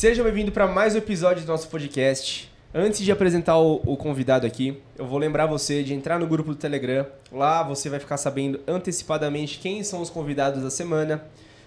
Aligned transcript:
Seja 0.00 0.24
bem-vindo 0.24 0.50
para 0.50 0.66
mais 0.66 0.94
um 0.94 0.96
episódio 0.96 1.44
do 1.44 1.48
nosso 1.48 1.68
podcast. 1.68 2.50
Antes 2.74 3.00
de 3.00 3.12
apresentar 3.12 3.58
o, 3.58 3.82
o, 3.84 3.98
convidado 3.98 4.46
aqui, 4.46 4.80
eu 4.96 5.04
vou 5.04 5.18
lembrar 5.18 5.44
você 5.44 5.82
de 5.82 5.92
entrar 5.92 6.18
no 6.18 6.26
grupo 6.26 6.52
do 6.52 6.56
Telegram. 6.56 7.04
Lá 7.30 7.62
você 7.62 7.90
vai 7.90 8.00
ficar 8.00 8.16
sabendo 8.16 8.58
antecipadamente 8.66 9.58
quem 9.58 9.84
são 9.84 10.00
os 10.00 10.08
convidados 10.08 10.62
da 10.62 10.70
semana, 10.70 11.22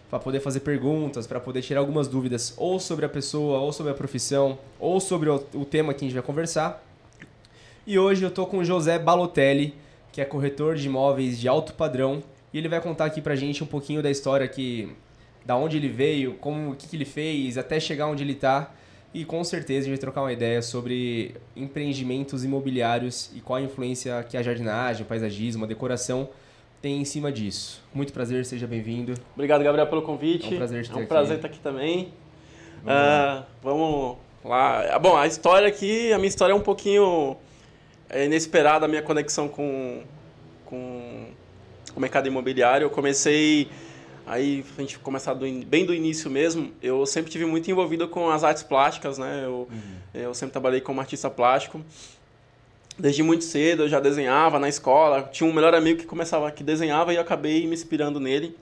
para 0.09 0.17
poder 0.17 0.39
fazer 0.39 0.61
perguntas, 0.61 1.27
para 1.27 1.39
poder 1.39 1.61
tirar 1.61 1.81
algumas 1.81 2.07
dúvidas 2.07 2.55
ou 2.57 2.79
sobre 2.79 3.05
a 3.05 3.09
pessoa, 3.09 3.59
ou 3.59 3.71
sobre 3.71 3.91
a 3.91 3.95
profissão, 3.95 4.57
ou 4.79 4.99
sobre 4.99 5.29
o, 5.29 5.35
o 5.53 5.63
tema 5.63 5.93
que 5.93 6.03
a 6.03 6.07
gente 6.07 6.15
vai 6.15 6.23
conversar. 6.23 6.83
E 7.85 7.99
hoje 7.99 8.23
eu 8.23 8.31
tô 8.31 8.47
com 8.47 8.57
o 8.57 8.65
José 8.65 8.97
Balotelli, 8.97 9.75
que 10.11 10.19
é 10.19 10.25
corretor 10.25 10.73
de 10.73 10.87
imóveis 10.87 11.39
de 11.39 11.47
alto 11.47 11.75
padrão, 11.75 12.23
e 12.51 12.57
ele 12.57 12.67
vai 12.67 12.81
contar 12.81 13.05
aqui 13.05 13.21
pra 13.21 13.35
gente 13.35 13.63
um 13.63 13.67
pouquinho 13.67 14.01
da 14.01 14.09
história 14.09 14.47
que 14.47 14.91
da 15.45 15.55
onde 15.55 15.77
ele 15.77 15.89
veio, 15.89 16.33
como 16.35 16.71
o 16.71 16.75
que, 16.75 16.87
que 16.87 16.95
ele 16.95 17.05
fez, 17.05 17.57
até 17.57 17.79
chegar 17.79 18.07
onde 18.07 18.23
ele 18.23 18.33
está. 18.33 18.71
E 19.13 19.23
com 19.23 19.43
certeza 19.43 19.81
a 19.81 19.83
gente 19.83 19.91
vai 19.91 19.97
trocar 19.99 20.21
uma 20.21 20.33
ideia 20.33 20.61
sobre 20.61 21.35
empreendimentos 21.55 22.43
imobiliários 22.43 23.29
e 23.35 23.41
qual 23.41 23.57
a 23.57 23.61
influência 23.61 24.25
que 24.27 24.35
a 24.35 24.41
jardinagem, 24.41 25.03
o 25.03 25.05
paisagismo, 25.05 25.65
a 25.65 25.67
decoração 25.67 26.29
tem 26.81 26.99
em 26.99 27.05
cima 27.05 27.31
disso. 27.31 27.81
Muito 27.93 28.11
prazer, 28.11 28.43
seja 28.45 28.65
bem-vindo. 28.65 29.13
Obrigado, 29.35 29.63
Gabriel, 29.63 29.87
pelo 29.87 30.01
convite. 30.01 30.47
É 30.51 30.55
um 30.55 30.57
prazer 30.57 30.83
te 30.83 30.89
ter 30.89 30.93
É 30.93 30.97
um 30.97 30.99
aqui. 31.01 31.07
prazer 31.09 31.35
estar 31.35 31.47
aqui 31.47 31.59
também. 31.59 32.11
Vamos 32.83 32.99
Ah, 32.99 33.45
vamos 33.61 34.17
lá. 34.43 34.95
Ah, 34.95 34.99
Bom, 34.99 35.15
a 35.15 35.27
história 35.27 35.67
aqui, 35.67 36.11
a 36.11 36.17
minha 36.17 36.27
história 36.27 36.51
é 36.51 36.55
um 36.55 36.59
pouquinho 36.61 37.37
é, 38.09 38.25
inesperada, 38.25 38.85
a 38.85 38.87
minha 38.89 39.01
conexão 39.01 39.47
com, 39.47 40.01
com 40.65 41.27
o 41.95 41.99
mercado 41.99 42.27
imobiliário. 42.27 42.85
Eu 42.85 42.89
comecei, 42.89 43.69
aí 44.25 44.63
a 44.77 44.81
gente 44.81 44.99
começar 44.99 45.33
do 45.33 45.45
bem 45.65 45.85
do 45.85 45.93
início 45.93 46.29
mesmo, 46.29 46.71
eu 46.81 47.05
sempre 47.05 47.31
tive 47.31 47.45
muito 47.45 47.69
envolvido 47.69 48.07
com 48.07 48.29
as 48.29 48.43
artes 48.43 48.63
plásticas, 48.63 49.17
né? 49.17 49.41
Eu, 49.43 49.67
eu 50.13 50.33
sempre 50.33 50.51
trabalhei 50.51 50.81
como 50.81 50.99
artista 50.99 51.29
plástico. 51.29 51.81
Desde 52.97 53.23
muito 53.23 53.43
cedo 53.43 53.83
eu 53.83 53.89
já 53.89 53.99
desenhava 53.99 54.59
na 54.59 54.69
escola. 54.69 55.23
Tinha 55.31 55.49
um 55.49 55.53
melhor 55.53 55.73
amigo 55.73 55.99
que 55.99 56.05
começava 56.05 56.51
que 56.51 56.63
desenhava 56.63 57.11
e 57.11 57.15
eu 57.15 57.21
acabei 57.21 57.65
me 57.65 57.73
inspirando 57.73 58.19
nele. 58.19 58.55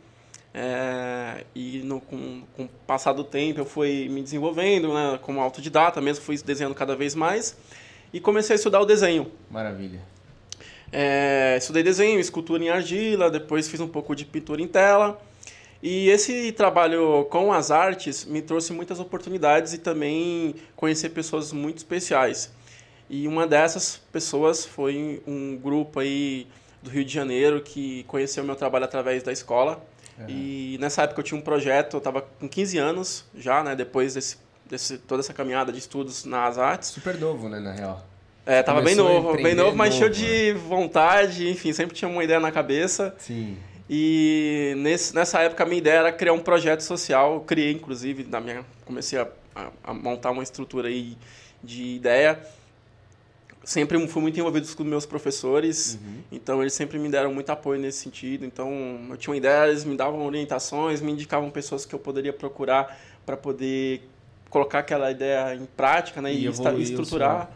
É, 0.53 1.45
e 1.55 1.79
no, 1.79 2.01
com, 2.01 2.43
com 2.57 2.63
o 2.63 2.69
passar 2.85 3.13
do 3.13 3.23
tempo 3.23 3.61
eu 3.61 3.65
fui 3.65 4.09
me 4.09 4.21
desenvolvendo, 4.21 4.93
né, 4.93 5.17
como 5.21 5.39
autodidata 5.39 6.01
mesmo, 6.01 6.25
fui 6.25 6.37
desenhando 6.37 6.75
cada 6.75 6.93
vez 6.93 7.15
mais 7.15 7.55
e 8.11 8.19
comecei 8.19 8.53
a 8.53 8.57
estudar 8.57 8.81
o 8.81 8.85
desenho. 8.85 9.31
Maravilha. 9.49 10.01
É, 10.91 11.55
estudei 11.57 11.83
desenho, 11.83 12.19
escultura 12.19 12.61
em 12.61 12.69
argila, 12.69 13.31
depois 13.31 13.69
fiz 13.69 13.79
um 13.79 13.87
pouco 13.87 14.13
de 14.15 14.25
pintura 14.25 14.61
em 14.61 14.67
tela. 14.67 15.21
E 15.81 16.09
esse 16.09 16.51
trabalho 16.51 17.25
com 17.29 17.51
as 17.51 17.71
artes 17.71 18.25
me 18.25 18.41
trouxe 18.41 18.71
muitas 18.71 18.99
oportunidades 18.99 19.73
e 19.73 19.77
também 19.79 20.55
conhecer 20.75 21.09
pessoas 21.09 21.51
muito 21.51 21.77
especiais. 21.77 22.51
E 23.09 23.27
uma 23.27 23.47
dessas 23.47 23.99
pessoas 24.11 24.65
foi 24.65 25.21
um 25.25 25.57
grupo 25.57 25.99
aí 25.99 26.47
do 26.81 26.89
Rio 26.89 27.03
de 27.03 27.13
Janeiro 27.13 27.61
que 27.61 28.03
conheceu 28.03 28.43
meu 28.43 28.55
trabalho 28.55 28.85
através 28.85 29.23
da 29.23 29.31
escola. 29.31 29.83
E 30.27 30.77
nessa 30.79 31.03
época 31.03 31.21
eu 31.21 31.23
tinha 31.23 31.39
um 31.39 31.41
projeto, 31.41 31.95
eu 31.95 31.97
estava 31.97 32.21
com 32.21 32.47
15 32.47 32.77
anos 32.77 33.25
já, 33.35 33.63
né, 33.63 33.75
depois 33.75 34.13
desse, 34.13 34.37
desse, 34.69 34.99
toda 34.99 35.21
essa 35.21 35.33
caminhada 35.33 35.71
de 35.71 35.79
estudos 35.79 36.25
nas 36.25 36.59
artes. 36.59 36.89
Super 36.89 37.17
novo, 37.17 37.49
né, 37.49 37.59
na 37.59 37.71
real. 37.71 38.05
É, 38.45 38.61
tava 38.61 38.81
bem 38.81 38.95
Começou 38.95 39.17
a 39.17 39.21
novo, 39.21 39.43
bem 39.43 39.55
novo, 39.55 39.75
mas 39.75 39.93
cheio 39.93 40.09
novo, 40.09 40.21
de 40.21 40.53
vontade, 40.53 41.49
enfim, 41.49 41.73
sempre 41.73 41.95
tinha 41.95 42.09
uma 42.09 42.23
ideia 42.23 42.39
na 42.39 42.51
cabeça. 42.51 43.15
Sim. 43.17 43.57
E 43.93 44.73
nesse, 44.77 45.13
nessa 45.13 45.41
época 45.41 45.63
a 45.63 45.65
minha 45.65 45.79
ideia 45.79 45.95
era 45.99 46.11
criar 46.13 46.31
um 46.31 46.39
projeto 46.39 46.79
social, 46.79 47.33
eu 47.33 47.39
criei 47.41 47.73
inclusive, 47.73 48.23
na 48.23 48.39
minha, 48.39 48.65
comecei 48.85 49.19
a, 49.19 49.27
a- 49.53 49.69
a 49.83 49.93
montar 49.93 50.31
uma 50.31 50.41
estrutura 50.43 50.87
aí 50.87 51.17
de 51.61 51.83
ideia. 51.95 52.39
Sempre 53.65 54.07
fui 54.07 54.21
muito 54.21 54.39
envolvido 54.39 54.65
com 54.75 54.83
meus 54.85 55.05
professores, 55.05 55.99
então 56.31 56.61
eles 56.61 56.73
sempre 56.73 56.97
me 56.97 57.09
deram 57.09 57.33
muito 57.33 57.49
apoio 57.51 57.79
nesse 57.81 57.99
sentido. 57.99 58.45
Então 58.45 58.71
eu 59.09 59.17
tinha 59.17 59.31
uma 59.33 59.37
ideia, 59.37 59.67
eles 59.69 59.83
me 59.83 59.95
davam 59.97 60.25
orientações, 60.25 61.01
me 61.01 61.11
indicavam 61.11 61.51
pessoas 61.51 61.85
que 61.85 61.93
eu 61.93 61.99
poderia 61.99 62.31
procurar 62.31 62.97
para 63.25 63.35
poder 63.35 64.01
colocar 64.49 64.79
aquela 64.79 65.11
ideia 65.11 65.53
em 65.53 65.65
prática 65.65 66.21
né, 66.21 66.33
E 66.33 66.37
e, 66.37 66.45
evoluir 66.47 66.81
estruturar. 66.81 67.51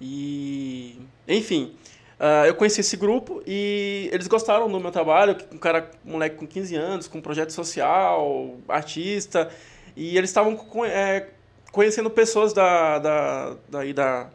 E, 0.00 0.96
enfim, 1.28 1.74
ah, 2.22 2.46
eu 2.46 2.54
conheci 2.54 2.82
esse 2.82 2.98
grupo 2.98 3.42
e 3.46 4.10
eles 4.12 4.26
gostaram 4.26 4.70
do 4.70 4.78
meu 4.78 4.90
trabalho, 4.90 5.38
um 5.50 5.56
cara, 5.56 5.90
um 6.04 6.12
moleque 6.12 6.36
com 6.36 6.46
15 6.46 6.76
anos, 6.76 7.08
com 7.08 7.18
projeto 7.18 7.50
social, 7.50 8.58
artista, 8.68 9.50
e 9.96 10.18
eles 10.18 10.28
estavam 10.28 10.54
é, 10.84 11.28
conhecendo 11.72 12.10
pessoas 12.10 12.52
da, 12.52 12.98
da, 12.98 13.56
daí 13.70 13.94
da, 13.94 14.28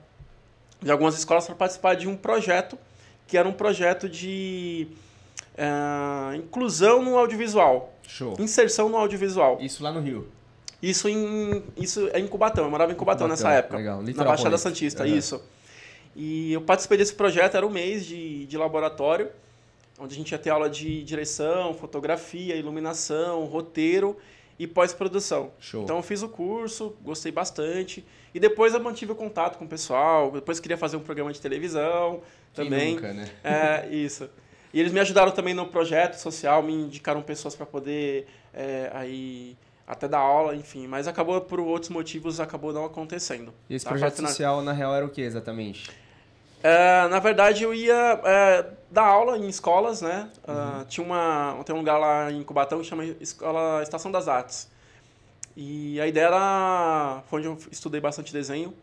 de 0.81 0.89
algumas 0.89 1.15
escolas 1.15 1.45
para 1.45 1.53
participar 1.53 1.93
de 1.93 2.07
um 2.07 2.17
projeto, 2.17 2.75
que 3.27 3.37
era 3.37 3.47
um 3.47 3.53
projeto 3.53 4.09
de 4.09 4.87
ah, 5.55 6.33
inclusão 6.35 7.03
no 7.03 7.15
audiovisual, 7.19 7.93
Show. 8.07 8.35
inserção 8.39 8.89
no 8.89 8.97
audiovisual. 8.97 9.59
Isso 9.61 9.83
lá 9.83 9.91
no 9.91 10.01
Rio. 10.01 10.27
Isso 10.81 11.07
em 11.07 11.63
isso 11.77 12.09
é 12.11 12.19
em 12.19 12.27
Cubatão, 12.27 12.63
eu 12.63 12.71
morava 12.71 12.91
em 12.91 12.95
Cubatão, 12.95 13.27
Cubatão, 13.27 13.47
nessa 13.47 13.55
época. 13.55 13.77
legal. 13.77 14.01
Na 14.01 14.23
Baixada 14.23 14.49
Paulista. 14.49 14.57
Santista, 14.57 15.07
isso. 15.07 15.39
E 16.15 16.53
eu 16.53 16.61
participei 16.61 16.97
desse 16.97 17.13
projeto, 17.13 17.55
era 17.57 17.65
um 17.65 17.69
mês 17.69 18.05
de, 18.05 18.45
de 18.45 18.57
laboratório, 18.57 19.29
onde 19.99 20.13
a 20.13 20.17
gente 20.17 20.31
ia 20.31 20.37
ter 20.37 20.49
aula 20.49 20.69
de 20.69 21.03
direção, 21.03 21.73
fotografia, 21.73 22.55
iluminação, 22.55 23.43
roteiro 23.45 24.17
e 24.57 24.65
pós-produção. 24.65 25.51
Show. 25.59 25.83
Então 25.83 25.97
eu 25.97 26.03
fiz 26.03 26.21
o 26.23 26.29
curso, 26.29 26.95
gostei 27.01 27.31
bastante. 27.31 28.05
E 28.33 28.39
depois 28.39 28.73
eu 28.73 28.79
mantive 28.79 29.11
o 29.11 29.15
contato 29.15 29.57
com 29.57 29.65
o 29.65 29.67
pessoal, 29.67 30.31
depois 30.31 30.59
queria 30.59 30.77
fazer 30.77 30.95
um 30.97 31.01
programa 31.01 31.31
de 31.33 31.39
televisão 31.41 32.21
Quem 32.53 32.65
também. 32.65 32.95
nunca, 32.95 33.13
né? 33.13 33.29
É, 33.43 33.87
isso. 33.93 34.29
E 34.73 34.79
eles 34.79 34.91
me 34.91 34.99
ajudaram 34.99 35.31
também 35.31 35.53
no 35.53 35.65
projeto 35.67 36.15
social, 36.15 36.61
me 36.63 36.73
indicaram 36.73 37.21
pessoas 37.21 37.55
para 37.55 37.65
poder 37.65 38.27
é, 38.53 38.89
aí 38.93 39.55
até 39.87 40.07
dar 40.07 40.19
aula, 40.19 40.55
enfim. 40.55 40.87
Mas 40.87 41.07
acabou 41.07 41.39
por 41.41 41.59
outros 41.61 41.89
motivos, 41.89 42.39
acabou 42.41 42.73
não 42.73 42.83
acontecendo. 42.85 43.53
E 43.69 43.75
esse 43.75 43.85
Tá? 43.85 43.91
projeto 43.91 44.17
social, 44.19 44.61
na 44.61 44.73
real, 44.73 44.93
era 44.93 45.05
o 45.05 45.09
que 45.09 45.21
exatamente? 45.21 45.89
É, 46.65 47.07
na 47.09 47.19
verdade, 47.19 47.63
eu 47.63 47.75
ia 47.75 48.19
é, 48.25 48.65
dar 48.89 49.05
aula 49.05 49.37
em 49.37 49.47
escolas, 49.47 50.01
né? 50.01 50.31
Ah, 50.47 50.83
tinha 50.89 51.05
uma, 51.05 51.61
tem 51.63 51.75
um 51.75 51.77
lugar 51.77 51.99
lá 51.99 52.31
em 52.31 52.43
Cubatão 52.43 52.79
que 52.79 52.85
chama 52.85 53.05
Escola 53.21 53.83
Estação 53.83 54.11
das 54.11 54.27
Artes. 54.27 54.67
E 55.55 56.01
a 56.01 56.07
ideia 56.07 56.25
era, 56.25 57.21
foi 57.29 57.41
onde 57.41 57.49
eu 57.49 57.57
estudei 57.71 58.01
bastante 58.01 58.33
desenho, 58.33 58.73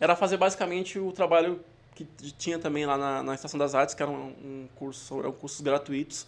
era 0.00 0.16
fazer 0.16 0.38
basicamente 0.38 0.98
o 0.98 1.12
trabalho 1.12 1.60
que 1.94 2.04
tinha 2.32 2.58
também 2.58 2.84
lá 2.84 2.98
na, 2.98 3.22
na 3.22 3.34
Estação 3.36 3.60
das 3.60 3.76
Artes, 3.76 3.94
que 3.94 4.02
era 4.02 4.10
um, 4.10 4.34
um 4.44 4.68
curso, 4.74 5.20
eram 5.20 5.30
cursos 5.30 5.60
gratuitos, 5.60 6.26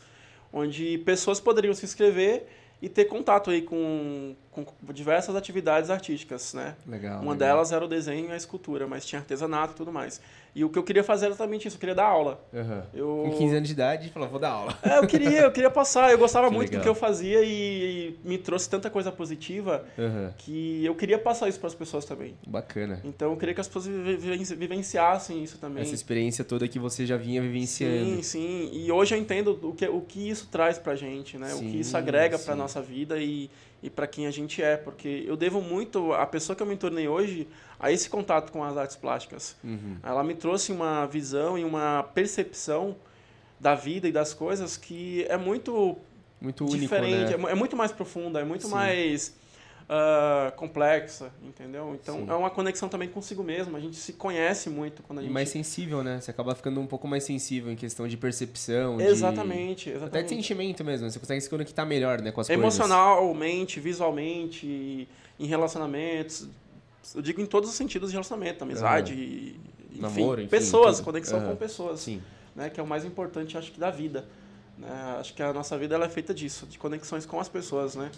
onde 0.53 0.99
pessoas 0.99 1.41
poderiam 1.41 1.75
se 1.75 1.85
inscrever 1.85 2.47
e 2.81 2.89
ter 2.89 3.07
contato 3.07 3.51
aí 3.51 3.63
com, 3.63 4.35
com 4.53 4.65
diversas 4.93 5.37
atividades 5.37 5.91
artísticas, 5.91 6.55
né? 6.55 6.77
Legal. 6.87 7.21
Uma 7.21 7.33
legal. 7.33 7.37
delas 7.37 7.73
era 7.73 7.85
o 7.85 7.89
desenho 7.89 8.29
e 8.29 8.33
a 8.33 8.37
escultura, 8.37 8.87
mas 8.87 9.05
tinha 9.05 9.21
artesanato 9.21 9.75
e 9.75 9.77
tudo 9.77 9.93
mais. 9.93 10.21
E 10.55 10.65
o 10.65 10.69
que 10.69 10.79
eu 10.79 10.83
queria 10.83 11.05
fazer 11.05 11.27
era 11.27 11.35
exatamente 11.35 11.69
isso, 11.69 11.77
eu 11.77 11.81
queria 11.81 11.95
dar 11.95 12.07
aula. 12.07 12.45
Aham. 12.53 12.83
Eu... 12.93 13.23
Com 13.31 13.39
15 13.39 13.55
anos 13.57 13.69
de 13.69 13.75
idade, 13.75 14.09
falou, 14.11 14.29
vou 14.29 14.41
dar 14.41 14.51
aula. 14.51 14.77
É, 14.83 14.99
eu 14.99 15.07
queria, 15.07 15.43
eu 15.43 15.53
queria 15.53 15.71
passar, 15.71 16.11
eu 16.11 16.19
gostava 16.19 16.49
Que 16.49 16.55
muito 16.55 16.69
legal. 16.71 16.81
do 16.81 16.83
que 16.83 16.89
eu 16.89 16.95
fazia 16.95 17.41
e, 17.45 18.17
me 18.25 18.37
trouxe 18.37 18.69
tanta 18.69 18.91
coisa 18.91 19.13
positiva 19.13 19.85
Aham. 19.99 20.35
que 20.39 20.85
eu 20.85 20.95
queria 20.95 21.19
passar 21.19 21.49
isso 21.49 21.59
para 21.61 21.69
as 21.69 21.75
pessoas 21.75 22.05
também. 22.05 22.35
Bacana. 22.47 23.01
Então 23.05 23.31
eu 23.31 23.37
queria 23.37 23.55
que 23.55 23.61
as 23.61 23.69
pessoas 23.69 23.87
vive- 23.87 24.17
vivenci- 24.17 24.55
vivenciassem 24.57 25.43
isso 25.43 25.59
também. 25.59 25.83
Essa 25.83 25.95
experiência 25.95 26.45
toda 26.45 26.67
que 26.67 26.79
você 26.79 27.07
já 27.07 27.17
vinha 27.17 27.41
vivenciando. 27.41 28.17
Sim, 28.17 28.23
sim. 28.23 28.71
E 28.73 28.91
hoje 28.91 29.15
eu 29.15 29.19
entendo 29.21 29.59
o 29.63 29.73
que, 29.73 29.87
o 29.87 30.01
que 30.01 30.29
isso 30.29 30.49
traz 30.51 30.79
pra 30.79 30.95
gente, 30.97 31.39
né? 31.39 31.55
o 31.55 31.59
Sim, 31.59 31.71
que 31.71 31.81
isso 31.81 31.97
agrega 31.97 32.39
pra 32.39 32.55
sim. 32.55 32.59
nossa 32.59 32.83
vida 32.83 33.19
e, 33.19 33.49
e 33.83 33.89
para 33.89 34.07
quem 34.07 34.27
a 34.27 34.31
gente 34.31 34.63
é. 34.63 34.77
Porque 34.77 35.25
eu 35.27 35.37
devo 35.37 35.61
muito, 35.61 36.13
a 36.13 36.27
pessoa 36.27 36.57
que 36.57 36.63
eu 36.63 36.67
me 36.67 36.77
tornei 36.77 37.07
hoje, 37.09 37.47
a 37.81 37.91
esse 37.91 38.09
contato 38.11 38.53
com 38.53 38.63
as 38.63 38.77
artes 38.77 38.95
plásticas. 38.97 39.57
Uhum. 39.65 39.97
Ela 40.03 40.23
me 40.23 40.35
trouxe 40.35 40.71
uma 40.71 41.07
visão 41.07 41.57
e 41.59 41.65
uma 41.65 42.03
percepção 42.15 42.95
da 43.59 43.75
vida 43.75 44.07
e 44.07 44.13
das 44.13 44.33
coisas 44.35 44.77
que 44.77 45.25
é 45.29 45.37
muito 45.37 45.97
Muito 46.41 46.65
único, 46.65 46.79
diferente, 46.79 47.37
né? 47.37 47.49
é 47.49 47.53
é 47.53 47.55
muito 47.55 47.77
mais 47.77 47.91
profunda, 47.93 48.41
é 48.41 48.45
muito 48.45 48.67
Sim. 48.67 48.73
mais 48.73 49.35
ah, 49.89 50.53
complexa, 50.57 51.33
entendeu? 51.43 51.99
Então 52.01 52.19
Sim. 52.19 52.27
é 52.31 52.35
uma 52.35 52.49
conexão 52.49 52.89
também 52.89 53.09
consigo 53.09 53.43
mesmo. 53.43 53.77
A 53.77 53.81
gente 53.81 53.97
se 53.97 54.13
conhece 54.13 54.71
muito 54.71 55.03
quando 55.03 55.19
a 55.19 55.23
E 55.23 55.25
gente 55.25 55.33
mais 55.35 55.49
sensível, 55.49 56.03
né? 56.05 56.21
Você 56.21 56.31
acaba 56.31 56.55
ficando 56.55 56.81
um 56.81 56.87
pouco 56.87 57.09
mais 57.09 57.25
sensível 57.25 57.73
em 57.73 57.77
questão 57.77 58.07
de 58.07 58.17
percepção, 58.17 58.99
de- 58.99 59.05
Exatamente, 59.05 59.89
Até 59.91 59.99
de 59.99 60.05
exatamente. 60.05 60.29
sentimento 60.29 60.85
mesmo. 60.85 61.11
Você 61.11 61.19
consegue 61.19 61.41
se 61.41 61.51
conectar 61.51 61.85
melhor, 61.85 62.21
né, 62.23 62.31
com 62.31 62.41
as 62.41 62.47
coisas. 62.47 62.63
Emocionalmente, 62.63 63.81
visualmente, 63.81 65.09
em 65.39 65.47
relacionamentos. 65.47 66.47
Eu 67.15 67.23
digo 67.23 67.41
em 67.41 67.47
todos 67.47 67.69
os 67.71 67.77
sentidos 67.77 68.11
de 68.11 68.15
relacionamento, 68.15 68.63
amizade, 68.65 69.15
e- 69.15 69.61
enfim, 69.91 70.01
Namoro, 70.01 70.41
enfim, 70.41 70.51
pessoas, 70.51 70.97
tudo. 70.97 71.05
conexão 71.07 71.41
com 71.43 71.57
pessoas, 71.57 72.01
Sim. 72.01 72.23
né, 72.55 72.71
que 72.71 72.79
é 72.79 72.83
o 72.83 72.87
mais 72.87 73.05
importante, 73.05 73.57
acho 73.59 73.73
que 73.73 73.81
da 73.81 73.91
vida. 73.91 74.27
né? 74.79 75.17
Acho 75.19 75.35
que 75.35 75.43
a 75.43 75.53
nossa 75.53 75.77
vida 75.77 75.95
ela 75.95 76.07
é 76.07 76.09
feita 76.09 76.33
disso, 76.33 76.65
de 76.67 76.79
conexões 76.79 77.27
com 77.27 77.39
as 77.39 77.51
pessoas, 77.51 77.95
né? 77.97 78.11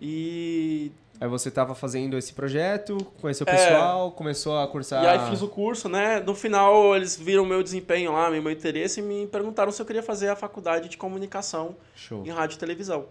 E 0.00 0.90
Aí 1.20 1.28
você 1.28 1.50
tava 1.50 1.74
fazendo 1.74 2.16
esse 2.16 2.32
projeto, 2.32 2.96
conheceu 3.20 3.46
o 3.46 3.50
É. 3.50 3.54
pessoal, 3.54 4.10
começou 4.12 4.58
a 4.58 4.66
cursar. 4.66 5.04
E 5.04 5.06
aí 5.06 5.30
fiz 5.30 5.42
o 5.42 5.48
curso, 5.48 5.88
né? 5.88 6.20
No 6.20 6.34
final 6.34 6.96
eles 6.96 7.14
viram 7.16 7.44
meu 7.44 7.62
desempenho 7.62 8.12
lá, 8.12 8.30
meu 8.30 8.50
interesse 8.50 9.00
e 9.00 9.02
me 9.02 9.26
perguntaram 9.26 9.70
se 9.70 9.80
eu 9.80 9.86
queria 9.86 10.02
fazer 10.02 10.28
a 10.28 10.36
faculdade 10.36 10.88
de 10.88 10.96
comunicação 10.96 11.76
Show. 11.94 12.24
em 12.26 12.30
rádio 12.30 12.56
e 12.56 12.58
televisão. 12.58 13.06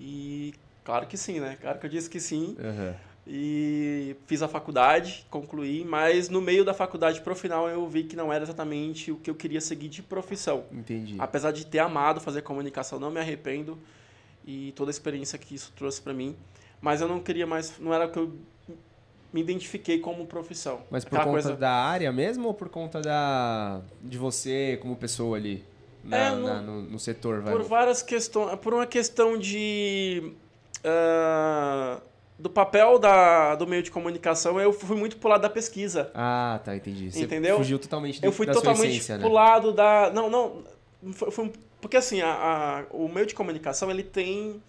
E 0.00 0.52
claro 0.84 1.06
que 1.06 1.16
sim, 1.16 1.40
né? 1.40 1.56
Claro 1.60 1.78
que 1.78 1.86
eu 1.86 1.90
disse 1.90 2.10
que 2.10 2.20
sim. 2.20 2.56
Aham. 2.60 2.94
E 3.26 4.16
fiz 4.26 4.42
a 4.42 4.48
faculdade, 4.48 5.24
concluí, 5.30 5.82
mas 5.82 6.28
no 6.28 6.42
meio 6.42 6.62
da 6.64 6.74
faculdade 6.74 7.22
pro 7.22 7.34
final 7.34 7.68
eu 7.68 7.88
vi 7.88 8.04
que 8.04 8.14
não 8.14 8.30
era 8.30 8.44
exatamente 8.44 9.10
o 9.10 9.16
que 9.16 9.30
eu 9.30 9.34
queria 9.34 9.60
seguir 9.62 9.88
de 9.88 10.02
profissão. 10.02 10.64
Entendi. 10.70 11.16
Apesar 11.18 11.50
de 11.50 11.64
ter 11.64 11.78
amado 11.78 12.20
fazer 12.20 12.42
comunicação, 12.42 12.98
não 13.00 13.10
me 13.10 13.18
arrependo 13.18 13.78
e 14.46 14.72
toda 14.76 14.90
a 14.90 14.92
experiência 14.92 15.38
que 15.38 15.54
isso 15.54 15.72
trouxe 15.74 16.02
para 16.02 16.12
mim, 16.12 16.36
mas 16.82 17.00
eu 17.00 17.08
não 17.08 17.18
queria 17.18 17.46
mais, 17.46 17.78
não 17.78 17.94
era 17.94 18.04
o 18.06 18.10
que 18.10 18.18
eu 18.18 18.30
me 19.32 19.40
identifiquei 19.40 19.98
como 20.00 20.26
profissão. 20.26 20.82
Mas 20.90 21.02
por 21.02 21.16
Aquela 21.16 21.24
conta 21.32 21.42
coisa- 21.44 21.56
da 21.58 21.72
área 21.72 22.12
mesmo 22.12 22.46
ou 22.48 22.52
por 22.54 22.68
conta 22.68 23.00
da 23.00 23.80
de 24.02 24.18
você 24.18 24.78
como 24.82 24.94
pessoa 24.96 25.38
ali? 25.38 25.64
Na- 26.04 26.16
É, 26.18 26.30
no- 26.30 26.42
na- 26.46 26.60
no, 26.60 26.82
no 26.82 26.98
setor, 26.98 27.40
vai. 27.40 27.54
Por 27.54 27.62
várias 27.62 28.02
questões. 28.02 28.54
Por 28.58 28.74
uma 28.74 28.86
questão 28.86 29.38
de. 29.38 30.30
ah, 30.84 32.00
do 32.38 32.50
papel 32.50 32.98
da, 32.98 33.54
do 33.54 33.66
meio 33.66 33.82
de 33.82 33.90
comunicação, 33.90 34.60
eu 34.60 34.72
fui 34.72 34.96
muito 34.96 35.16
pro 35.18 35.28
lado 35.28 35.42
da 35.42 35.50
pesquisa. 35.50 36.10
Ah, 36.14 36.60
tá, 36.64 36.74
entendi. 36.76 37.10
Você 37.12 37.24
Entendeu? 37.24 37.56
fugiu 37.56 37.78
totalmente 37.78 38.20
do, 38.20 38.24
Eu 38.26 38.32
fui 38.32 38.44
da 38.46 38.52
totalmente 38.52 38.90
essência, 38.90 39.18
pro 39.18 39.28
né? 39.28 39.34
lado 39.34 39.72
da. 39.72 40.10
Não, 40.12 40.28
não. 40.28 40.62
Foi, 41.12 41.30
foi 41.30 41.52
porque 41.80 41.96
assim, 41.96 42.20
a, 42.22 42.32
a- 42.32 42.84
o 42.90 43.08
meio 43.08 43.26
de 43.26 43.34
comunicação 43.34 43.90
ele 43.90 44.02
tem 44.02 44.60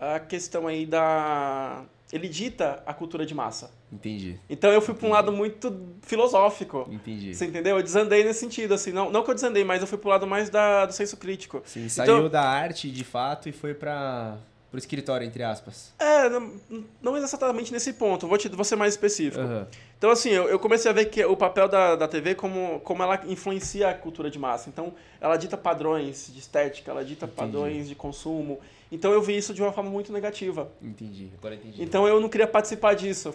a 0.00 0.18
questão 0.20 0.66
aí 0.66 0.86
da. 0.86 1.82
Ele 2.12 2.28
dita 2.28 2.80
a 2.86 2.94
cultura 2.94 3.26
de 3.26 3.34
massa. 3.34 3.70
Entendi, 3.92 4.38
Então 4.48 4.70
eu 4.72 4.80
fui 4.80 4.94
para 4.94 5.06
um 5.08 5.10
lado 5.10 5.32
muito 5.32 5.76
filosófico. 6.02 6.88
entendi. 6.90 7.34
Você 7.34 7.44
entendeu? 7.46 7.76
Eu 7.76 7.82
desandei 7.82 8.24
nesse 8.24 8.40
sentido, 8.40 8.74
assim. 8.74 8.92
Não, 8.92 9.10
não 9.10 9.22
que 9.22 9.30
eu 9.30 9.34
desandei, 9.34 9.62
mas 9.64 9.80
eu 9.80 9.86
fui 9.86 9.98
pro 9.98 10.08
lado 10.10 10.26
mais 10.26 10.48
da, 10.50 10.86
do 10.86 10.92
senso 10.92 11.16
crítico. 11.16 11.60
Sim, 11.64 11.80
Então- 11.86 11.90
saiu 12.06 12.28
da 12.28 12.42
arte 12.42 12.90
de 12.90 13.04
fato 13.04 13.48
e 13.48 13.52
foi 13.52 13.74
para 13.74 14.36
pro 14.74 14.78
escritório, 14.78 15.24
entre 15.24 15.44
aspas. 15.44 15.92
É, 16.00 16.28
não, 16.28 16.52
não 17.00 17.16
exatamente 17.16 17.72
nesse 17.72 17.92
ponto. 17.92 18.26
Vou, 18.26 18.36
te, 18.36 18.48
vou 18.48 18.64
ser 18.64 18.74
mais 18.74 18.94
específico. 18.94 19.40
Aham. 19.40 19.68
Então, 19.96 20.10
assim, 20.10 20.30
eu, 20.30 20.48
eu 20.48 20.58
comecei 20.58 20.90
a 20.90 20.94
ver 20.94 21.04
que 21.06 21.24
o 21.24 21.36
papel 21.36 21.68
da, 21.68 21.94
da 21.94 22.08
TV, 22.08 22.34
como, 22.34 22.80
como 22.80 23.00
ela 23.00 23.22
influencia 23.26 23.90
a 23.90 23.94
cultura 23.94 24.28
de 24.28 24.38
massa. 24.38 24.68
Então, 24.68 24.92
ela 25.20 25.36
dita 25.36 25.56
padrões 25.56 26.28
de 26.32 26.40
estética, 26.40 26.90
ela 26.90 27.04
dita 27.04 27.24
Entendi. 27.24 27.36
padrões 27.36 27.88
de 27.88 27.94
consumo. 27.94 28.58
Então, 28.90 29.12
eu 29.12 29.22
vi 29.22 29.36
isso 29.36 29.54
de 29.54 29.62
uma 29.62 29.72
forma 29.72 29.90
muito 29.90 30.12
negativa. 30.12 30.68
Entendi, 30.82 31.30
agora 31.38 31.54
entendi. 31.54 31.80
Então, 31.80 32.08
eu 32.08 32.20
não 32.20 32.28
queria 32.28 32.48
participar 32.48 32.94
disso, 32.94 33.32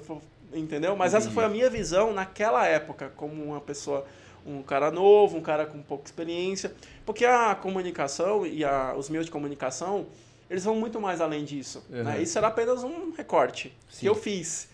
entendeu? 0.53 0.93
Mas 0.97 1.13
essa 1.13 1.27
Entendi. 1.27 1.35
foi 1.35 1.45
a 1.45 1.49
minha 1.49 1.69
visão 1.69 2.13
naquela 2.13 2.67
época, 2.67 3.13
como 3.15 3.41
uma 3.41 3.61
pessoa, 3.61 4.05
um 4.45 4.61
cara 4.61 4.91
novo, 4.91 5.37
um 5.37 5.41
cara 5.41 5.65
com 5.65 5.81
pouca 5.81 6.03
experiência. 6.05 6.73
Porque 7.05 7.23
a 7.23 7.55
comunicação 7.55 8.45
e 8.45 8.65
a, 8.65 8.93
os 8.97 9.09
meios 9.09 9.25
de 9.25 9.31
comunicação, 9.31 10.05
eles 10.49 10.63
vão 10.63 10.75
muito 10.75 10.99
mais 10.99 11.21
além 11.21 11.43
disso. 11.45 11.83
Uhum. 11.89 12.03
Né? 12.03 12.21
Isso 12.21 12.37
era 12.37 12.47
apenas 12.47 12.83
um 12.83 13.11
recorte 13.11 13.75
Sim. 13.89 13.99
que 13.99 14.05
eu 14.07 14.15
fiz. 14.15 14.67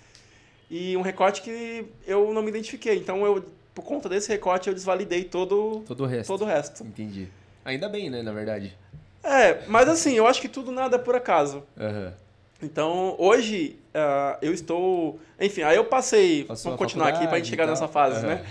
E 0.69 0.95
um 0.97 1.01
recorte 1.01 1.41
que 1.41 1.85
eu 2.07 2.33
não 2.33 2.41
me 2.41 2.49
identifiquei. 2.49 2.97
Então, 2.97 3.25
eu, 3.25 3.45
por 3.73 3.83
conta 3.83 4.09
desse 4.09 4.29
recorte, 4.29 4.67
eu 4.67 4.73
desvalidei 4.73 5.23
todo, 5.25 5.83
todo 5.85 6.03
o 6.03 6.07
resto. 6.07 6.27
todo 6.27 6.41
o 6.43 6.45
resto. 6.45 6.83
Entendi. 6.83 7.27
Ainda 7.63 7.89
bem, 7.89 8.09
né, 8.09 8.21
na 8.21 8.31
verdade. 8.31 8.75
É, 9.23 9.63
mas 9.67 9.89
assim, 9.89 10.13
eu 10.13 10.27
acho 10.27 10.39
que 10.39 10.47
tudo 10.47 10.71
nada 10.71 10.95
é 10.95 10.99
por 10.99 11.15
acaso. 11.15 11.63
Aham. 11.77 12.13
Então, 12.61 13.15
hoje, 13.17 13.77
ah, 13.93 14.37
eu 14.41 14.53
estou. 14.53 15.19
Enfim, 15.39 15.63
aí 15.63 15.75
eu 15.75 15.85
passei. 15.85 16.45
Passou 16.45 16.69
a 16.69 16.75
vamos 16.75 16.79
continuar 16.79 17.07
aqui 17.09 17.17
pra 17.17 17.23
faculdade 17.25 17.43
gente 17.45 17.51
chegar 17.51 17.67
nessa 17.67 17.87
fase, 17.87 18.17
Aham. 18.17 18.27
né? 18.27 18.45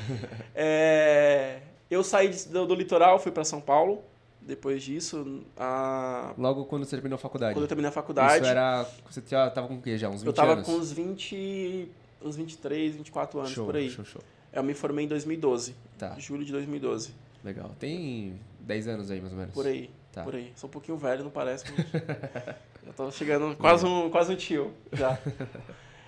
É, 0.54 1.58
eu 1.90 2.04
saí 2.04 2.28
do, 2.28 2.66
do 2.66 2.74
litoral, 2.74 3.18
fui 3.18 3.32
para 3.32 3.44
São 3.44 3.60
Paulo. 3.60 4.02
Depois 4.46 4.82
disso, 4.82 5.42
ah, 5.56 6.34
Logo 6.36 6.66
quando 6.66 6.84
você 6.84 6.90
terminou 6.96 7.16
a 7.16 7.18
faculdade. 7.18 7.54
quando 7.54 7.62
eu 7.62 7.68
terminei 7.68 7.88
a 7.88 7.92
faculdade, 7.92 8.42
Isso 8.42 8.44
era. 8.44 8.86
Você 9.10 9.20
tava 9.22 9.66
com 9.68 9.76
o 9.76 9.80
quê? 9.82 9.96
Já? 9.96 10.08
Uns 10.10 10.22
20 10.22 10.26
eu 10.26 10.32
tava 10.34 10.52
anos? 10.52 10.66
com 10.66 10.72
uns 10.72 10.92
20. 10.92 11.88
uns 12.22 12.36
23, 12.36 12.96
24 12.96 13.38
anos 13.38 13.50
show, 13.52 13.64
por 13.64 13.76
aí. 13.76 13.88
Show, 13.88 14.04
show. 14.04 14.20
Eu 14.52 14.62
me 14.62 14.74
formei 14.74 15.06
em 15.06 15.08
2012, 15.08 15.74
Tá, 15.98 16.14
julho 16.18 16.44
de 16.44 16.52
2012. 16.52 17.12
legal. 17.42 17.70
Tem 17.78 18.38
10 18.60 18.88
anos 18.88 19.10
aí, 19.10 19.20
mais 19.20 19.32
ou 19.32 19.38
menos. 19.38 19.54
Por 19.54 19.66
aí. 19.66 19.90
Tá. 20.12 20.22
Por 20.22 20.34
aí. 20.34 20.52
Sou 20.54 20.68
um 20.68 20.70
pouquinho 20.70 20.96
velho, 20.98 21.24
não 21.24 21.30
parece, 21.30 21.64
mas. 21.72 21.86
já 22.86 22.92
tô 22.94 23.10
chegando 23.10 23.56
quase 23.56 23.84
um, 23.86 24.10
quase 24.10 24.32
um 24.32 24.36
tio. 24.36 24.72
Já. 24.92 25.18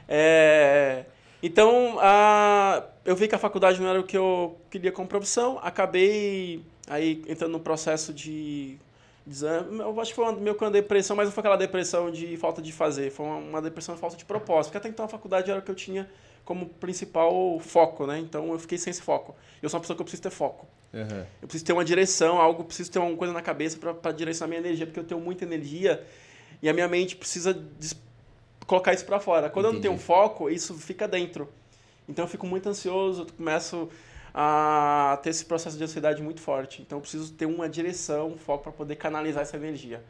É, 0.09 1.05
então, 1.43 1.97
a, 2.01 2.85
eu 3.05 3.17
vi 3.17 3.29
que 3.29 3.35
a 3.35 3.39
faculdade 3.39 3.81
não 3.81 3.89
era 3.89 4.01
o 4.01 4.05
que 4.05 4.17
eu 4.17 4.59
queria 4.71 4.93
como 4.93 5.09
profissão. 5.09 5.59
Acabei 5.63 6.63
aí 6.87 7.23
entrando 7.29 7.53
no 7.53 7.61
processo 7.61 8.13
de. 8.13 8.79
desânimo. 9.27 9.83
Eu 9.83 10.01
acho 10.01 10.11
que 10.11 10.17
foi 10.17 10.25
uma, 10.25 10.33
meio 10.33 10.55
que 10.55 10.65
uma 10.65 10.71
depressão, 10.71 11.17
mas 11.17 11.27
não 11.27 11.33
foi 11.33 11.41
aquela 11.41 11.57
depressão 11.57 12.11
de 12.11 12.37
falta 12.37 12.63
de 12.63 12.73
fazer. 12.73 13.11
Foi 13.11 13.27
uma, 13.27 13.37
uma 13.37 13.63
depressão 13.63 13.95
de 13.95 14.01
falta 14.01 14.17
de 14.17 14.25
propósito. 14.25 14.73
Porque 14.73 14.79
até 14.79 14.89
então 14.89 15.05
a 15.05 15.09
faculdade 15.09 15.51
era 15.51 15.61
o 15.61 15.63
que 15.63 15.71
eu 15.71 15.75
tinha 15.75 16.09
como 16.45 16.67
principal 16.67 17.59
foco, 17.61 18.07
né? 18.07 18.19
Então 18.19 18.53
eu 18.53 18.59
fiquei 18.59 18.79
sem 18.79 18.91
esse 18.91 19.03
foco. 19.03 19.35
Eu 19.61 19.69
sou 19.69 19.79
uma 19.79 19.83
pessoa 19.83 19.97
que 19.97 20.01
eu 20.01 20.05
preciso 20.05 20.23
ter 20.23 20.31
foco. 20.31 20.67
Aham. 20.95 21.27
Eu 21.43 21.49
preciso 21.49 21.65
ter 21.65 21.73
uma 21.73 21.85
direção, 21.85 22.39
algo, 22.41 22.65
preciso 22.65 22.91
ter 22.91 22.99
uma 22.99 23.15
coisa 23.17 23.33
na 23.33 23.43
cabeça 23.43 23.77
para 23.77 24.13
direcionar 24.13 24.49
minha 24.49 24.61
energia, 24.61 24.87
porque 24.87 25.01
eu 25.01 25.05
tenho 25.05 25.21
muita 25.21 25.45
energia 25.45 26.07
e 26.63 26.69
a 26.69 26.73
minha 26.73 26.89
mente 26.89 27.17
precisa 27.17 27.61
colocar 28.67 28.95
isso 28.95 29.05
para 29.05 29.21
fora. 29.21 29.51
Quando 29.51 29.67
eu 29.67 29.73
não 29.73 29.79
Entendi. 29.81 29.95
tenho 29.95 30.01
foco, 30.01 30.49
isso 30.49 30.75
fica 30.75 31.07
dentro. 31.07 31.49
Então 32.09 32.25
eu 32.25 32.29
fico 32.29 32.47
muito 32.47 32.69
ansioso, 32.69 33.27
começo 33.37 33.89
a 34.39 35.19
ter 35.23 35.31
esse 35.31 35.47
processo 35.47 35.79
de 35.79 35.85
ansiedade 35.85 36.23
muito 36.23 36.43
forte. 36.43 36.83
Então 36.83 36.99
eu 36.99 37.01
preciso 37.03 37.33
ter 37.33 37.47
uma 37.47 37.67
direção, 37.71 38.29
um 38.33 38.37
foco 38.37 38.65
para 38.65 38.73
poder 38.73 38.97
canalizar 38.97 39.43
essa 39.43 39.57
energia. 39.57 40.05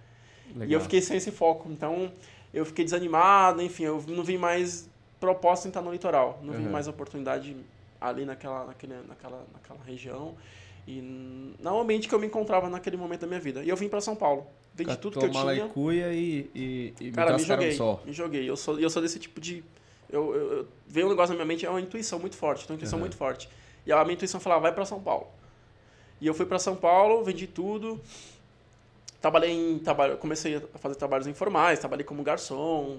Legal. 0.49 0.69
E 0.69 0.73
eu 0.73 0.81
fiquei 0.81 1.01
sem 1.01 1.17
esse 1.17 1.31
foco. 1.31 1.71
Então 1.71 2.11
eu 2.53 2.65
fiquei 2.67 2.85
desanimado, 2.85 3.63
enfim, 3.63 3.85
eu 3.85 4.03
não 4.09 4.25
vi 4.25 4.37
mais 4.37 4.91
proposta 5.21 5.69
em 5.69 5.71
estar 5.71 5.81
no 5.81 5.93
litoral. 5.93 6.41
Não 6.43 6.53
vi 6.55 6.65
Uhum. 6.65 6.71
mais 6.73 6.89
oportunidade 6.89 7.57
ali 8.01 8.25
naquela, 8.25 8.65
naquele, 8.67 8.95
naquela, 9.07 9.45
naquela 9.53 9.79
região. 9.87 10.35
E 10.89 11.01
não 11.61 11.81
ambiente 11.81 12.09
que 12.09 12.15
eu 12.15 12.19
me 12.19 12.27
encontrava 12.27 12.69
naquele 12.69 12.97
momento 12.97 13.21
da 13.21 13.27
minha 13.29 13.41
vida. 13.41 13.63
E 13.63 13.69
eu 13.69 13.77
vim 13.77 13.89
para 13.89 14.01
São 14.01 14.17
Paulo. 14.17 14.47
Vendi 14.75 14.91
Catou 14.91 15.11
tudo 15.13 15.21
que 15.21 15.37
eu 15.37 15.41
tinha. 15.43 15.67
e 15.67 15.69
cuia 15.69 16.13
e, 16.13 16.51
e, 16.55 16.95
e 17.01 17.11
Cara, 17.13 17.33
me 17.33 17.39
no 17.43 17.45
joguei. 17.47 17.73
sol. 17.73 18.03
Me 18.05 18.13
joguei. 18.13 18.49
Eu 18.51 18.57
sou, 18.57 18.79
eu 18.79 18.91
sou 18.91 19.01
desse 19.01 19.19
tipo 19.21 19.41
de. 19.41 19.65
Eu, 20.11 20.35
eu, 20.35 20.53
eu- 20.59 20.69
veio 20.87 21.07
um 21.07 21.11
negócio 21.11 21.31
na 21.31 21.37
minha 21.37 21.47
mente, 21.47 21.65
é 21.65 21.71
uma 21.71 21.81
intuição 21.81 22.19
muito 22.19 22.37
forte. 22.37 22.67
Tem 22.67 22.75
uma 22.75 22.77
intuição 22.77 22.99
Uhum. 22.99 23.01
muito 23.05 23.17
forte. 23.17 23.49
E 23.87 23.93
a 23.93 24.03
minha 24.05 24.15
intuição 24.15 24.41
falava, 24.41 24.63
vai 24.63 24.73
para 24.73 24.85
São 24.85 25.01
Paulo. 25.01 25.29
E 26.21 26.27
eu 26.27 26.35
fui 26.35 26.45
para 26.45 26.59
São 26.59 26.75
Paulo, 26.75 27.23
vendi 27.23 27.47
tudo. 27.47 28.01
Trabalhei 29.21 29.51
em. 29.51 29.79
Traba, 29.79 30.17
comecei 30.17 30.57
a 30.57 30.79
fazer 30.79 30.97
trabalhos 30.97 31.27
informais, 31.27 31.79
trabalhei 31.79 32.05
como 32.05 32.23
garçom, 32.23 32.99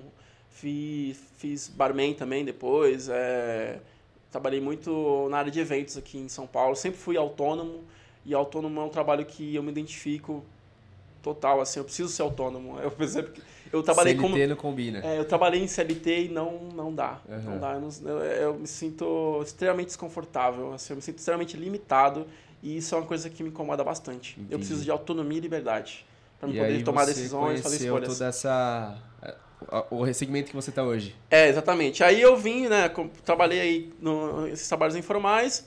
fiz, 0.49 1.17
fiz 1.37 1.67
barman 1.67 2.13
também 2.13 2.45
depois. 2.45 3.09
é, 3.09 3.79
trabalhei 4.31 4.61
muito 4.61 5.27
na 5.29 5.39
área 5.39 5.51
de 5.51 5.59
eventos 5.59 5.97
aqui 5.97 6.17
em 6.17 6.29
São 6.29 6.47
Paulo. 6.47 6.75
Sempre 6.75 6.99
fui 6.99 7.17
autônomo. 7.17 7.83
E 8.25 8.33
autônomo 8.33 8.79
é 8.81 8.83
um 8.83 8.89
trabalho 8.89 9.25
que 9.25 9.55
eu 9.55 9.63
me 9.63 9.71
identifico 9.71 10.43
total, 11.23 11.61
assim, 11.61 11.79
eu 11.79 11.83
preciso 11.83 12.09
ser 12.09 12.21
autônomo. 12.21 12.79
Eu 12.81 12.91
percebo 12.91 13.31
que 13.31 13.41
eu 13.71 13.83
trabalhei 13.83 14.13
CLT 14.13 14.31
como 14.33 14.47
não 14.47 14.55
combina. 14.55 14.99
é, 15.05 15.17
eu 15.19 15.25
trabalhei 15.25 15.61
em 15.63 15.67
CLT 15.67 16.25
e 16.25 16.29
não, 16.29 16.59
não 16.75 16.93
dá. 16.93 17.19
Uhum. 17.27 17.39
Não 17.41 17.57
dá. 17.59 17.73
Eu, 17.73 17.81
não- 17.81 18.19
eu- 18.23 18.53
me 18.55 18.67
sinto 18.67 19.41
extremamente 19.43 19.87
desconfortável, 19.87 20.73
assim, 20.73 20.93
eu 20.93 20.95
me 20.97 21.01
sinto 21.01 21.17
extremamente 21.19 21.55
limitado 21.57 22.25
e 22.63 22.77
isso 22.77 22.95
é 22.95 22.97
uma 22.97 23.05
coisa 23.07 23.29
que 23.29 23.43
me 23.43 23.49
incomoda 23.49 23.83
bastante. 23.83 24.33
Entendi. 24.33 24.53
Eu 24.53 24.57
preciso 24.59 24.83
de 24.83 24.91
autonomia 24.91 25.37
e 25.37 25.41
liberdade 25.41 26.05
para 26.39 26.49
poder 26.49 26.83
tomar 26.83 27.05
decisões, 27.05 27.61
fazer 27.61 27.85
escolhas. 27.85 28.09
toda 28.13 28.29
essa... 28.29 28.97
O 29.89 30.05
segmento 30.13 30.49
que 30.51 30.55
você 30.55 30.71
tá 30.71 30.83
hoje. 30.83 31.15
É, 31.31 31.49
exatamente. 31.49 32.03
Aí 32.03 32.21
eu 32.21 32.37
vim, 32.37 32.67
né, 32.67 32.89
trabalhei 33.25 33.59
aí 33.59 33.93
nesses 34.49 34.67
trabalhos 34.67 34.95
informais, 34.95 35.65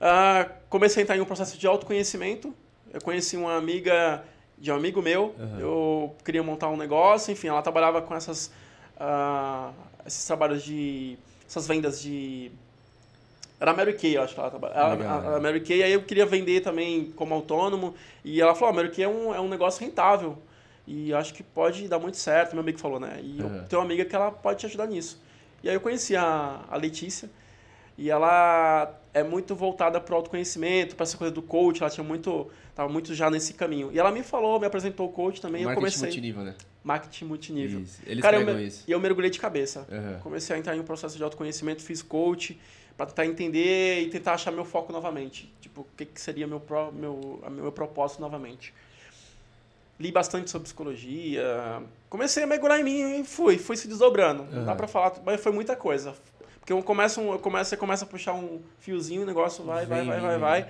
ah, 0.00 0.48
comecei 0.68 1.00
a 1.00 1.04
entrar 1.04 1.16
em 1.16 1.20
um 1.20 1.24
processo 1.24 1.58
de 1.58 1.66
autoconhecimento. 1.66 2.54
Eu 2.92 3.00
conheci 3.00 3.36
uma 3.36 3.56
amiga 3.56 4.22
de 4.58 4.70
um 4.72 4.76
amigo 4.76 5.02
meu, 5.02 5.34
Uhum. 5.38 5.58
eu 5.60 6.16
queria 6.24 6.42
montar 6.42 6.68
um 6.68 6.76
negócio, 6.76 7.32
enfim, 7.32 7.48
ela 7.48 7.60
trabalhava 7.62 8.00
com 8.02 8.14
essas, 8.14 8.50
ah, 8.98 9.72
esses 10.06 10.24
trabalhos 10.24 10.62
de, 10.62 11.16
essas 11.48 11.66
vendas 11.66 12.00
de... 12.00 12.50
Era 13.60 13.70
a 13.70 13.74
Mary 13.74 13.94
Kay, 13.94 14.16
eu 14.16 14.22
acho 14.22 14.34
que 14.34 14.40
ela 14.40 14.50
trabalhava. 14.50 14.94
Legal, 14.96 15.20
A, 15.32 15.36
a 15.36 15.40
Mary 15.40 15.60
Kay, 15.60 15.82
aí 15.82 15.92
eu 15.92 16.02
queria 16.02 16.26
vender 16.26 16.60
também 16.60 17.12
como 17.16 17.34
autônomo, 17.34 17.94
e 18.24 18.40
ela 18.40 18.54
falou, 18.54 18.70
a 18.72 18.76
Mary 18.76 18.90
Kay 18.90 19.04
é 19.04 19.08
um, 19.08 19.34
é 19.34 19.40
um 19.40 19.48
negócio 19.48 19.80
rentável, 19.84 20.36
e 20.86 21.14
acho 21.14 21.32
que 21.32 21.42
pode 21.42 21.88
dar 21.88 21.98
muito 21.98 22.16
certo, 22.16 22.52
meu 22.52 22.60
amigo 22.62 22.78
falou, 22.78 23.00
né? 23.00 23.20
E 23.22 23.42
Uhum. 23.42 23.56
eu 23.56 23.64
tenho 23.64 23.80
uma 23.80 23.86
amiga 23.86 24.04
que 24.04 24.14
ela 24.14 24.30
pode 24.30 24.60
te 24.60 24.66
ajudar 24.66 24.86
nisso. 24.86 25.20
E 25.62 25.68
aí 25.68 25.74
eu 25.74 25.80
conheci 25.80 26.14
a, 26.14 26.60
a 26.70 26.76
Letícia, 26.76 27.30
E 27.96 28.10
ela 28.10 28.92
é 29.12 29.22
muito 29.22 29.54
voltada 29.54 30.00
para 30.00 30.12
o 30.14 30.16
autoconhecimento, 30.16 30.96
para 30.96 31.04
essa 31.04 31.16
coisa 31.16 31.32
do 31.32 31.40
coach, 31.40 31.80
ela 31.82 31.90
tinha 31.90 32.02
muito, 32.02 32.50
tava 32.74 32.88
muito 32.88 33.14
já 33.14 33.30
nesse 33.30 33.54
caminho. 33.54 33.90
E 33.92 33.98
ela 33.98 34.10
me 34.10 34.22
falou, 34.24 34.58
me 34.58 34.66
apresentou 34.66 35.06
o 35.08 35.12
coach 35.12 35.40
também, 35.40 35.64
Marketing 35.64 35.70
eu 35.70 35.80
comecei 35.80 36.02
multinível, 36.08 36.42
né? 36.42 36.54
marketing 36.82 37.24
multinível. 37.26 37.80
Isso. 37.80 38.00
Eles 38.04 38.20
Cara, 38.20 38.36
eu 38.40 38.44
me- 38.44 38.66
isso. 38.66 38.82
E 38.86 38.90
eu 38.92 38.98
mergulhei 38.98 39.30
de 39.30 39.38
cabeça. 39.38 39.86
Aham. 39.90 40.18
Comecei 40.22 40.54
a 40.56 40.58
entrar 40.58 40.76
em 40.76 40.80
um 40.80 40.84
processo 40.84 41.16
de 41.16 41.22
autoconhecimento, 41.22 41.82
fiz 41.82 42.02
coach 42.02 42.60
para 42.96 43.06
tentar 43.06 43.26
entender 43.26 44.02
e 44.02 44.10
tentar 44.10 44.34
achar 44.34 44.50
meu 44.50 44.64
foco 44.64 44.92
novamente. 44.92 45.52
Tipo, 45.60 45.82
o 45.82 45.86
que, 45.96 46.04
que 46.04 46.20
seria 46.20 46.46
meu, 46.48 46.58
pro, 46.60 46.92
meu, 46.92 47.42
meu 47.50 47.70
propósito 47.72 48.20
novamente. 48.20 48.74
Li 49.98 50.10
bastante 50.10 50.50
sobre 50.50 50.64
psicologia, 50.64 51.80
comecei 52.10 52.42
a 52.42 52.46
mergulhar 52.48 52.80
em 52.80 52.82
mim 52.82 53.20
e 53.20 53.24
fui, 53.24 53.56
fui 53.58 53.76
se 53.76 53.86
desdobrando. 53.86 54.44
Não 54.50 54.64
dá 54.64 54.74
pra 54.74 54.88
falar, 54.88 55.14
mas 55.24 55.40
foi 55.40 55.52
muita 55.52 55.76
coisa. 55.76 56.14
Porque 56.64 56.72
eu 56.72 56.82
começo, 56.82 57.20
um- 57.20 57.32
eu 57.32 57.38
começo, 57.38 57.68
você 57.68 57.76
começa 57.76 58.06
a 58.06 58.08
puxar 58.08 58.32
um 58.32 58.58
fiozinho, 58.80 59.20
o 59.20 59.26
negócio 59.26 59.62
vai, 59.64 59.84
vai, 59.84 60.02
vai, 60.02 60.18
vai, 60.18 60.38
vai. 60.38 60.66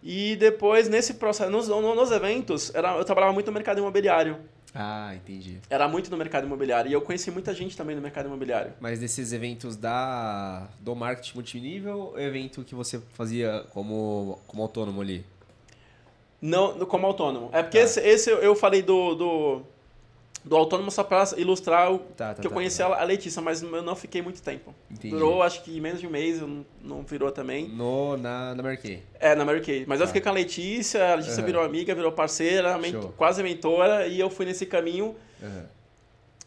E 0.00 0.36
depois, 0.36 0.88
nesse 0.88 1.14
processo, 1.14 1.50
nos, 1.50 1.66
no- 1.66 1.92
nos 1.96 2.12
eventos, 2.12 2.72
era, 2.72 2.96
eu 2.96 3.04
trabalhava 3.04 3.32
muito 3.32 3.46
no 3.46 3.52
mercado 3.52 3.78
imobiliário. 3.78 4.36
Ah, 4.72 5.12
entendi. 5.12 5.58
Era 5.68 5.88
muito 5.88 6.08
no 6.08 6.16
mercado 6.16 6.46
imobiliário. 6.46 6.88
E 6.88 6.92
eu 6.92 7.00
conheci 7.02 7.32
muita 7.32 7.52
gente 7.52 7.76
também 7.76 7.96
no 7.96 8.02
mercado 8.02 8.26
imobiliário. 8.26 8.74
Mas 8.80 9.00
desses 9.00 9.32
eventos 9.32 9.74
da 9.76 10.68
do 10.78 10.94
marketing 10.94 11.34
multinível, 11.34 11.98
ou 11.98 12.20
evento 12.20 12.62
que 12.62 12.76
você 12.76 13.00
fazia 13.14 13.64
como, 13.72 14.38
como 14.46 14.62
autônomo 14.62 15.00
ali? 15.00 15.24
Não, 16.40 16.78
como 16.86 17.06
autônomo. 17.08 17.50
É 17.52 17.60
porque 17.60 17.78
Tá. 17.78 17.84
esse, 17.84 18.00
esse 18.00 18.30
eu- 18.30 18.38
eu 18.38 18.54
falei 18.54 18.82
do, 18.82 19.14
do, 19.16 19.62
do 20.44 20.54
autônomo 20.56 20.90
só 20.90 21.02
para 21.02 21.24
ilustrar 21.38 21.90
o 21.90 21.98
Tá, 21.98 22.34
tá, 22.34 22.40
que 22.42 22.46
eu 22.46 22.50
tá, 22.50 22.54
conheci 22.54 22.78
tá. 22.78 23.00
a 23.00 23.02
Letícia, 23.04 23.40
mas 23.40 23.62
eu 23.62 23.82
não 23.82 23.96
fiquei 23.96 24.20
muito 24.20 24.42
tempo. 24.42 24.74
Entendi. 24.90 25.08
Durou 25.14 25.42
acho 25.42 25.62
que 25.64 25.80
menos 25.80 26.00
de 26.00 26.06
um 26.06 26.10
mês, 26.10 26.40
não, 26.40 26.66
não 26.82 27.02
virou 27.02 27.32
também. 27.32 27.66
No, 27.68 28.16
na, 28.18 28.54
na 28.54 28.62
Marquei. 28.62 29.02
É, 29.18 29.34
na 29.34 29.44
Mary 29.44 29.62
Kay. 29.62 29.84
Mas 29.86 30.00
eu 30.00 30.06
Tá. 30.06 30.08
fiquei 30.08 30.20
com 30.22 30.28
a 30.28 30.32
Letícia, 30.32 31.12
a 31.12 31.14
Letícia 31.14 31.38
Aham. 31.38 31.46
virou 31.46 31.62
amiga, 31.64 31.94
virou 31.94 32.12
parceira, 32.12 32.76
ment- 32.76 33.12
quase 33.16 33.42
mentora, 33.42 34.06
e 34.06 34.20
eu 34.20 34.28
fui 34.28 34.44
nesse 34.44 34.66
caminho. 34.66 35.16
Aham. 35.42 35.66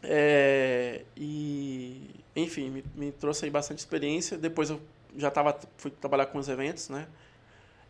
É, 0.04 1.02
e, 1.16 2.10
enfim, 2.36 2.70
me, 2.70 2.84
me 2.96 3.12
trouxe 3.12 3.46
aí 3.46 3.52
bastante 3.52 3.80
experiência. 3.80 4.38
Depois 4.38 4.70
eu 4.70 4.80
já 5.18 5.32
tava, 5.32 5.58
fui 5.78 5.90
trabalhar 5.90 6.28
com 6.28 6.38
os 6.38 6.48
eventos, 6.48 6.90
né? 6.90 7.08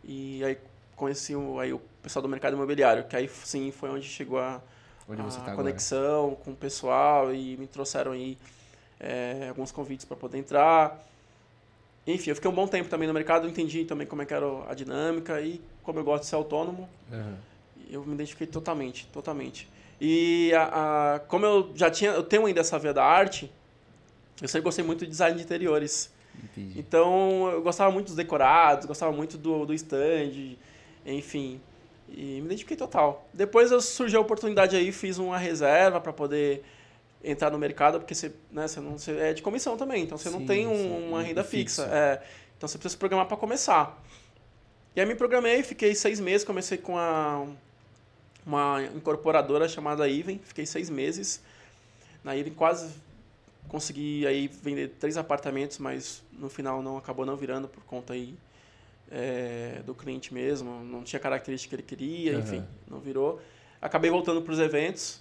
E 0.02 0.42
aí 0.42 0.56
conheci 0.96 1.34
o, 1.36 1.60
aí 1.60 1.72
o 1.72 1.80
pessoal 2.02 2.22
do 2.22 2.28
mercado 2.28 2.54
imobiliário, 2.56 3.04
que 3.04 3.14
aí 3.14 3.28
sim 3.44 3.70
foi 3.70 3.90
onde 3.90 4.06
chegou 4.06 4.38
a, 4.38 4.60
Onde 5.08 5.22
você 5.22 5.38
a 5.38 5.42
tá 5.42 5.52
agora? 5.52 5.68
conexão 5.68 6.36
com 6.44 6.50
o 6.52 6.56
pessoal 6.56 7.34
e 7.34 7.56
me 7.56 7.66
trouxeram 7.66 8.12
aí 8.12 8.36
é, 9.00 9.46
alguns 9.48 9.72
convites 9.72 10.04
para 10.04 10.16
poder 10.16 10.38
entrar. 10.38 11.04
Enfim, 12.06 12.30
eu 12.30 12.36
fiquei 12.36 12.50
um 12.50 12.54
bom 12.54 12.66
tempo 12.66 12.88
também 12.88 13.06
no 13.06 13.14
mercado, 13.14 13.46
entendi 13.48 13.84
também 13.84 14.06
como 14.06 14.22
é 14.22 14.26
que 14.26 14.32
era 14.32 14.46
a 14.68 14.74
dinâmica 14.74 15.40
e 15.40 15.60
como 15.82 15.98
eu 15.98 16.04
gosto 16.04 16.22
de 16.24 16.28
ser 16.30 16.36
autônomo, 16.36 16.88
Aham. 17.12 17.36
eu 17.90 18.04
me 18.04 18.14
identifiquei 18.14 18.46
totalmente, 18.46 19.06
totalmente. 19.08 19.68
E 20.00 20.52
a, 20.54 21.14
a- 21.16 21.20
como 21.20 21.44
eu 21.44 21.72
já 21.74 21.90
tinha, 21.90 22.12
eu 22.12 22.22
tenho 22.22 22.46
ainda 22.46 22.60
essa 22.60 22.78
via 22.78 22.94
da 22.94 23.04
arte, 23.04 23.50
eu 24.40 24.48
sempre 24.48 24.64
gostei 24.64 24.84
muito 24.84 25.00
de 25.04 25.10
design 25.10 25.36
de 25.36 25.42
interiores. 25.42 26.12
Entendi. 26.42 26.78
Então 26.78 27.50
eu 27.50 27.62
gostava 27.62 27.90
muito 27.90 28.06
dos 28.06 28.14
decorados, 28.16 28.86
gostava 28.86 29.12
muito 29.12 29.36
do, 29.36 29.66
do 29.66 29.74
stand, 29.74 30.56
enfim. 31.04 31.60
E 32.10 32.40
me 32.40 32.46
identifiquei 32.46 32.76
total. 32.76 33.28
Depois 33.32 33.70
eu 33.70 33.80
surgiu 33.80 34.18
a 34.18 34.22
oportunidade 34.22 34.74
aí, 34.76 34.90
fiz 34.92 35.18
uma 35.18 35.38
reserva 35.38 36.00
para 36.00 36.12
poder 36.12 36.64
entrar 37.22 37.50
no 37.50 37.58
mercado, 37.58 37.98
porque 37.98 38.14
você, 38.14 38.32
né, 38.50 38.66
você 38.66 38.80
não 38.80 38.98
você 38.98 39.12
é 39.18 39.32
de 39.34 39.42
comissão 39.42 39.76
também, 39.76 40.04
então 40.04 40.16
você 40.16 40.30
não 40.30 40.40
Sim, 40.40 40.46
tem 40.46 40.66
um- 40.66 41.08
uma 41.08 41.18
um 41.18 41.22
renda 41.22 41.42
fixo. 41.44 41.82
fixa. 41.82 41.94
É, 41.94 42.22
então 42.56 42.68
você 42.68 42.78
precisa 42.78 42.92
se 42.92 42.96
programar 42.98 43.26
para 43.26 43.36
começar. 43.36 44.02
E 44.96 45.00
aí 45.00 45.06
me 45.06 45.14
programei, 45.14 45.62
fiquei 45.62 45.94
seis 45.94 46.18
meses, 46.20 46.44
comecei 46.46 46.78
com 46.78 46.96
a, 46.96 47.46
uma 48.46 48.82
incorporadora 48.96 49.68
chamada 49.68 50.08
Even, 50.08 50.38
fiquei 50.42 50.64
seis 50.66 50.88
meses. 50.88 51.40
Na 52.24 52.36
Even 52.36 52.54
quase 52.54 52.90
consegui 53.68 54.26
aí 54.26 54.48
vender 54.48 54.88
três 54.98 55.16
apartamentos, 55.16 55.78
mas 55.78 56.22
no 56.32 56.48
final 56.48 56.82
não 56.82 56.96
acabou 56.96 57.26
não 57.26 57.36
virando 57.36 57.68
por 57.68 57.82
conta 57.84 58.14
aí 58.14 58.34
é, 59.10 59.80
do 59.84 59.94
cliente 59.94 60.32
mesmo, 60.32 60.82
não 60.84 61.02
tinha 61.02 61.18
característica 61.20 61.76
que 61.76 61.80
ele 61.80 61.88
queria, 61.88 62.32
Aham. 62.32 62.40
enfim, 62.40 62.64
não 62.90 63.00
virou. 63.00 63.40
Acabei 63.80 64.10
voltando 64.10 64.42
para 64.42 64.52
os 64.52 64.58
eventos, 64.58 65.20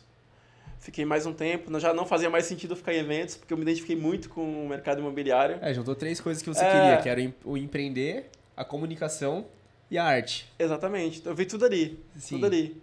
fiquei 0.80 1.06
mais 1.06 1.26
um 1.26 1.34
tempo, 1.34 1.78
já 1.80 1.94
não 1.94 2.06
fazia 2.06 2.30
mais 2.30 2.46
sentido 2.46 2.76
ficar 2.76 2.94
em 2.94 2.98
eventos, 3.00 3.36
porque 3.38 3.54
eu 3.54 3.58
me 3.58 3.64
identifiquei 3.64 3.96
muito 3.96 4.30
com 4.30 4.66
o 4.66 4.68
mercado 4.70 5.00
imobiliário. 5.00 5.60
É, 5.62 5.74
juntou 5.74 5.96
três 5.96 6.20
coisas 6.20 6.42
que 6.42 6.50
você 6.50 6.64
É. 6.64 6.70
queria, 6.72 6.98
que 6.98 7.10
era 7.10 7.20
o 7.20 7.24
em- 7.24 7.34
o 7.46 7.58
empreender, 7.58 8.30
a 8.56 8.66
comunicação 8.66 9.46
e 9.90 9.98
a 9.98 10.04
arte. 10.04 10.52
Exatamente, 10.60 11.22
eu 11.26 11.36
vi 11.36 11.46
tudo 11.46 11.66
ali, 11.66 12.04
Sim. 12.18 12.36
tudo 12.36 12.46
ali. 12.48 12.82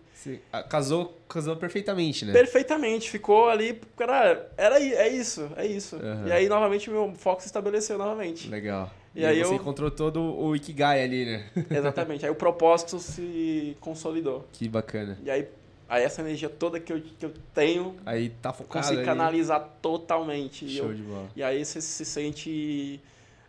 Ah, 0.53 0.63
casou, 0.63 1.21
casou 1.29 1.55
perfeitamente, 1.57 2.25
né? 2.25 2.33
Perfeitamente, 2.33 3.11
ficou 3.11 3.51
ali, 3.51 3.79
cara, 3.97 4.51
era, 4.57 4.79
é 4.81 5.09
isso, 5.09 5.51
é 5.57 5.67
isso. 5.67 5.97
Aham. 5.97 6.29
E 6.29 6.33
aí, 6.33 6.49
novamente, 6.49 6.89
meu 6.89 7.13
foco 7.15 7.43
se 7.43 7.49
estabeleceu 7.49 7.99
novamente. 7.99 8.49
Legal. 8.49 8.91
E 9.15 9.21
E, 9.23 9.27
aí 9.27 9.39
você 9.45 9.53
eu- 9.53 9.57
encontrou 9.57 9.91
todo 9.91 10.21
o 10.21 10.57
Ikigai 10.57 11.03
ali, 11.03 11.25
né? 11.25 11.45
Exatamente, 11.71 12.25
aí 12.25 12.31
o 12.31 12.35
propósito 12.35 12.99
se 12.99 13.77
consolidou. 13.81 14.45
que 14.53 14.69
bacana. 14.69 15.17
E 15.23 15.31
aí, 15.31 15.49
aí 15.89 16.03
essa 16.03 16.21
energia 16.21 16.49
toda 16.49 16.81
que 16.81 16.93
eu, 16.93 17.01
que 17.01 17.25
eu 17.27 17.33
tenho, 17.55 17.95
Aí 18.05 18.31
tá 18.43 18.53
focado 18.53 18.83
consegui 18.83 18.99
ali. 19.01 19.07
canalizar 19.07 19.61
totalmente. 19.81 20.69
Show 20.69 20.87
eu- 20.89 20.95
de 20.95 21.03
bola. 21.03 21.29
e 21.37 21.43
aí 21.43 21.65
você 21.65 21.81
se 21.81 22.05
sente... 22.05 23.01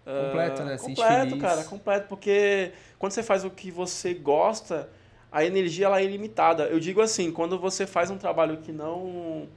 ah, 0.05 0.25
Completo, 0.27 0.63
né? 0.63 0.77
Se 0.77 0.86
sente 0.86 1.01
Completo, 1.01 1.38
cara, 1.38 1.63
completo. 1.63 2.07
Porque 2.07 2.72
quando 3.00 3.12
você 3.13 3.24
faz 3.24 3.43
o 3.43 3.50
que 3.50 3.72
você 3.72 4.13
gosta, 4.13 4.88
a 5.31 5.43
energia 5.43 5.88
ela 5.88 6.00
é 6.00 6.03
ilimitada. 6.03 6.65
Eu 6.65 6.79
digo 6.79 7.01
assim, 7.01 7.31
quando 7.31 7.57
você 7.57 7.88
faz 7.88 8.12
um 8.12 8.17
trabalho 8.17 8.57
que 8.57 8.72
não, 8.72 9.48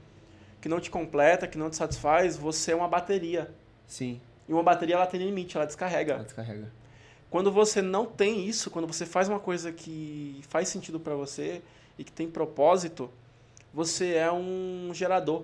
que 0.59 0.67
não 0.67 0.79
te 0.79 0.89
completa, 0.89 1.47
que 1.47 1.57
não 1.57 1.69
te 1.69 1.75
satisfaz, 1.75 2.35
você 2.35 2.71
é 2.71 2.75
uma 2.75 2.87
bateria. 2.87 3.49
Sim, 3.85 4.19
E 4.49 4.53
uma 4.53 4.63
bateria 4.63 4.95
ela 4.95 5.05
tem 5.05 5.23
limite, 5.23 5.55
ela 5.55 5.65
descarrega. 5.67 6.13
ela 6.15 6.23
descarrega. 6.23 6.71
Quando 7.29 7.51
você 7.51 7.81
não 7.81 8.05
tem 8.07 8.47
isso, 8.47 8.71
quando 8.71 8.87
você 8.87 9.05
faz 9.05 9.29
uma 9.29 9.39
coisa 9.39 9.71
que 9.71 10.41
faz 10.49 10.67
sentido 10.67 10.99
para 10.99 11.13
você 11.13 11.61
e 11.97 12.03
que 12.03 12.11
tem 12.11 12.27
propósito, 12.27 13.09
você 13.71 14.15
é 14.15 14.31
um 14.31 14.89
gerador, 14.93 15.43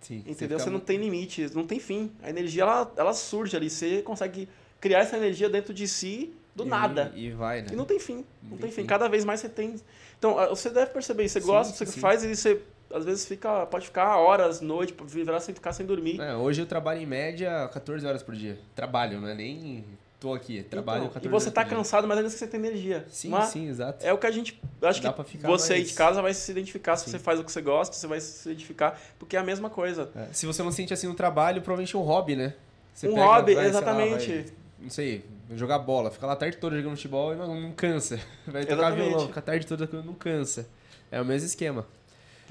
Sim. 0.00 0.18
entendeu? 0.24 0.58
Você, 0.58 0.64
fica 0.66 0.70
não 0.70 0.78
mu- 0.78 0.84
tem 0.84 0.96
limites, 0.98 1.52
não 1.52 1.66
tem 1.66 1.80
fim. 1.80 2.12
A 2.22 2.30
energia 2.30 2.62
ela, 2.62 2.92
ela 2.96 3.12
surge 3.12 3.56
ali, 3.56 3.68
você 3.68 4.00
consegue 4.02 4.48
criar 4.80 5.00
essa 5.00 5.16
energia 5.16 5.50
dentro 5.50 5.74
de 5.74 5.88
si 5.88 6.32
do 6.54 6.64
e- 6.64 6.68
nada. 6.68 7.12
E 7.16 7.30
vai, 7.32 7.62
né? 7.62 7.68
E 7.72 7.76
não 7.76 7.84
tem 7.84 7.98
fim, 7.98 8.24
não, 8.40 8.50
Não 8.50 8.58
tem, 8.58 8.70
fim. 8.70 8.82
fim. 8.82 8.86
Cada 8.86 9.08
vez 9.08 9.24
mais 9.24 9.40
você 9.40 9.48
tem. 9.48 9.74
Então, 10.16 10.38
ah, 10.38 10.46
você 10.48 10.70
deve 10.70 10.92
perceber 10.92 11.24
isso, 11.24 11.32
você 11.34 11.40
Sim, 11.40 11.46
gosta 11.48 11.74
você 11.74 11.86
sim. 11.86 11.98
faz 12.00 12.22
e 12.22 12.36
você 12.36 12.62
às 12.92 13.04
vezes 13.04 13.26
fica, 13.26 13.66
pode 13.66 13.86
ficar 13.86 14.16
horas, 14.16 14.60
noite, 14.60 14.94
virar 15.06 15.40
sem 15.40 15.54
ficar 15.54 15.72
sem 15.72 15.86
dormir. 15.86 16.20
É, 16.20 16.34
hoje 16.34 16.60
eu 16.62 16.66
trabalho 16.66 17.00
em 17.00 17.06
média 17.06 17.68
14 17.72 18.06
horas 18.06 18.22
por 18.22 18.34
dia. 18.34 18.58
Trabalho, 18.74 19.20
não 19.20 19.28
é 19.28 19.34
nem 19.34 19.84
tô 20.18 20.34
aqui. 20.34 20.62
Trabalho 20.64 21.04
Então, 21.04 21.12
14 21.14 21.26
e 21.26 21.30
você 21.30 21.44
horas 21.46 21.54
tá 21.54 21.62
por 21.62 21.68
dia. 21.68 21.76
cansado, 21.78 22.06
mas 22.08 22.18
ainda 22.18 22.28
assim 22.28 22.36
você 22.38 22.46
tem 22.46 22.60
energia. 22.60 23.04
Sim, 23.08 23.30
não 23.30 23.38
é? 23.38 23.46
sim, 23.46 23.68
exato. 23.68 24.04
É 24.04 24.12
o 24.12 24.18
que 24.18 24.26
a 24.26 24.30
gente. 24.30 24.60
Acho 24.82 25.02
Dá 25.02 25.12
que 25.12 25.24
ficar 25.24 25.48
você 25.48 25.74
aí 25.74 25.84
de 25.84 25.94
casa 25.94 26.20
vai 26.20 26.34
se 26.34 26.50
identificar. 26.50 26.96
Se 26.96 27.04
Sim. 27.04 27.12
você 27.12 27.18
faz 27.18 27.40
o 27.40 27.44
que 27.44 27.50
você 27.52 27.62
gosta, 27.62 27.94
você 27.96 28.06
vai 28.06 28.20
se 28.20 28.48
identificar, 28.48 29.00
porque 29.18 29.36
é 29.36 29.40
a 29.40 29.44
mesma 29.44 29.70
coisa. 29.70 30.10
É, 30.14 30.26
Se 30.32 30.46
você 30.46 30.62
não 30.62 30.70
sente 30.72 30.92
assim 30.92 31.06
no 31.06 31.14
trabalho, 31.14 31.62
provavelmente 31.62 31.94
é 31.96 31.98
um 31.98 32.02
hobby, 32.02 32.36
né? 32.36 32.54
Você 32.94 33.08
Um 33.08 33.14
pega, 33.14 33.24
hobby, 33.26 33.54
vai, 33.54 33.64
sei 33.64 33.72
lá, 33.72 33.78
exatamente. 33.78 34.32
vai, 34.32 34.46
não 34.80 34.90
sei, 34.90 35.24
jogar 35.54 35.78
bola, 35.78 36.10
fica 36.10 36.26
lá 36.26 36.32
a 36.32 36.36
tarde 36.36 36.56
toda 36.58 36.76
jogando 36.76 36.96
futebol 36.96 37.32
e 37.32 37.36
não, 37.36 37.60
não 37.60 37.72
cansa. 37.72 38.18
Vai 38.46 38.62
tocar 38.64 38.74
Exatamente. 38.74 39.08
violão, 39.08 39.26
fica 39.28 39.40
a 39.40 39.42
tarde 39.42 39.66
toda 39.66 39.88
não 40.02 40.14
cansa. 40.14 40.68
É 41.10 41.20
o 41.20 41.24
mesmo 41.24 41.46
esquema. 41.46 41.86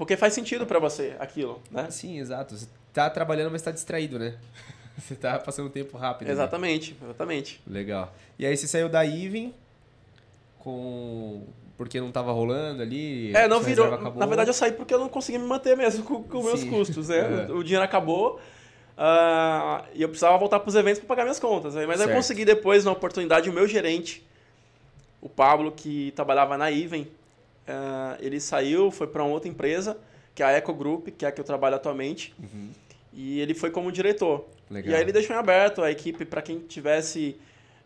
Porque 0.00 0.16
faz 0.16 0.32
sentido 0.32 0.64
pra 0.64 0.78
você 0.78 1.14
aquilo, 1.18 1.60
né? 1.70 1.90
Sim, 1.90 2.18
exato. 2.18 2.56
Você 2.56 2.66
tá 2.90 3.10
trabalhando, 3.10 3.50
mas 3.50 3.60
tá 3.60 3.70
distraído, 3.70 4.18
né? 4.18 4.34
Você 4.96 5.14
tá 5.14 5.38
passando 5.38 5.68
tempo 5.68 5.98
rápido. 5.98 6.28
né? 6.28 6.32
Exatamente, 6.32 6.96
exatamente. 7.02 7.60
Legal. 7.66 8.10
E 8.38 8.46
aí 8.46 8.56
você 8.56 8.66
saiu 8.66 8.88
da 8.88 9.04
Even 9.06 9.52
com. 10.58 11.42
Porque 11.76 12.00
não 12.00 12.10
tava 12.10 12.32
rolando 12.32 12.80
ali. 12.82 13.34
É, 13.36 13.46
não 13.46 13.60
virou. 13.60 13.90
Na 14.14 14.24
verdade, 14.26 14.48
eu 14.50 14.54
saí 14.54 14.72
porque 14.72 14.92
eu 14.92 14.98
não 14.98 15.08
consegui 15.10 15.36
me 15.38 15.46
manter 15.46 15.76
mesmo 15.76 16.02
com, 16.08 16.22
com 16.22 16.42
meus 16.42 16.64
custos, 16.64 17.08
né? 17.08 17.46
É. 17.48 17.52
O 17.52 17.62
dinheiro 17.62 17.84
acabou. 17.84 18.40
ah, 18.96 19.84
e 19.94 20.00
eu 20.02 20.08
precisava 20.08 20.36
voltar 20.38 20.60
pros 20.60 20.74
eventos 20.74 20.98
para 21.00 21.08
pagar 21.08 21.22
minhas 21.24 21.38
contas. 21.38 21.74
né? 21.74 21.86
Mas 21.86 22.00
aí 22.00 22.04
eu 22.04 22.08
Certo. 22.08 22.16
consegui 22.16 22.44
depois, 22.46 22.84
na 22.86 22.92
oportunidade, 22.92 23.48
o 23.48 23.52
meu 23.52 23.66
gerente, 23.66 24.26
o 25.20 25.28
Pablo, 25.28 25.72
que 25.72 26.10
trabalhava 26.16 26.56
na 26.58 26.70
Even, 26.72 27.06
ah, 27.70 28.16
ele 28.20 28.40
saiu, 28.40 28.90
foi 28.90 29.06
para 29.06 29.22
uma 29.22 29.32
outra 29.32 29.48
empresa, 29.48 29.96
que 30.34 30.42
é 30.42 30.46
a 30.46 30.52
Eco 30.52 30.72
Group, 30.74 31.08
que 31.08 31.24
é 31.24 31.28
a 31.28 31.32
que 31.32 31.40
eu 31.40 31.44
trabalho 31.44 31.76
atualmente. 31.76 32.34
Uhum. 32.38 32.70
E 33.12 33.40
ele 33.40 33.54
foi 33.54 33.70
como 33.70 33.90
diretor. 33.90 34.46
Legal. 34.70 34.92
E 34.92 34.94
aí 34.94 35.02
ele 35.02 35.12
deixou 35.12 35.34
em 35.34 35.38
aberto 35.38 35.82
a 35.82 35.90
equipe 35.90 36.24
para 36.24 36.40
quem 36.40 36.60
tivesse 36.60 37.36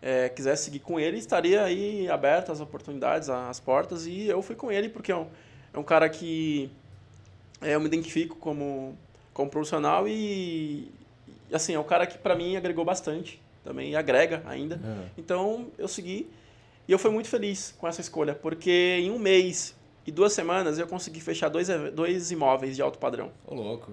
é, 0.05 0.29
quisesse 0.29 0.64
seguir 0.64 0.81
com 0.81 1.00
ele, 1.00 1.17
estaria 1.17 1.64
aí 1.64 2.07
aberta 2.11 2.53
as 2.53 2.61
oportunidades, 2.61 3.31
as 3.31 3.59
portas. 3.59 4.07
E 4.07 4.26
eu 4.26 4.43
fui 4.43 4.55
com 4.55 4.71
ele 4.71 4.91
porque 4.91 5.11
é 5.11 5.17
um, 5.17 5.26
é 5.73 5.79
um 5.79 5.83
cara 5.83 6.11
que 6.11 6.71
é, 7.62 7.75
eu 7.75 7.81
me 7.81 7.87
identifico 7.87 8.37
como, 8.37 8.95
como 9.33 9.50
profissional 9.50 10.07
e, 10.07 10.93
assim, 11.50 11.75
é 11.75 11.81
um 11.81 11.85
cara 11.85 12.07
que 12.07 12.19
para 12.19 12.37
mim 12.37 12.55
agregou 12.55 12.85
bastante. 12.85 13.41
também 13.64 13.97
agrega 13.97 14.43
ainda. 14.45 14.76
Aham. 14.76 15.05
Então 15.17 15.69
eu 15.79 15.88
segui 15.88 16.29
e 16.87 16.93
eu 16.93 16.99
fui 16.99 17.11
muito 17.11 17.29
feliz 17.29 17.75
com 17.79 17.88
essa 17.88 18.00
escolha, 18.00 18.35
porque 18.35 18.99
em 19.00 19.11
um 19.11 19.19
mês 19.19 19.75
e 20.07 20.12
duas 20.12 20.33
semanas 20.33 20.79
eu 20.79 20.87
consegui 20.87 21.21
fechar 21.21 21.49
dois, 21.49 21.69
dois 21.93 22.31
imóveis 22.31 22.76
de 22.76 22.83
alto 22.83 22.99
padrão. 22.99 23.33
Ô, 23.47 23.55
louco. 23.55 23.93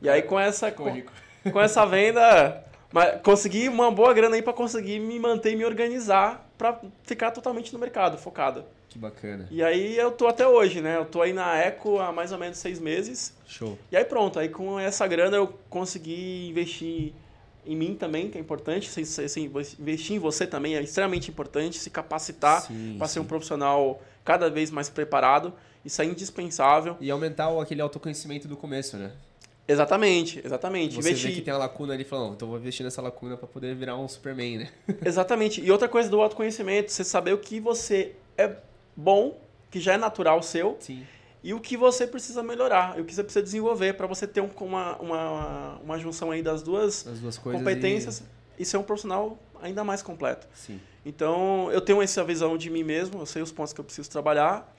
E 0.00 0.08
aí 0.08 0.22
com 0.22 0.38
essa, 0.38 0.70
com, 0.70 1.02
com 1.50 1.60
essa 1.60 1.84
venda, 1.84 2.64
mas 2.92 3.20
consegui 3.22 3.68
uma 3.68 3.90
boa 3.90 4.14
grana 4.14 4.36
aí 4.36 4.42
para 4.42 4.52
conseguir 4.52 5.00
me 5.00 5.18
manter 5.18 5.52
e 5.52 5.56
me 5.56 5.64
organizar 5.64 6.48
para 6.56 6.80
ficar 7.02 7.30
totalmente 7.32 7.72
no 7.72 7.78
mercado, 7.78 8.16
focado. 8.18 8.64
Que 8.88 8.98
bacana. 8.98 9.46
E 9.50 9.62
aí 9.62 9.96
eu 9.96 10.10
tô 10.10 10.26
até 10.26 10.46
hoje, 10.46 10.80
né? 10.80 10.96
Eu 10.96 11.04
tô 11.04 11.20
aí 11.20 11.32
na 11.32 11.56
Eco 11.56 11.98
há 11.98 12.10
mais 12.10 12.32
ou 12.32 12.38
menos 12.38 12.56
seis 12.56 12.80
meses. 12.80 13.36
Show. 13.46 13.78
E 13.92 13.96
aí 13.96 14.04
pronto, 14.04 14.38
aí 14.38 14.48
com 14.48 14.78
essa 14.78 15.06
grana 15.06 15.36
eu 15.36 15.48
consegui 15.68 16.48
investir 16.48 17.12
em 17.68 17.76
mim 17.76 17.94
também, 17.94 18.30
que 18.30 18.38
é 18.38 18.40
importante. 18.40 18.88
Assim, 18.88 19.24
assim, 19.24 19.52
investir 19.78 20.16
em 20.16 20.18
você 20.18 20.46
também 20.46 20.74
é 20.74 20.82
extremamente 20.82 21.30
importante. 21.30 21.78
Se 21.78 21.90
capacitar 21.90 22.66
para 22.96 23.06
ser 23.06 23.20
um 23.20 23.24
profissional 23.24 24.02
cada 24.24 24.50
vez 24.50 24.70
mais 24.70 24.88
preparado. 24.88 25.52
Isso 25.84 26.02
é 26.02 26.04
indispensável. 26.04 26.96
E 27.00 27.10
aumentar 27.10 27.48
aquele 27.60 27.80
autoconhecimento 27.80 28.48
do 28.48 28.56
começo, 28.56 28.96
né? 28.96 29.12
Exatamente, 29.68 30.40
exatamente. 30.42 30.94
Você 30.94 31.10
investir... 31.10 31.30
vê 31.30 31.36
que 31.36 31.42
tem 31.42 31.52
a 31.52 31.58
lacuna 31.58 31.92
ali, 31.92 32.02
falando, 32.02 32.34
então 32.34 32.48
vou 32.48 32.58
investir 32.58 32.82
nessa 32.82 33.02
lacuna 33.02 33.36
pra 33.36 33.46
poder 33.46 33.74
virar 33.74 33.98
um 33.98 34.08
Superman, 34.08 34.58
né? 34.58 34.68
Exatamente. 35.04 35.60
E 35.60 35.70
outra 35.70 35.86
coisa 35.86 36.08
do 36.08 36.22
autoconhecimento, 36.22 36.90
você 36.90 37.04
saber 37.04 37.34
o 37.34 37.38
que 37.38 37.60
você 37.60 38.14
é 38.36 38.56
bom, 38.96 39.38
que 39.70 39.78
já 39.78 39.92
é 39.92 39.98
natural 39.98 40.42
seu, 40.42 40.78
Sim. 40.80 41.06
E 41.42 41.54
o 41.54 41.60
que 41.60 41.76
você 41.76 42.06
precisa 42.06 42.42
melhorar, 42.42 42.98
e 42.98 43.00
o 43.00 43.04
que 43.04 43.14
você 43.14 43.22
precisa 43.22 43.42
desenvolver 43.42 43.94
para 43.94 44.06
você 44.06 44.26
ter 44.26 44.40
um- 44.40 44.50
uma, 44.60 44.96
uma, 44.96 45.76
uma 45.82 45.98
junção 45.98 46.30
aí 46.30 46.42
das 46.42 46.62
duas 46.62 47.06
As 47.06 47.20
duas 47.20 47.38
competências 47.38 48.22
e... 48.58 48.64
ser 48.64 48.76
um 48.76 48.82
profissional 48.82 49.38
ainda 49.62 49.84
mais 49.84 50.02
completo. 50.02 50.46
E... 50.54 50.58
Sim. 50.58 50.80
Então, 51.06 51.70
eu 51.72 51.80
tenho 51.80 52.02
essa 52.02 52.22
visão 52.24 52.58
de 52.58 52.68
mim 52.68 52.82
mesmo, 52.82 53.20
eu 53.20 53.26
sei 53.26 53.40
os 53.40 53.52
pontos 53.52 53.72
que 53.72 53.80
eu 53.80 53.84
preciso 53.84 54.10
trabalhar, 54.10 54.74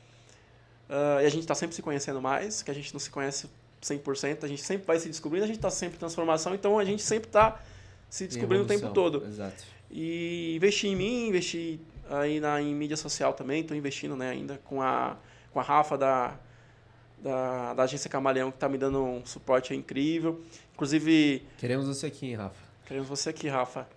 ah, 0.89 1.19
e 1.21 1.25
a 1.25 1.29
gente 1.29 1.41
está 1.41 1.55
sempre 1.55 1.75
se 1.75 1.81
conhecendo 1.81 2.21
mais, 2.21 2.61
que 2.61 2.71
a 2.71 2.73
gente 2.73 2.91
não 2.93 2.99
se 2.99 3.09
conhece 3.09 3.47
100%, 3.81 4.43
a 4.43 4.47
gente 4.47 4.61
sempre 4.61 4.85
vai 4.85 4.99
se 4.99 5.07
descobrindo, 5.07 5.45
a 5.45 5.47
gente 5.47 5.57
está 5.57 5.69
sempre 5.69 5.95
em 5.95 5.99
transformação, 5.99 6.53
então 6.53 6.77
a 6.77 6.83
gente 6.83 7.01
sempre 7.01 7.29
está 7.29 7.61
se 8.09 8.27
descobrindo 8.27 8.63
o 8.63 8.67
tempo 8.67 8.89
todo. 8.89 9.23
Exato. 9.25 9.63
E 9.91 10.55
investir 10.55 10.91
em 10.91 10.95
mim, 10.95 11.27
investir 11.27 11.79
aí 12.09 12.39
na, 12.39 12.61
em 12.61 12.73
mídia 12.75 12.97
social 12.97 13.33
também, 13.33 13.61
estou 13.61 13.77
investindo 13.77 14.15
né, 14.15 14.31
ainda 14.31 14.59
com 14.65 14.81
a, 14.81 15.15
com 15.51 15.59
a 15.59 15.63
Rafa 15.63 15.97
da, 15.97 16.39
da, 17.21 17.73
da 17.73 17.83
agência 17.83 18.09
Camaleão, 18.09 18.49
que 18.51 18.57
está 18.57 18.69
me 18.69 18.77
dando 18.77 19.03
um 19.03 19.25
suporte 19.25 19.73
incrível. 19.75 20.41
Inclusive, 20.73 21.43
Queremos 21.57 21.87
você 21.87 22.05
aqui, 22.07 22.27
hein, 22.27 22.35
Rafa? 22.35 22.69
queremos 22.85 23.09
você 23.09 23.29
aqui, 23.29 23.47
Rafa. 23.47 23.87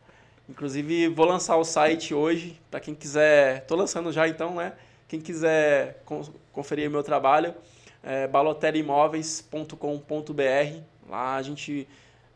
Inclusive, 0.49 1.09
vou 1.09 1.25
lançar 1.25 1.57
o 1.57 1.65
site 1.65 2.13
hoje, 2.13 2.61
para 2.71 2.81
quem 2.81 2.95
quiser, 2.95 3.59
estou 3.63 3.79
lançando 3.79 4.13
já 4.13 4.29
então, 4.29 4.57
né? 4.57 4.73
Quem 5.09 5.21
quiser 5.21 6.03
con- 6.05 6.29
conferir 6.53 6.89
o 6.89 6.93
meu 6.93 7.03
trabalho, 7.03 7.55
é 8.03 8.27
baloterimóveis.com.br. 8.27 10.81
Lá 11.09 11.37
a 11.37 11.43
gente 11.43 11.89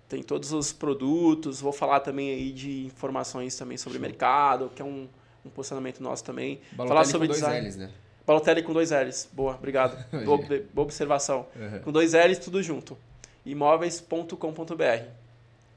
tem 0.09 0.23
todos 0.23 0.53
os 0.53 0.73
produtos, 0.73 1.61
vou 1.61 1.73
falar 1.73 2.01
também 2.01 2.31
aí 2.31 2.53
de 2.53 2.87
informações 2.87 3.55
também 3.57 3.77
sobre 3.77 3.99
Show. 3.99 4.09
mercado, 4.09 4.71
que 4.75 4.81
é 4.81 4.85
um, 4.85 5.09
um 5.45 5.51
posicionamento 5.51 6.01
nosso 6.03 6.25
também. 6.25 6.61
Balotelli 6.73 6.89
falar 6.89 7.05
sobre 7.05 7.29
com 7.29 7.35
dois 7.35 7.45
design. 7.45 7.67
L's, 7.69 7.77
né? 7.77 7.91
Balotelli 8.27 8.63
com 8.63 8.73
dois 8.73 8.91
L's. 8.91 9.29
Boa, 9.33 9.55
obrigado. 9.55 9.97
boa, 10.25 10.39
boa 10.75 10.85
observação. 10.85 11.47
Uhum. 11.55 11.79
Com 11.81 11.93
dois 11.93 12.13
L's, 12.13 12.39
tudo 12.39 12.63
junto. 12.63 12.99
imóveis.com.br. 13.45 15.05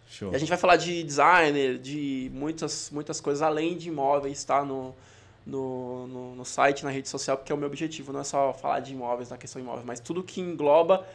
Show. 0.09 0.31
E 0.31 0.35
a 0.35 0.39
gente 0.39 0.49
vai 0.49 0.57
falar 0.57 0.75
de 0.75 1.03
designer, 1.03 1.77
de 1.77 2.31
muitas, 2.33 2.89
muitas 2.89 3.21
coisas 3.21 3.43
além 3.43 3.77
de 3.77 3.89
imóveis, 3.89 4.43
tá? 4.43 4.65
No, 4.65 4.95
no, 5.45 6.07
no, 6.07 6.35
no 6.35 6.45
site, 6.45 6.83
na 6.83 6.89
rede 6.89 7.07
social, 7.07 7.37
porque 7.37 7.51
é 7.51 7.55
o 7.55 7.57
meu 7.57 7.67
objetivo, 7.67 8.11
não 8.11 8.21
é 8.21 8.23
só 8.23 8.53
falar 8.53 8.79
de 8.79 8.93
imóveis, 8.93 9.29
na 9.29 9.37
questão 9.37 9.61
imóvel, 9.61 9.83
mas 9.85 9.99
tudo 9.99 10.23
que 10.23 10.41
engloba 10.41 11.05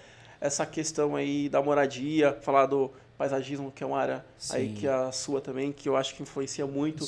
essa 0.40 0.66
questão 0.66 1.16
aí 1.16 1.49
da 1.49 1.62
moradia, 1.62 2.37
falar 2.42 2.66
do 2.66 2.90
paisagismo, 3.16 3.70
que 3.70 3.83
é 3.83 3.87
uma 3.87 3.99
área 3.99 4.25
aí 4.51 4.68
Sim. 4.68 4.75
que 4.75 4.87
é 4.87 4.92
a 4.92 5.12
sua 5.12 5.40
também, 5.40 5.73
que 5.73 5.88
eu 5.88 5.97
acho 5.97 6.14
que 6.14 6.23
influencia 6.23 6.66
muito 6.66 7.05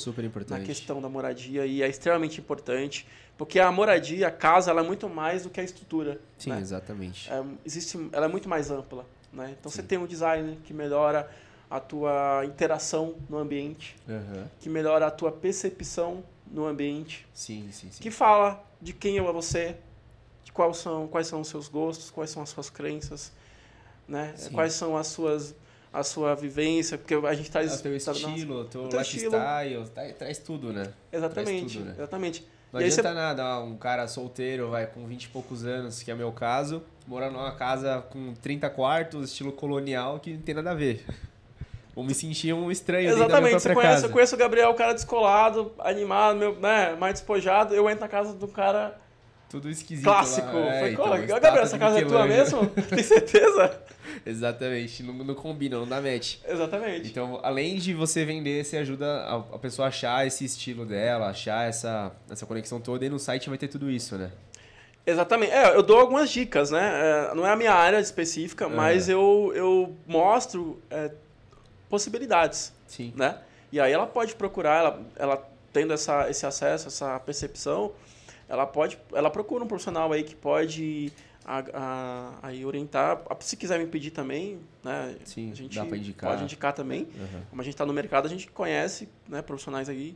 na 0.49 0.59
questão 0.61 1.01
da 1.01 1.09
moradia 1.09 1.65
e 1.65 1.83
é 1.83 1.87
extremamente 1.87 2.39
importante, 2.39 3.05
porque 3.37 3.59
a 3.59 3.71
moradia, 3.71 4.27
a 4.27 4.31
casa, 4.31 4.71
ela 4.71 4.81
é 4.81 4.83
muito 4.83 5.07
mais 5.07 5.43
do 5.43 5.49
que 5.49 5.59
a 5.59 5.63
estrutura. 5.63 6.19
Sim, 6.37 6.51
né? 6.51 6.59
exatamente. 6.59 7.31
é, 7.31 7.43
existe, 7.65 7.97
ela 8.11 8.25
é 8.25 8.29
muito 8.29 8.49
mais 8.49 8.71
ampla, 8.71 9.05
né? 9.31 9.55
Então 9.59 9.71
você 9.71 9.81
Sim. 9.81 9.87
tem 9.87 9.97
um 9.97 10.07
designer 10.07 10.57
que 10.63 10.73
melhora 10.73 11.29
a 11.69 11.79
tua 11.79 12.43
interação 12.45 13.15
no 13.29 13.37
ambiente, 13.37 13.95
Aham. 14.09 14.47
que 14.59 14.69
melhora 14.69 15.07
a 15.07 15.11
tua 15.11 15.31
percepção 15.31 16.23
no 16.49 16.65
ambiente, 16.65 17.27
Sim, 17.33 17.69
sim, 17.71 17.89
sim. 17.91 18.01
que 18.01 18.09
fala 18.09 18.63
de 18.81 18.93
quem 18.93 19.17
é 19.17 19.21
você, 19.21 19.75
de 20.45 20.51
quais 20.51 20.77
são, 20.77 21.07
quais 21.07 21.27
são 21.27 21.41
os 21.41 21.49
seus 21.49 21.67
gostos, 21.67 22.09
quais 22.09 22.29
são 22.29 22.41
as 22.41 22.49
suas 22.49 22.69
crenças, 22.69 23.33
né? 24.07 24.33
Sim. 24.37 24.51
Quais 24.53 24.73
são 24.73 24.95
as 24.97 25.07
suas 25.07 25.53
a 25.91 26.03
sua 26.03 26.35
vivência, 26.35 26.97
porque 26.97 27.13
a 27.15 27.33
gente 27.33 27.49
traz 27.49 27.73
Ah, 27.73 27.77
teu 27.81 27.99
sabe, 27.99 28.19
nossa- 28.19 28.33
estilo, 28.35 28.65
teu 28.65 28.83
o 28.83 28.89
teu 28.89 28.99
lifestyle, 28.99 29.89
tá- 29.89 30.13
traz 30.17 30.37
tudo, 30.37 30.71
né? 30.71 30.93
exatamente, 31.11 31.75
tudo, 31.77 31.85
né? 31.85 31.93
exatamente. 31.97 32.47
Não 32.71 32.81
E 32.81 32.85
adianta 32.85 33.13
nada, 33.13 33.45
ó, 33.45 33.63
um 33.63 33.77
cara 33.77 34.07
solteiro, 34.07 34.69
vai, 34.69 34.85
com 34.85 35.05
20 35.05 35.23
e 35.23 35.27
poucos 35.29 35.65
anos, 35.65 36.03
que 36.03 36.11
é 36.11 36.15
meu 36.15 36.31
caso, 36.31 36.83
morar 37.07 37.29
numa 37.31 37.51
casa 37.51 38.03
com 38.11 38.33
30 38.33 38.69
quartos, 38.69 39.29
estilo 39.29 39.51
colonial, 39.51 40.19
que 40.19 40.33
não 40.33 40.41
tem 40.41 40.55
nada 40.55 40.71
a 40.71 40.75
ver. 40.75 41.05
Vou 41.95 42.03
me 42.03 42.13
sentir 42.13 42.53
um 42.53 42.69
estranho 42.69 43.09
Exatamente, 43.09 43.53
você 43.53 43.73
conhece, 43.73 44.05
eu 44.05 44.09
conheço 44.11 44.35
o 44.35 44.37
Gabriel, 44.37 44.69
um 44.69 44.75
cara 44.75 44.93
descolado, 44.93 45.71
animado, 45.79 46.37
meu, 46.37 46.55
né, 46.59 46.95
mais 46.95 47.13
despojado, 47.13 47.73
eu 47.73 47.89
entro 47.89 48.01
na 48.01 48.07
casa 48.07 48.33
do 48.33 48.47
cara 48.47 48.95
Tudo 49.49 49.69
esquisito 49.69 50.03
clássico. 50.03 50.47
lá. 50.57 50.65
É, 50.75 50.79
Falei, 50.79 50.93
então, 50.93 51.05
"Ô, 51.05 51.15
estátua 51.15 51.39
Gabriel, 51.39 51.63
essa 51.63 51.77
casa 51.79 51.99
é 51.99 52.05
tua 52.05 52.25
mesmo? 52.25 52.67
Tem 52.67 53.03
certeza? 53.03 53.81
Exatamente, 54.25 55.03
não, 55.03 55.13
não 55.13 55.35
combina, 55.35 55.77
não 55.77 55.87
dá 55.87 56.01
match. 56.01 56.37
Exatamente. 56.45 57.07
Então, 57.09 57.39
além 57.43 57.77
de 57.77 57.93
você 57.93 58.25
vender, 58.25 58.65
você 58.65 58.77
ajuda 58.77 59.05
a, 59.23 59.35
a 59.37 59.59
pessoa 59.59 59.85
a 59.85 59.89
achar 59.89 60.25
esse 60.27 60.43
estilo 60.43 60.85
dela, 60.85 61.29
achar 61.29 61.67
essa, 61.67 62.11
essa 62.29 62.45
conexão 62.45 62.81
toda, 62.81 63.05
e 63.05 63.09
no 63.09 63.19
site 63.19 63.47
vai 63.47 63.57
ter 63.57 63.67
tudo 63.69 63.89
isso, 63.89 64.17
né? 64.17 64.31
Exatamente. 65.05 65.51
É, 65.53 65.73
eu 65.73 65.81
dou 65.83 65.99
algumas 65.99 66.29
dicas, 66.29 66.71
né? 66.71 67.29
É, 67.31 67.35
não 67.35 67.47
é 67.47 67.51
a 67.51 67.55
minha 67.55 67.71
área 67.73 67.99
específica, 67.99 68.65
É. 68.65 68.67
mas 68.67 69.07
eu, 69.07 69.53
eu 69.55 69.95
mostro 70.05 70.81
é, 70.89 71.11
possibilidades, 71.89 72.73
Sim. 72.87 73.13
né? 73.15 73.37
E 73.71 73.79
aí 73.79 73.91
ela 73.91 74.07
pode 74.07 74.35
procurar, 74.35 74.79
ela, 74.79 75.01
ela 75.17 75.49
tendo 75.71 75.93
essa, 75.93 76.29
esse 76.29 76.45
acesso, 76.45 76.87
essa 76.87 77.19
percepção, 77.19 77.91
ela 78.49 78.65
pode, 78.65 78.97
ela 79.13 79.29
procura 79.29 79.63
um 79.63 79.67
profissional 79.67 80.11
aí 80.11 80.23
que 80.23 80.35
pode 80.35 81.11
a, 81.45 81.63
a- 81.73 82.33
aí 82.43 82.65
orientar. 82.65 83.21
Se 83.39 83.55
quiser 83.57 83.79
me 83.79 83.87
pedir 83.87 84.11
também, 84.11 84.59
né? 84.83 85.15
Sim, 85.25 85.51
a 85.51 85.55
gente 85.55 85.79
indicar. 85.79 86.29
pode 86.29 86.43
indicar 86.43 86.73
também. 86.73 87.03
Uhum. 87.15 87.41
Como 87.49 87.61
a 87.61 87.65
gente 87.65 87.73
está 87.73 87.85
no 87.85 87.93
mercado, 87.93 88.25
a 88.25 88.29
gente 88.29 88.49
conhece 88.51 89.07
né, 89.27 89.41
profissionais 89.41 89.87
aí. 89.89 90.15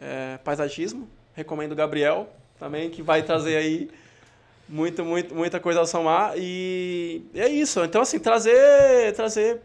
É, 0.00 0.38
paisagismo, 0.38 1.08
recomendo 1.34 1.72
o 1.72 1.76
Gabriel 1.76 2.28
também, 2.58 2.88
que 2.88 3.02
vai 3.02 3.22
trazer 3.22 3.56
aí 3.56 3.90
muito, 4.68 5.04
muito, 5.04 5.34
muita 5.34 5.60
coisa 5.60 5.82
a 5.82 5.86
somar. 5.86 6.34
E, 6.36 7.22
é 7.34 7.48
isso. 7.48 7.84
Então, 7.84 8.00
assim, 8.02 8.18
trazer, 8.18 9.12
trazer 9.14 9.60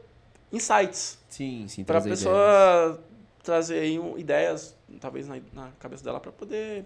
insights 0.52 1.18
Sim, 1.30 1.66
sim, 1.68 1.84
para 1.84 1.98
a 2.00 2.02
pessoa 2.02 3.04
trazer 3.44 3.80
aí 3.80 4.00
um- 4.00 4.18
ideias, 4.18 4.76
talvez 5.00 5.28
na, 5.28 5.38
na 5.54 5.70
cabeça 5.80 6.04
dela, 6.04 6.20
para 6.20 6.32
poder. 6.32 6.86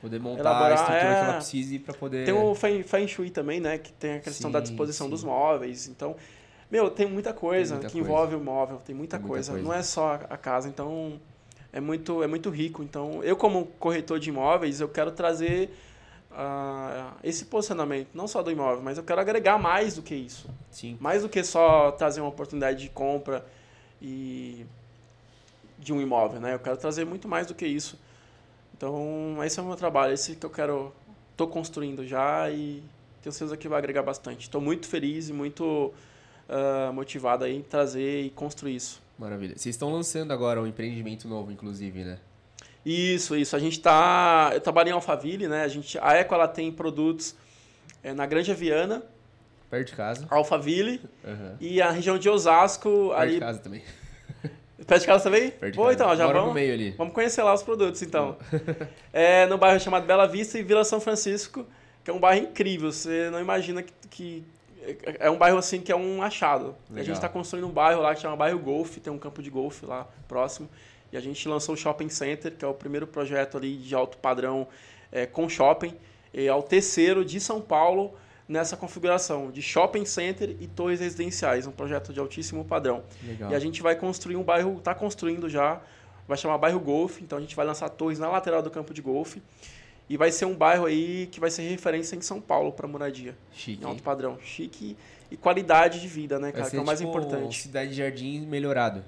Poder 0.00 0.18
montar 0.18 0.40
elaborar, 0.40 0.70
a 0.70 0.74
estrutura 0.74 1.00
que 1.00 1.06
é. 1.06 1.24
ela 1.24 1.32
precise 1.34 1.78
para 1.78 1.94
poder. 1.94 2.24
Tem 2.24 2.34
o 2.34 2.54
Feng, 2.54 2.82
feng 2.82 3.06
Shui 3.06 3.30
também, 3.30 3.60
né? 3.60 3.78
Que 3.78 3.92
tem 3.92 4.14
a 4.14 4.20
questão 4.20 4.50
da 4.50 4.60
Sim, 4.60 4.64
disposição 4.64 5.06
sim. 5.06 5.10
dos 5.10 5.22
móveis. 5.22 5.86
Então, 5.88 6.16
meu, 6.70 6.90
tem 6.90 7.06
muita 7.06 7.32
coisa 7.34 7.74
muita 7.74 7.88
que 7.88 7.94
coisa. 7.94 8.08
envolve 8.08 8.34
o 8.34 8.40
móvel, 8.40 8.78
tem 8.78 8.94
muita, 8.94 9.18
Tem 9.18 9.26
muita 9.26 9.34
coisa. 9.34 9.52
coisa. 9.52 9.66
Não 9.66 9.74
é 9.74 9.82
só 9.82 10.14
a 10.28 10.36
casa. 10.36 10.68
Então, 10.68 11.20
é 11.72 11.80
muito, 11.80 12.22
é 12.22 12.26
muito 12.26 12.48
rico. 12.50 12.82
Então, 12.82 13.22
eu 13.22 13.36
como 13.36 13.66
corretor 13.78 14.18
de 14.18 14.30
imóveis, 14.30 14.80
eu 14.80 14.88
quero 14.88 15.10
trazer 15.10 15.70
ah, 16.32 17.12
esse 17.22 17.44
posicionamento, 17.44 18.08
não 18.14 18.26
só 18.28 18.42
do 18.42 18.50
imóvel, 18.50 18.82
mas 18.82 18.96
eu 18.98 19.04
quero 19.04 19.20
agregar 19.20 19.58
mais 19.58 19.96
do 19.96 20.02
que 20.02 20.14
isso. 20.14 20.48
Sim. 20.70 20.96
Mais 21.00 21.22
do 21.22 21.28
que 21.28 21.42
só 21.42 21.90
trazer 21.92 22.20
uma 22.20 22.30
oportunidade 22.30 22.80
de 22.80 22.88
compra 22.88 23.44
e 24.00 24.64
de 25.78 25.92
um 25.92 26.00
imóvel, 26.00 26.40
né? 26.40 26.54
Eu 26.54 26.58
quero 26.58 26.76
trazer 26.76 27.04
muito 27.04 27.26
mais 27.26 27.46
do 27.46 27.54
que 27.54 27.66
isso. 27.66 27.98
Então, 28.80 29.36
esse 29.44 29.60
é 29.60 29.62
o 29.62 29.66
meu 29.66 29.76
trabalho, 29.76 30.14
esse 30.14 30.34
que 30.34 30.46
eu 30.46 30.48
quero, 30.48 30.90
tô 31.36 31.46
construindo 31.46 32.06
já 32.06 32.50
e 32.50 32.82
tenho 33.20 33.30
certeza 33.30 33.54
que 33.54 33.68
vai 33.68 33.76
agregar 33.76 34.02
bastante. 34.02 34.44
Estou 34.44 34.58
muito 34.58 34.86
feliz 34.88 35.28
e 35.28 35.34
muito 35.34 35.92
ah, 36.48 36.90
motivado 36.90 37.44
aí 37.44 37.54
em 37.58 37.62
trazer 37.62 38.22
e 38.22 38.30
construir 38.30 38.76
isso. 38.76 39.02
Maravilha. 39.18 39.52
Vocês 39.54 39.74
estão 39.74 39.92
lançando 39.92 40.32
agora 40.32 40.62
um 40.62 40.66
empreendimento 40.66 41.28
novo, 41.28 41.52
inclusive, 41.52 42.04
né? 42.04 42.18
Isso, 42.82 43.36
isso. 43.36 43.54
A 43.54 43.58
gente 43.58 43.78
tá, 43.78 44.50
eu 44.54 44.62
trabalho 44.62 44.88
em 44.88 44.92
Alphaville, 44.92 45.46
né? 45.46 45.62
A 45.62 45.68
gente, 45.68 45.98
a 45.98 46.14
Eco 46.14 46.34
ela 46.34 46.48
tem 46.48 46.72
produtos 46.72 47.36
eh, 48.02 48.14
na 48.14 48.24
Granja 48.24 48.54
Viana, 48.54 49.02
Perto 49.68 49.88
de 49.88 49.94
casa. 49.94 50.26
Alphaville 50.30 51.02
Aham. 51.22 51.56
e 51.60 51.82
a 51.82 51.90
região 51.90 52.18
de 52.18 52.30
Osasco 52.30 52.88
Perto 52.88 53.12
ali 53.12 53.34
de 53.34 53.40
casa 53.40 53.58
também. 53.58 53.82
Perto 54.90 55.02
de 55.02 55.06
casa 55.06 55.22
também? 55.22 55.50
Perto 55.52 55.72
de 55.72 55.78
casa. 55.78 55.92
então, 55.92 56.16
já 56.16 56.26
vamos, 56.26 56.48
no 56.48 56.54
meio 56.54 56.74
ali. 56.74 56.90
vamos 56.98 57.14
conhecer 57.14 57.44
lá 57.44 57.54
os 57.54 57.62
produtos, 57.62 58.02
então. 58.02 58.36
é 59.12 59.46
no 59.46 59.56
bairro 59.56 59.78
chamado 59.78 60.04
Bela 60.04 60.26
Vista 60.26 60.58
e 60.58 60.64
Vila 60.64 60.82
São 60.82 61.00
Francisco, 61.00 61.64
que 62.02 62.10
é 62.10 62.14
um 62.14 62.18
bairro 62.18 62.44
incrível. 62.44 62.90
Você 62.90 63.30
não 63.30 63.40
imagina 63.40 63.84
que, 63.84 63.92
que 64.10 64.44
é 65.20 65.30
um 65.30 65.38
bairro 65.38 65.58
assim 65.58 65.80
que 65.80 65.92
é 65.92 65.96
um 65.96 66.20
achado. 66.20 66.74
A 66.88 66.94
Legal. 66.94 67.04
gente 67.04 67.14
está 67.14 67.28
construindo 67.28 67.68
um 67.68 67.70
bairro 67.70 68.02
lá 68.02 68.16
que 68.16 68.20
chama 68.20 68.34
Bairro 68.34 68.58
Golf, 68.58 68.96
tem 68.96 69.12
um 69.12 69.18
campo 69.18 69.40
de 69.40 69.48
golfe 69.48 69.86
lá 69.86 70.08
próximo. 70.26 70.68
E 71.12 71.16
a 71.16 71.20
gente 71.20 71.48
lançou 71.48 71.76
o 71.76 71.78
Shopping 71.78 72.08
Center, 72.08 72.52
que 72.52 72.64
é 72.64 72.68
o 72.68 72.74
primeiro 72.74 73.06
projeto 73.06 73.56
ali 73.56 73.76
de 73.76 73.94
alto 73.94 74.18
padrão 74.18 74.66
é, 75.12 75.24
com 75.24 75.48
shopping. 75.48 75.94
E 76.34 76.48
é 76.48 76.54
o 76.54 76.62
terceiro 76.62 77.24
de 77.24 77.38
São 77.40 77.60
Paulo 77.60 78.14
nessa 78.50 78.76
configuração 78.76 79.48
de 79.52 79.62
shopping 79.62 80.04
center 80.04 80.56
e 80.58 80.66
torres 80.66 80.98
residenciais, 80.98 81.68
um 81.68 81.70
projeto 81.70 82.12
de 82.12 82.18
altíssimo 82.18 82.64
padrão. 82.64 83.04
Legal. 83.24 83.52
E 83.52 83.54
a 83.54 83.58
gente 83.60 83.80
vai 83.80 83.94
construir 83.94 84.34
um 84.34 84.42
bairro, 84.42 84.76
está 84.78 84.92
construindo 84.92 85.48
já, 85.48 85.80
vai 86.26 86.36
chamar 86.36 86.58
bairro 86.58 86.80
Golf, 86.80 87.20
então 87.22 87.38
a 87.38 87.40
gente 87.40 87.54
vai 87.54 87.64
lançar 87.64 87.88
torres 87.90 88.18
na 88.18 88.28
lateral 88.28 88.60
do 88.60 88.68
campo 88.68 88.92
de 88.92 89.00
golfe. 89.00 89.40
E 90.08 90.16
vai 90.16 90.32
ser 90.32 90.46
um 90.46 90.54
bairro 90.56 90.86
aí 90.86 91.28
que 91.30 91.38
vai 91.38 91.48
ser 91.48 91.62
referência 91.62 92.16
em 92.16 92.20
São 92.20 92.40
Paulo 92.40 92.72
para 92.72 92.88
moradia. 92.88 93.36
Chique. 93.52 93.84
Em 93.84 93.86
alto 93.86 94.02
padrão. 94.02 94.36
Chique 94.42 94.96
e 95.30 95.36
qualidade 95.36 96.00
de 96.00 96.08
vida, 96.08 96.40
né, 96.40 96.50
cara? 96.50 96.68
Que 96.68 96.76
é 96.76 96.80
o 96.80 96.84
mais 96.84 96.98
tipo 96.98 97.08
importante. 97.08 97.62
Cidade 97.62 97.94
Jardim 97.94 98.40
melhorado. 98.40 99.04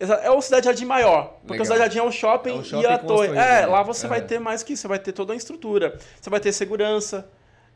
É 0.00 0.30
o 0.32 0.42
Cidade 0.42 0.66
Jardim 0.66 0.84
maior. 0.84 1.38
Porque 1.46 1.52
Legal. 1.52 1.62
o 1.62 1.64
Cidade 1.66 1.80
Jardim 1.82 1.98
é 1.98 2.02
um 2.02 2.10
shopping, 2.10 2.50
É 2.50 2.54
um 2.54 2.60
e 2.60 2.64
shopping 2.64 2.86
a 2.86 2.98
com 2.98 3.04
as 3.04 3.06
torre. 3.06 3.28
É, 3.28 3.32
né? 3.34 3.66
lá 3.66 3.84
você 3.84 4.06
É. 4.06 4.08
vai 4.08 4.20
ter 4.20 4.40
mais 4.40 4.64
que 4.64 4.72
isso. 4.72 4.82
Você 4.82 4.88
vai 4.88 4.98
ter 4.98 5.12
toda 5.12 5.32
a 5.32 5.36
estrutura. 5.36 5.96
Você 6.20 6.28
vai 6.28 6.40
ter 6.40 6.50
segurança 6.50 7.28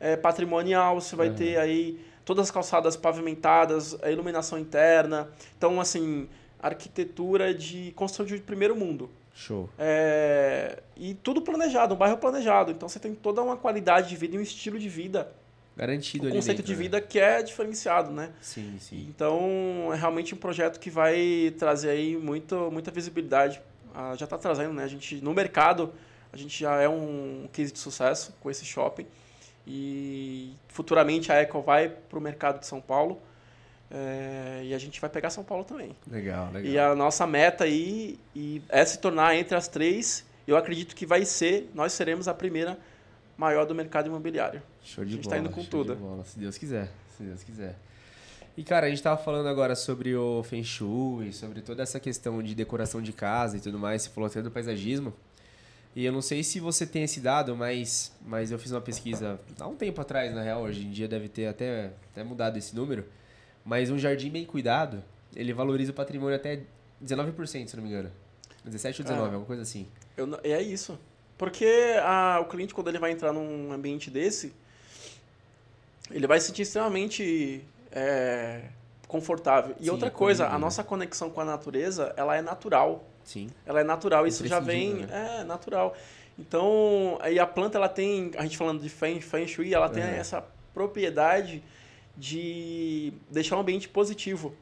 é, 0.03 0.17
patrimonial, 0.17 0.99
você 0.99 1.15
vai 1.15 1.29
Uhum. 1.29 1.35
ter 1.35 1.57
aí 1.57 1.97
todas 2.25 2.43
as 2.47 2.51
calçadas 2.51 2.97
pavimentadas, 2.97 3.97
a 4.03 4.11
iluminação 4.11 4.59
interna. 4.59 5.29
Então, 5.57 5.79
assim, 5.79 6.27
arquitetura 6.61 7.53
de 7.53 7.91
construção 7.95 8.25
de 8.25 8.41
primeiro 8.41 8.75
mundo. 8.75 9.09
Show. 9.33 9.69
É, 9.79 10.79
e 10.95 11.13
tudo 11.15 11.41
planejado, 11.41 11.95
um 11.95 11.97
bairro 11.97 12.17
planejado. 12.17 12.71
Então 12.71 12.87
você 12.87 12.99
tem 12.99 13.15
toda 13.15 13.41
uma 13.41 13.57
qualidade 13.57 14.09
de 14.09 14.15
vida 14.15 14.35
e 14.35 14.39
um 14.39 14.41
estilo 14.41 14.77
de 14.77 14.87
vida, 14.89 15.31
Garantido 15.75 16.27
um 16.27 16.31
conceito 16.31 16.57
dentro, 16.57 16.71
de 16.71 16.77
né? 16.77 16.83
vida 16.83 17.01
que 17.01 17.17
é 17.17 17.41
diferenciado, 17.41 18.11
né? 18.11 18.29
Sim, 18.39 18.77
sim. 18.79 19.07
Então 19.09 19.89
é 19.91 19.95
realmente 19.95 20.35
um 20.35 20.37
projeto 20.37 20.79
que 20.79 20.89
vai 20.91 21.51
trazer 21.57 21.89
aí 21.89 22.15
muito, 22.15 22.69
muita 22.71 22.91
visibilidade. 22.91 23.59
Ah, 23.95 24.13
já 24.15 24.25
está 24.25 24.37
trazendo, 24.37 24.71
né? 24.73 24.83
A 24.83 24.87
gente 24.87 25.15
no 25.15 25.33
mercado 25.33 25.91
a 26.31 26.37
gente 26.37 26.59
já 26.59 26.79
é 26.79 26.87
um 26.87 27.47
case 27.51 27.71
de 27.71 27.79
sucesso 27.79 28.35
com 28.39 28.51
esse 28.51 28.63
shopping 28.65 29.07
e 29.65 30.53
futuramente 30.67 31.31
a 31.31 31.35
Eco 31.35 31.61
vai 31.61 31.89
para 31.89 32.17
o 32.19 32.21
mercado 32.21 32.59
de 32.59 32.65
São 32.67 32.81
Paulo 32.81 33.21
é, 33.89 34.61
e 34.63 34.73
a 34.73 34.77
gente 34.77 34.99
vai 34.99 35.09
pegar 35.09 35.29
São 35.29 35.43
Paulo 35.43 35.63
também. 35.63 35.95
Legal, 36.09 36.51
legal. 36.51 36.71
E 36.71 36.79
a 36.79 36.95
nossa 36.95 37.27
meta 37.27 37.63
aí 37.63 38.19
é 38.69 38.83
se 38.83 38.97
tornar 38.99 39.35
entre 39.35 39.55
as 39.55 39.67
três. 39.67 40.25
Eu 40.47 40.57
acredito 40.57 40.95
que 40.95 41.05
vai 41.05 41.23
ser, 41.25 41.69
nós 41.73 41.93
seremos 41.93 42.27
a 42.27 42.33
primeira 42.33 42.77
maior 43.37 43.65
do 43.65 43.75
mercado 43.75 44.07
imobiliário. 44.07 44.61
Show 44.83 45.05
de 45.05 45.13
A 45.13 45.15
gente 45.15 45.23
bola. 45.25 45.35
tá 45.35 45.39
indo 45.41 45.49
com 45.49 45.61
show 45.61 45.69
tudo. 45.69 45.95
De 45.95 46.01
bola, 46.01 46.23
se 46.23 46.39
Deus 46.39 46.57
quiser. 46.57 46.91
Se 47.15 47.23
Deus 47.23 47.43
quiser. 47.43 47.75
E, 48.57 48.63
cara, 48.63 48.87
a 48.87 48.89
gente 48.89 49.01
tava 49.01 49.21
falando 49.21 49.47
agora 49.47 49.75
sobre 49.75 50.15
o 50.15 50.43
Feng 50.43 50.63
Shui, 50.63 51.31
sobre 51.31 51.61
toda 51.61 51.81
essa 51.81 51.99
questão 51.99 52.41
de 52.41 52.53
decoração 52.53 53.01
de 53.01 53.11
casa 53.13 53.57
e 53.57 53.59
tudo 53.59 53.79
mais. 53.79 54.03
Você 54.03 54.09
falou 54.09 54.27
até 54.27 54.41
do 54.41 54.51
paisagismo. 54.51 55.13
E 55.95 56.03
eu 56.05 56.11
não 56.11 56.21
sei 56.21 56.43
se 56.43 56.59
você 56.59 56.85
tem 56.87 57.03
esse 57.03 57.19
dado, 57.19 57.55
mas, 57.55 58.11
mas 58.25 58.51
eu 58.51 58.57
fiz 58.57 58.71
uma 58.71 58.81
pesquisa 58.81 59.39
há 59.59 59.67
um 59.67 59.75
tempo 59.75 60.01
atrás, 60.01 60.33
na 60.33 60.41
real. 60.41 60.63
Hoje 60.63 60.85
em 60.85 60.89
dia 60.91 61.07
deve 61.07 61.29
ter 61.29 61.45
até, 61.47 61.91
até 62.11 62.23
mudado 62.23 62.57
esse 62.57 62.75
número. 62.75 63.05
Mas 63.63 63.89
um 63.91 63.97
jardim 63.97 64.29
bem 64.31 64.43
cuidado, 64.43 65.03
ele 65.35 65.53
valoriza 65.53 65.91
o 65.91 65.93
patrimônio 65.93 66.35
até 66.35 66.61
19%, 67.03 67.67
se 67.67 67.75
não 67.75 67.83
me 67.83 67.89
engano. 67.89 68.11
17 68.65 69.01
ou 69.01 69.03
19, 69.03 69.21
Ah. 69.21 69.27
alguma 69.27 69.45
coisa 69.45 69.61
assim. 69.61 69.87
Não- 70.17 70.39
é 70.43 70.61
isso. 70.61 70.99
Porque 71.37 71.65
a- 72.01 72.39
o 72.41 72.45
cliente, 72.45 72.73
quando 72.73 72.87
ele 72.87 72.99
vai 72.99 73.11
entrar 73.11 73.31
num 73.31 73.71
ambiente 73.71 74.09
desse, 74.09 74.53
ele 76.09 76.25
vai 76.27 76.39
se 76.39 76.47
sentir 76.47 76.63
extremamente 76.63 77.63
é, 77.95 78.63
confortável. 79.07 79.75
E 79.79 79.83
Sim, 79.83 79.89
outra 79.91 80.09
coisa, 80.09 80.47
a 80.47 80.53
né? 80.53 80.57
nossa 80.57 80.83
conexão 80.83 81.29
com 81.29 81.39
a 81.41 81.45
natureza, 81.45 82.11
ela 82.17 82.35
é 82.35 82.41
natural. 82.41 83.07
Sim. 83.23 83.47
Ela 83.65 83.81
é 83.81 83.83
natural, 83.83 84.25
isso 84.27 84.45
já 84.47 84.59
vem, 84.59 84.89
Imprescindível, 84.91 85.15
é 85.17 85.43
natural. 85.43 85.95
Então, 86.37 87.17
aí 87.21 87.37
a 87.39 87.45
planta 87.45 87.77
ela 87.77 87.89
tem, 87.89 88.31
a 88.37 88.43
gente 88.43 88.57
falando 88.57 88.81
de 88.81 88.89
feng, 88.89 89.19
feng 89.21 89.47
shui, 89.47 89.73
ela 89.73 89.87
tem 89.89 90.03
Uhum. 90.03 90.09
essa 90.09 90.43
propriedade 90.73 91.63
de 92.17 93.13
deixar 93.29 93.57
um 93.57 93.59
ambiente 93.59 93.87
positivo, 93.87 94.53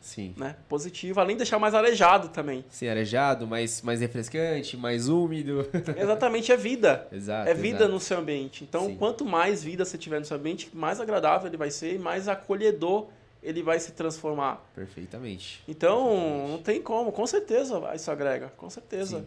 Sim. 0.00 0.34
né? 0.36 0.56
Positivo, 0.68 1.20
além 1.20 1.36
de 1.36 1.38
deixar 1.40 1.58
mais 1.58 1.74
arejado 1.74 2.28
também. 2.28 2.64
Sem 2.70 2.88
arejado, 2.88 3.46
mais, 3.46 3.82
mais 3.82 4.00
refrescante, 4.00 4.76
mais 4.76 5.08
úmido. 5.08 5.68
Exatamente, 5.96 6.50
é 6.50 6.56
vida. 6.56 7.06
exato. 7.12 7.48
É 7.48 7.54
vida 7.54 7.78
exato. 7.78 7.92
no 7.92 8.00
seu 8.00 8.18
ambiente. 8.18 8.64
Então, 8.64 8.86
Sim. 8.86 8.96
quanto 8.96 9.24
mais 9.24 9.62
vida 9.62 9.84
você 9.84 9.98
tiver 9.98 10.18
no 10.20 10.24
seu 10.24 10.36
ambiente, 10.36 10.70
mais 10.72 11.00
agradável 11.00 11.48
ele 11.48 11.56
vai 11.56 11.70
ser 11.70 11.94
e 11.94 11.98
mais 11.98 12.28
acolhedor 12.28 13.08
ele 13.42 13.62
vai 13.62 13.78
se 13.80 13.92
transformar. 13.92 14.64
Perfeitamente. 14.74 15.62
Então, 15.66 16.04
Perfeitamente. 16.08 16.50
não 16.52 16.62
tem 16.62 16.82
como. 16.82 17.12
Com 17.12 17.26
certeza 17.26 17.80
isso 17.94 18.10
agrega. 18.10 18.48
Com 18.56 18.68
certeza. 18.70 19.20
Sim. 19.20 19.26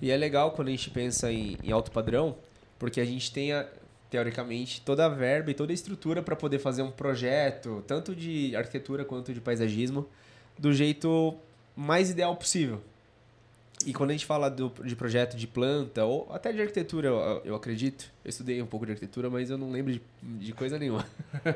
E 0.00 0.10
é 0.10 0.16
legal 0.16 0.52
quando 0.52 0.68
a 0.68 0.70
gente 0.70 0.90
pensa 0.90 1.30
em, 1.32 1.56
em 1.62 1.72
alto 1.72 1.90
padrão, 1.90 2.36
porque 2.78 3.00
a 3.00 3.04
gente 3.04 3.32
tem, 3.32 3.52
a- 3.52 3.66
teoricamente, 4.10 4.80
toda 4.80 5.04
a 5.06 5.08
verba 5.08 5.50
e 5.50 5.54
toda 5.54 5.72
a 5.72 5.74
estrutura 5.74 6.22
para 6.22 6.36
poder 6.36 6.58
fazer 6.58 6.82
um 6.82 6.90
projeto, 6.90 7.82
tanto 7.86 8.14
de 8.14 8.54
arquitetura 8.56 9.04
quanto 9.04 9.34
de 9.34 9.40
paisagismo, 9.40 10.08
do 10.56 10.72
jeito 10.72 11.36
mais 11.76 12.10
ideal 12.10 12.34
possível. 12.36 12.80
E 13.86 13.92
quando 13.92 14.10
a 14.10 14.12
gente 14.12 14.26
fala 14.26 14.48
do, 14.50 14.70
de 14.84 14.96
projeto 14.96 15.36
de 15.36 15.46
planta, 15.46 16.04
ou 16.04 16.26
até 16.32 16.52
de 16.52 16.60
arquitetura, 16.60 17.08
eu, 17.08 17.42
eu 17.44 17.54
acredito, 17.54 18.10
eu 18.24 18.28
estudei 18.28 18.60
um 18.60 18.66
pouco 18.66 18.84
de 18.86 18.92
arquitetura, 18.92 19.30
mas 19.30 19.50
eu 19.50 19.58
não 19.58 19.70
lembro 19.70 19.92
de, 19.92 20.00
de 20.22 20.52
coisa 20.52 20.78
nenhuma. 20.78 21.06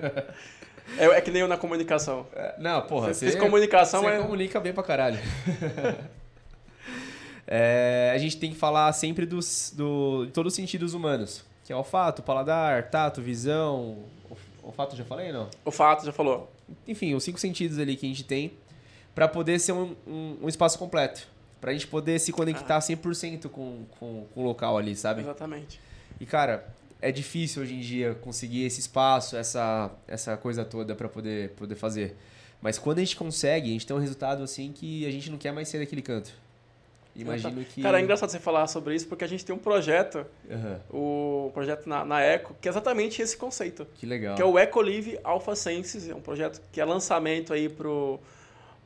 É, 0.99 1.05
é 1.07 1.21
que 1.21 1.31
nem 1.31 1.41
eu 1.43 1.49
na 1.49 1.57
comunicação. 1.57 2.27
É, 2.35 2.55
Não, 2.59 2.83
porra, 2.83 3.13
Você 3.15 3.27
fez 3.27 3.37
comunicação, 3.41 4.01
você 4.03 4.11
mas- 4.11 4.23
comunica 4.23 4.61
bem 4.61 4.73
pra 4.73 4.83
caralho. 4.83 5.19
É, 7.47 8.13
a 8.15 8.19
gente 8.19 8.37
tem 8.39 8.51
que 8.53 8.57
falar 8.57 8.93
sempre 8.93 9.27
dos, 9.27 9.73
do, 9.77 10.25
de 10.27 10.33
todos 10.33 10.53
os 10.53 10.57
sentidos 10.57 10.95
humanos. 10.95 11.45
Que 11.65 11.73
é 11.73 11.77
olfato, 11.77 12.23
paladar, 12.23 12.89
tato, 12.91 13.21
visão... 13.21 14.05
Olfato 14.63 14.95
já 14.97 15.05
falei, 15.05 15.33
não? 15.33 15.51
O 15.65 15.71
fato 15.73 16.07
já 16.07 16.13
falou. 16.13 16.51
Enfim, 16.87 17.15
os 17.15 17.25
cinco 17.25 17.39
sentidos 17.41 17.79
ali 17.81 17.97
que 17.97 18.07
a 18.07 18.09
gente 18.09 18.23
tem 18.25 18.53
pra 19.13 19.27
poder 19.27 19.59
ser 19.59 19.73
um, 19.73 19.95
um, 20.07 20.39
um 20.43 20.49
espaço 20.49 20.79
completo. 20.79 21.27
Pra 21.61 21.73
gente 21.73 21.87
poder 21.89 22.19
se 22.21 22.33
conectar 22.33 22.79
100% 22.79 23.49
com, 23.49 23.85
com, 23.99 24.25
com 24.33 24.41
o 24.41 24.45
local 24.45 24.79
ali, 24.79 24.95
sabe? 24.95 25.21
Exatamente. 25.23 25.81
E, 26.21 26.25
cara, 26.25 26.65
é 27.03 27.11
difícil 27.11 27.63
hoje 27.63 27.75
em 27.75 27.81
dia 27.81 28.15
conseguir 28.15 28.65
esse 28.65 28.81
espaço, 28.81 29.37
essa, 29.37 29.91
essa 30.07 30.37
coisa 30.37 30.65
toda 30.65 30.95
pra 30.95 31.09
poder, 31.09 31.51
poder 31.51 31.75
fazer. 31.75 32.17
Mas 32.63 32.79
quando 32.79 32.99
a 32.99 33.01
gente 33.01 33.17
consegue, 33.17 33.71
a 33.71 33.73
gente 33.73 33.85
tem 33.85 33.95
um 33.95 33.99
resultado 33.99 34.45
assim 34.45 34.73
que 34.73 35.05
a 35.05 35.11
gente 35.11 35.29
não 35.29 35.37
quer 35.37 35.53
mais 35.53 35.69
ser 35.69 35.81
daquele 35.81 36.01
canto. 36.01 36.33
Imagino 37.15 37.63
que. 37.65 37.83
Cara, 37.83 38.01
é 38.01 38.03
engraçado 38.03 38.31
você 38.31 38.39
falar 38.39 38.67
sobre 38.69 38.95
isso 38.95 39.07
porque 39.07 39.25
a 39.25 39.27
gente 39.27 39.45
tem 39.45 39.55
um 39.55 39.59
projeto, 39.59 40.25
Aham, 40.51 40.81
o 40.91 41.51
projeto 41.53 41.87
na, 41.87 42.05
na 42.05 42.21
Eco, 42.23 42.57
que 42.59 42.69
é 42.69 42.71
exatamente 42.71 43.21
esse 43.21 43.37
conceito. 43.37 43.87
Que 43.97 44.07
legal. 44.07 44.37
Que 44.37 44.41
é 44.41 44.45
o 44.45 44.59
Ecolive 44.59 45.19
Alpha 45.23 45.55
Senses, 45.55 46.09
é 46.09 46.15
um 46.15 46.21
projeto 46.21 46.63
que 46.73 46.81
é 46.81 46.85
lançamento 46.85 47.53
aí 47.53 47.69
pro 47.69 48.19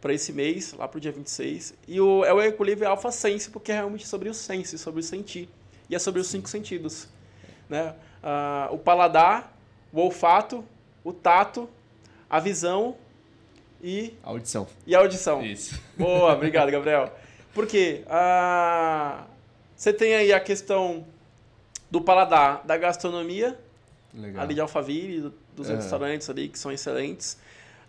para 0.01 0.13
esse 0.13 0.33
mês, 0.33 0.73
lá 0.73 0.87
pro 0.87 1.01
dia 1.01 1.11
26. 1.11 1.75
E 1.89 2.01
o, 2.01 2.25
é 2.25 2.33
o 2.33 2.41
Ecolive 2.41 2.85
Alpha 2.85 3.11
Sense, 3.11 3.51
porque 3.51 3.73
é 3.73 3.77
realmente 3.77 4.07
sobre 4.07 4.29
o 4.29 4.35
sense, 4.35 4.79
sobre 4.79 5.01
o 5.01 5.03
sentir. 5.03 5.49
E 5.89 5.95
é 5.95 5.99
sobre 5.99 6.21
os 6.21 6.29
cinco 6.29 6.49
sentidos. 6.49 7.09
Né? 7.69 7.95
Ah, 8.23 8.69
o 8.71 8.79
paladar, 8.79 9.53
o 9.93 10.01
olfato, 10.01 10.65
o 11.05 11.13
tato, 11.13 11.69
a 12.29 12.39
visão 12.41 12.97
e, 13.83 14.15
Audição. 14.23 14.67
e 14.87 14.95
a 14.95 14.99
audição. 14.99 15.45
Isso. 15.45 15.81
Boa, 15.97 16.33
obrigado, 16.35 16.71
Gabriel. 16.71 17.13
Por 17.55 17.67
quê? 17.67 18.03
Ah, 18.09 19.25
você 19.75 19.93
tem 19.93 20.15
aí 20.15 20.33
a 20.33 20.41
questão 20.41 21.05
do 21.91 22.01
paladar, 22.01 22.63
da 22.67 22.77
gastronomia, 22.77 23.59
Legal. 24.13 24.43
ali 24.43 24.55
de 24.55 24.61
Alphaville, 24.61 25.21
do- 25.23 25.35
dos 25.55 25.71
É. 25.71 25.75
restaurantes 25.77 26.29
ali 26.29 26.49
que 26.49 26.59
são 26.59 26.71
excelentes. 26.73 27.39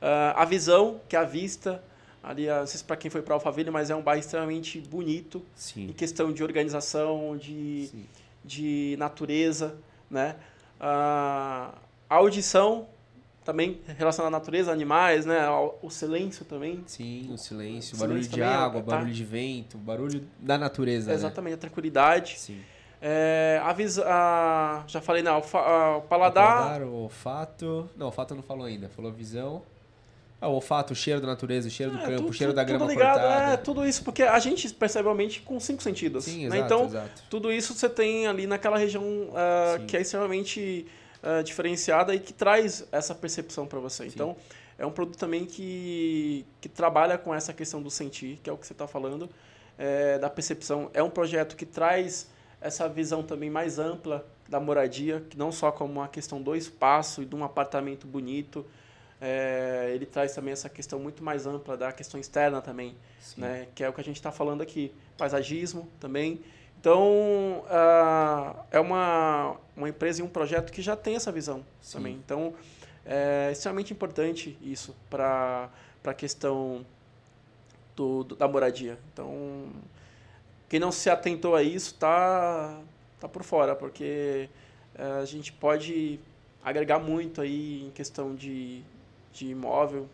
Ah, 0.02 0.36
a 0.42 0.46
visão, 0.46 1.02
que 1.10 1.16
é 1.16 1.20
a 1.20 1.24
vista, 1.24 1.84
ali, 2.24 2.48
não 2.48 2.68
sei 2.68 2.78
se 2.78 2.84
para 2.84 2.96
quem 2.96 3.10
foi 3.10 3.22
para 3.22 3.34
Alphaville, 3.34 3.72
mas 3.72 3.90
é 3.90 3.96
um 3.96 4.02
bairro 4.02 4.20
extremamente 4.20 4.80
bonito, 4.80 5.40
em 5.40 5.44
Sim. 5.56 5.94
questão 5.98 6.32
de 6.32 6.44
organização, 6.44 7.36
de, 7.38 7.88
Sim. 7.92 8.06
De 8.44 8.96
natureza, 9.00 9.78
né? 10.10 10.36
Ah, 10.80 11.74
a 12.10 12.16
audição, 12.16 12.88
também 13.44 13.80
relacionada 13.98 14.36
à 14.36 14.40
natureza, 14.40 14.72
animais, 14.72 15.26
né? 15.26 15.48
O 15.82 15.90
silêncio 15.90 16.44
também, 16.46 16.84
Sim, 16.86 17.30
o 17.34 17.38
silêncio, 17.38 17.96
O 17.96 18.00
barulho 18.00 18.22
silêncio 18.24 18.34
de 18.34 18.42
é- 18.42 18.46
água, 18.46 18.82
tá. 18.82 18.92
barulho 18.96 19.14
de 19.14 19.24
vento, 19.24 19.78
barulho 19.78 20.24
da 20.40 20.58
natureza. 20.58 21.10
né? 21.10 21.16
exatamente, 21.16 21.54
a 21.56 21.58
tranquilidade. 21.58 22.38
Sim. 22.40 22.62
É, 23.02 23.62
a 23.64 23.72
vis- 23.74 24.00
a- 24.00 24.84
já 24.88 25.00
falei, 25.00 25.22
não, 25.22 25.38
o 25.40 25.44
fa- 25.44 25.60
a- 25.62 25.98
o 25.98 26.02
paladar, 26.02 26.58
Paladar, 26.64 26.82
o 26.82 26.94
olfato. 26.94 27.90
Não, 27.96 28.08
olfato 28.08 28.34
não 28.36 28.42
falou 28.42 28.66
ainda. 28.66 28.90
Falou 28.90 29.12
visão. 29.12 29.62
Ah, 30.40 30.48
o 30.48 30.54
olfato, 30.54 30.94
o 30.94 30.96
cheiro 30.96 31.20
da 31.20 31.28
natureza, 31.28 31.68
o 31.68 31.72
cheiro 31.72 31.94
do 31.94 31.98
É, 31.98 32.02
campo, 32.02 32.16
tudo- 32.18 32.30
o 32.30 32.34
cheiro 32.34 32.54
da 32.54 32.64
tudo 32.64 32.78
grama 32.78 32.92
ligado, 32.92 33.20
cortada. 33.20 33.54
É, 33.54 33.58
tudo 33.58 33.86
isso, 33.88 34.04
porque 34.04 34.22
a 34.22 34.38
gente 34.40 34.72
percebe 34.74 35.06
realmente 35.06 35.42
com 35.42 35.60
cinco 35.60 35.82
sentidos. 35.82 36.26
Sim, 36.26 36.48
né? 36.48 36.58
exato, 36.58 36.64
Então, 36.74 36.86
exato. 36.86 37.24
tudo 37.30 37.52
isso 37.52 37.74
você 37.74 37.90
tem 37.90 38.28
ali 38.28 38.46
naquela 38.46 38.78
região 38.78 39.04
Sim. 39.80 39.86
que 39.88 39.98
é 39.98 40.02
extremamente 40.02 40.86
ah, 41.24 41.42
diferenciada 41.42 42.14
e 42.14 42.20
que 42.20 42.32
traz 42.34 42.88
essa 42.92 43.16
percepção 43.16 43.66
para 43.66 43.80
você. 43.80 44.04
Sim. 44.04 44.10
Então, 44.14 44.36
é 44.78 44.86
um 44.86 44.92
produto 44.92 45.18
também 45.18 45.44
que, 45.46 46.46
que 46.62 46.70
trabalha 46.70 47.18
com 47.18 47.34
essa 47.34 47.52
questão 47.52 47.82
do 47.82 47.90
sentir, 47.90 48.40
que 48.44 48.50
é 48.50 48.54
o 48.54 48.58
que 48.58 48.68
você 48.68 48.74
está 48.74 48.88
falando, 48.88 49.28
é, 49.76 50.20
da 50.20 50.30
percepção. 50.30 50.92
É 50.94 51.02
um 51.02 51.10
projeto 51.10 51.56
que 51.56 51.66
traz 51.66 52.30
essa 52.62 52.88
visão 52.88 53.24
também 53.24 53.50
mais 53.50 53.80
ampla 53.80 54.24
da 54.48 54.60
moradia, 54.60 55.24
que 55.30 55.36
não 55.38 55.52
só 55.52 55.72
como 55.72 55.94
uma 55.94 56.08
questão 56.08 56.40
do 56.42 56.56
espaço 56.56 57.24
e 57.24 57.26
de 57.26 57.36
um 57.36 57.44
apartamento 57.44 58.06
bonito, 58.06 58.64
é, 59.20 59.92
ele 59.94 60.06
traz 60.06 60.34
também 60.36 60.52
essa 60.54 60.70
questão 60.70 61.00
muito 61.00 61.24
mais 61.24 61.46
ampla 61.48 61.76
da 61.76 61.92
questão 61.92 62.20
externa 62.20 62.62
também 62.62 62.96
Sim. 63.20 63.42
né? 63.42 63.68
Que 63.74 63.84
é 63.84 63.90
o 63.90 63.94
que 63.94 64.02
a 64.02 64.04
gente 64.04 64.18
está 64.18 64.32
falando 64.32 64.62
aqui. 64.62 64.94
Paisagismo 65.18 65.88
também. 66.00 66.42
Então, 66.80 67.64
ah, 67.70 68.64
é 68.72 68.80
uma, 68.80 69.58
uma 69.76 69.90
empresa 69.90 70.22
e 70.22 70.24
um 70.24 70.28
projeto 70.30 70.72
que 70.72 70.82
já 70.82 70.96
tem 70.96 71.16
essa 71.16 71.32
visão 71.32 71.66
Sim. 71.82 71.98
também. 71.98 72.14
Então, 72.24 72.54
é 73.06 73.50
extremamente 73.52 73.92
importante 73.92 74.58
isso 74.62 74.96
para 75.10 75.70
a 76.04 76.14
questão 76.14 76.86
do, 77.96 78.24
do- 78.24 78.36
da 78.36 78.48
moradia. 78.48 78.98
Então, 79.12 79.70
quem 80.70 80.80
não 80.80 80.92
se 80.92 81.10
atentou 81.10 81.56
a 81.56 81.64
isso 81.64 81.96
tá, 81.96 82.80
tá 83.20 83.28
por 83.28 83.44
fora, 83.44 83.76
porque 83.76 84.50
eh, 84.96 85.20
a 85.22 85.26
gente 85.26 85.52
pode 85.54 86.20
agregar 86.64 87.00
muito 87.00 87.42
aí 87.42 87.86
em 87.88 87.92
questão 87.92 88.36
de, 88.36 88.84
de 89.38 89.48
imóvel, 89.48 90.08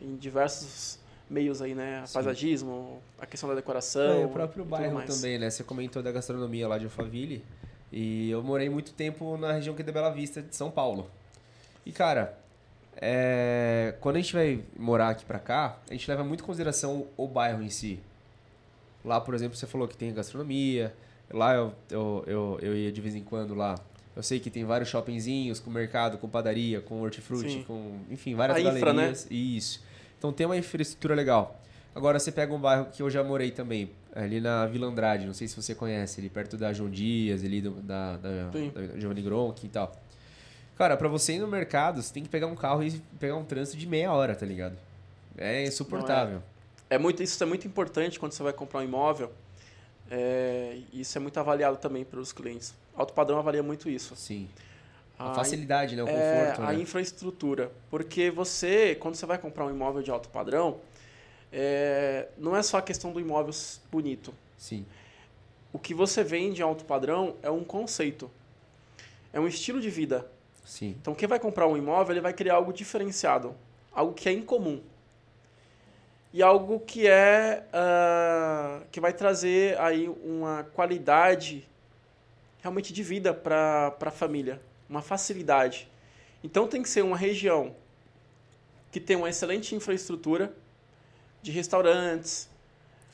em 0.00 0.16
diversos 0.16 0.98
meios 1.28 1.60
aí, 1.62 1.74
né? 1.74 2.04
Sim. 2.06 2.14
Paisagismo, 2.14 3.02
a 3.18 3.26
questão 3.26 3.48
da 3.48 3.54
decoração. 3.54 4.22
É, 4.22 4.26
o 4.26 4.28
próprio 4.28 4.64
bairro 4.64 5.02
também, 5.02 5.38
né? 5.38 5.50
Você 5.50 5.64
comentou 5.64 6.02
da 6.02 6.12
gastronomia 6.12 6.68
lá 6.68 6.78
de 6.78 6.84
Alphaville. 6.84 7.44
E 7.90 8.30
eu 8.30 8.42
morei 8.42 8.68
muito 8.68 8.92
tempo 8.92 9.36
na 9.38 9.52
região 9.52 9.74
que 9.74 9.80
é 9.80 9.84
da 9.84 9.92
Bela 9.92 10.10
Vista, 10.10 10.42
de 10.42 10.54
São 10.54 10.70
Paulo. 10.70 11.10
E, 11.86 11.92
cara, 11.92 12.38
é, 12.96 13.94
quando 14.00 14.16
a 14.16 14.20
gente 14.20 14.34
vai 14.34 14.62
morar 14.76 15.10
aqui 15.10 15.24
pra 15.24 15.38
cá, 15.38 15.78
a 15.88 15.92
gente 15.92 16.08
leva 16.10 16.22
muito 16.22 16.42
em 16.42 16.46
consideração 16.46 17.06
o 17.16 17.26
bairro 17.26 17.62
em 17.62 17.70
si. 17.70 17.98
Lá, 19.04 19.20
por 19.20 19.34
exemplo, 19.34 19.56
você 19.56 19.66
falou 19.66 19.88
que 19.88 19.96
tem 19.96 20.12
gastronomia. 20.12 20.94
Lá 21.30 21.54
eu, 21.54 21.72
eu, 21.90 22.24
eu, 22.26 22.58
eu 22.60 22.76
ia 22.76 22.92
de 22.92 23.00
vez 23.00 23.14
em 23.14 23.22
quando 23.22 23.54
lá. 23.54 23.74
Eu 24.18 24.22
sei 24.24 24.40
que 24.40 24.50
tem 24.50 24.64
vários 24.64 24.88
shoppingzinhos 24.90 25.60
com 25.60 25.70
mercado, 25.70 26.18
com 26.18 26.28
padaria, 26.28 26.80
com 26.80 27.00
hortifruti, 27.02 27.50
Sim. 27.50 27.62
com, 27.62 28.00
enfim, 28.10 28.34
várias 28.34 28.58
A 28.58 28.60
infra, 28.60 28.92
né? 28.92 29.02
galerias. 29.02 29.28
Isso. 29.30 29.80
Então 30.18 30.32
tem 30.32 30.44
uma 30.44 30.56
infraestrutura 30.56 31.14
legal. 31.14 31.62
Agora 31.94 32.18
você 32.18 32.32
pega 32.32 32.52
um 32.52 32.58
bairro 32.58 32.86
que 32.92 33.00
eu 33.00 33.08
já 33.08 33.22
morei 33.22 33.52
também, 33.52 33.88
ali 34.12 34.40
na 34.40 34.66
Vila 34.66 34.88
Andrade, 34.88 35.24
não 35.24 35.32
sei 35.32 35.46
se 35.46 35.54
você 35.54 35.72
conhece, 35.72 36.18
ali 36.20 36.28
perto 36.28 36.56
da 36.56 36.72
João 36.72 36.90
Dias, 36.90 37.44
ali 37.44 37.60
do- 37.60 37.80
da, 37.80 38.16
da, 38.16 38.28
da 38.50 38.98
Giovanni 38.98 39.22
Gronk 39.22 39.64
e 39.64 39.68
tal. 39.68 39.94
Cara, 40.76 40.96
pra 40.96 41.06
você 41.06 41.34
ir 41.34 41.38
no 41.38 41.46
mercado, 41.46 42.02
você 42.02 42.12
tem 42.12 42.24
que 42.24 42.28
pegar 42.28 42.48
um 42.48 42.56
carro 42.56 42.82
e 42.82 42.90
pegar 43.20 43.36
um 43.36 43.44
trânsito 43.44 43.76
de 43.78 43.86
meia 43.86 44.12
hora, 44.12 44.34
tá 44.34 44.44
ligado? 44.44 44.76
É 45.36 45.62
insuportável. 45.64 46.42
É 46.90 46.98
muito, 46.98 47.22
isso 47.22 47.40
é 47.40 47.46
muito 47.46 47.68
importante 47.68 48.18
quando 48.18 48.32
você 48.32 48.42
vai 48.42 48.52
comprar 48.52 48.80
um 48.80 48.82
imóvel. 48.82 49.30
É, 50.10 50.78
isso 50.92 51.16
é 51.18 51.20
muito 51.20 51.38
avaliado 51.38 51.76
também 51.76 52.04
pelos 52.04 52.32
clientes. 52.32 52.74
Alto 52.96 53.12
padrão 53.12 53.38
avalia 53.38 53.62
muito 53.62 53.88
isso. 53.88 54.16
Sim. 54.16 54.48
A 55.18 55.32
A 55.32 55.34
facilidade, 55.34 55.96
né? 55.96 56.02
O 56.02 56.08
é, 56.08 56.46
conforto, 56.46 56.62
a 56.62 56.72
né? 56.72 56.80
infraestrutura. 56.80 57.72
Porque 57.90 58.30
você, 58.30 58.94
quando 58.94 59.16
você 59.16 59.26
vai 59.26 59.38
comprar 59.38 59.66
um 59.66 59.70
imóvel 59.70 60.02
de 60.02 60.10
alto 60.10 60.28
padrão, 60.28 60.80
é, 61.52 62.28
não 62.38 62.56
é 62.56 62.62
só 62.62 62.78
a 62.78 62.82
questão 62.82 63.12
do 63.12 63.20
imóvel 63.20 63.52
bonito. 63.90 64.32
Sim. 64.56 64.86
O 65.72 65.78
que 65.78 65.92
você 65.92 66.24
vende 66.24 66.60
em 66.60 66.64
alto 66.64 66.84
padrão 66.84 67.34
é 67.42 67.50
um 67.50 67.64
conceito. 67.64 68.30
É 69.32 69.40
um 69.40 69.46
estilo 69.46 69.80
de 69.80 69.90
vida. 69.90 70.26
Sim. 70.64 70.96
Então, 71.00 71.14
quem 71.14 71.28
vai 71.28 71.38
comprar 71.38 71.66
um 71.66 71.76
imóvel, 71.76 72.14
ele 72.14 72.20
vai 72.20 72.32
criar 72.32 72.54
algo 72.54 72.72
diferenciado. 72.72 73.54
Algo 73.92 74.12
que 74.12 74.28
é 74.28 74.32
incomum. 74.32 74.80
E 76.32 76.42
algo 76.42 76.80
que 76.80 77.06
é... 77.08 77.64
ah, 77.72 78.80
que 78.92 79.00
vai 79.00 79.12
trazer 79.12 79.78
aí 79.80 80.08
uma 80.24 80.64
qualidade 80.74 81.66
realmente 82.60 82.92
de 82.92 83.02
vida 83.02 83.32
para 83.32 83.94
a 84.00 84.10
família. 84.10 84.60
Uma 84.88 85.00
facilidade. 85.02 85.88
Então, 86.42 86.66
tem 86.66 86.82
que 86.82 86.88
ser 86.88 87.02
uma 87.02 87.16
região 87.16 87.74
que 88.90 89.00
tem 89.00 89.16
uma 89.16 89.28
excelente 89.28 89.74
infraestrutura 89.74 90.52
de 91.42 91.50
restaurantes, 91.50 92.48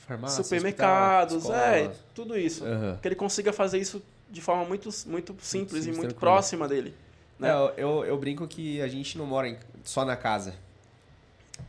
Farmácia, 0.07 0.43
supermercados, 0.45 1.37
hospital, 1.37 1.59
é, 1.61 1.93
tudo 2.15 2.39
isso. 2.39 2.65
Aham. 2.65 2.99
Que 3.01 3.09
ele 3.09 3.15
consiga 3.15 3.53
fazer 3.53 3.79
isso 3.79 4.03
de 4.31 4.41
forma 4.41 4.65
muito, 4.65 4.89
muito 5.07 5.35
simples 5.41 5.85
e 5.85 5.89
muito 5.89 6.01
tranquilo. 6.01 6.21
próxima 6.21 6.69
dele. 6.69 6.95
né? 7.39 7.49
É, 7.49 7.53
eu, 7.53 7.73
eu, 7.77 8.05
eu 8.05 8.19
brinco 8.19 8.47
que 8.47 8.81
a 8.83 8.89
gente 8.89 9.17
não 9.19 9.27
mora 9.27 9.49
em- 9.49 9.59
só 9.85 10.05
na 10.05 10.17
casa. 10.17 10.55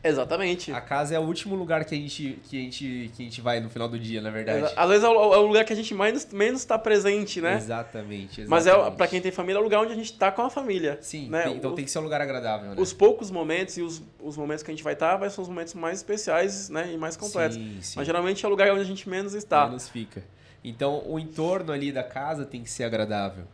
Exatamente. 0.02 0.72
A 0.72 0.80
casa 0.80 1.14
é 1.14 1.18
o 1.18 1.22
último 1.22 1.54
lugar 1.56 1.84
que 1.84 1.94
a 1.94 1.98
gente, 1.98 2.38
que 2.44 2.58
a 2.58 2.60
gente, 2.62 3.10
que 3.14 3.22
a 3.22 3.24
gente 3.24 3.40
vai 3.40 3.60
no 3.60 3.68
final 3.68 3.88
do 3.88 3.98
dia, 3.98 4.20
na 4.20 4.30
verdade. 4.30 4.72
Às 4.76 4.88
vezes 4.88 5.04
é 5.04 5.08
o, 5.08 5.34
é 5.34 5.38
o 5.38 5.46
lugar 5.46 5.64
que 5.64 5.72
a 5.72 5.76
gente 5.76 5.94
mais, 5.94 6.32
menos 6.32 6.60
está 6.60 6.78
presente, 6.78 7.40
né? 7.40 7.56
Exatamente, 7.56 8.42
exatamente. 8.42 8.48
Mas 8.48 8.66
é, 8.66 8.90
para 8.92 9.06
quem 9.08 9.20
tem 9.20 9.32
família, 9.32 9.58
é 9.58 9.60
o 9.60 9.64
lugar 9.64 9.80
onde 9.80 9.92
a 9.92 9.96
gente 9.96 10.12
está 10.12 10.30
com 10.30 10.42
a 10.42 10.50
família. 10.50 10.98
Sim, 11.00 11.28
né? 11.28 11.42
tem- 11.44 11.56
então 11.56 11.72
O- 11.72 11.74
tem 11.74 11.84
que 11.84 11.90
ser 11.90 11.98
um 11.98 12.02
lugar 12.02 12.20
agradável, 12.20 12.70
né? 12.70 12.76
Os 12.78 12.92
poucos 12.92 13.30
momentos 13.30 13.76
e 13.78 13.82
os, 13.82 14.02
os 14.20 14.36
momentos 14.36 14.62
que 14.62 14.70
a 14.70 14.74
gente 14.74 14.84
vai 14.84 14.92
estar 14.92 15.16
vai 15.16 15.28
ser 15.30 15.40
os 15.40 15.48
momentos 15.48 15.74
mais 15.74 15.98
especiais 15.98 16.68
né? 16.68 16.92
e 16.92 16.96
mais 16.96 17.16
completos. 17.16 17.56
Sim, 17.56 17.78
sim. 17.80 17.94
Mas 17.96 18.06
geralmente 18.06 18.44
é 18.44 18.48
o 18.48 18.50
lugar 18.50 18.70
onde 18.72 18.82
a 18.82 18.84
gente 18.84 19.08
menos 19.08 19.34
está. 19.34 19.66
Menos 19.66 19.88
fica. 19.88 20.22
Então, 20.62 21.02
o 21.06 21.18
entorno 21.18 21.72
ali 21.72 21.90
da 21.92 22.02
casa 22.02 22.44
tem 22.44 22.62
que 22.62 22.70
ser 22.70 22.84
agradável. 22.84 23.44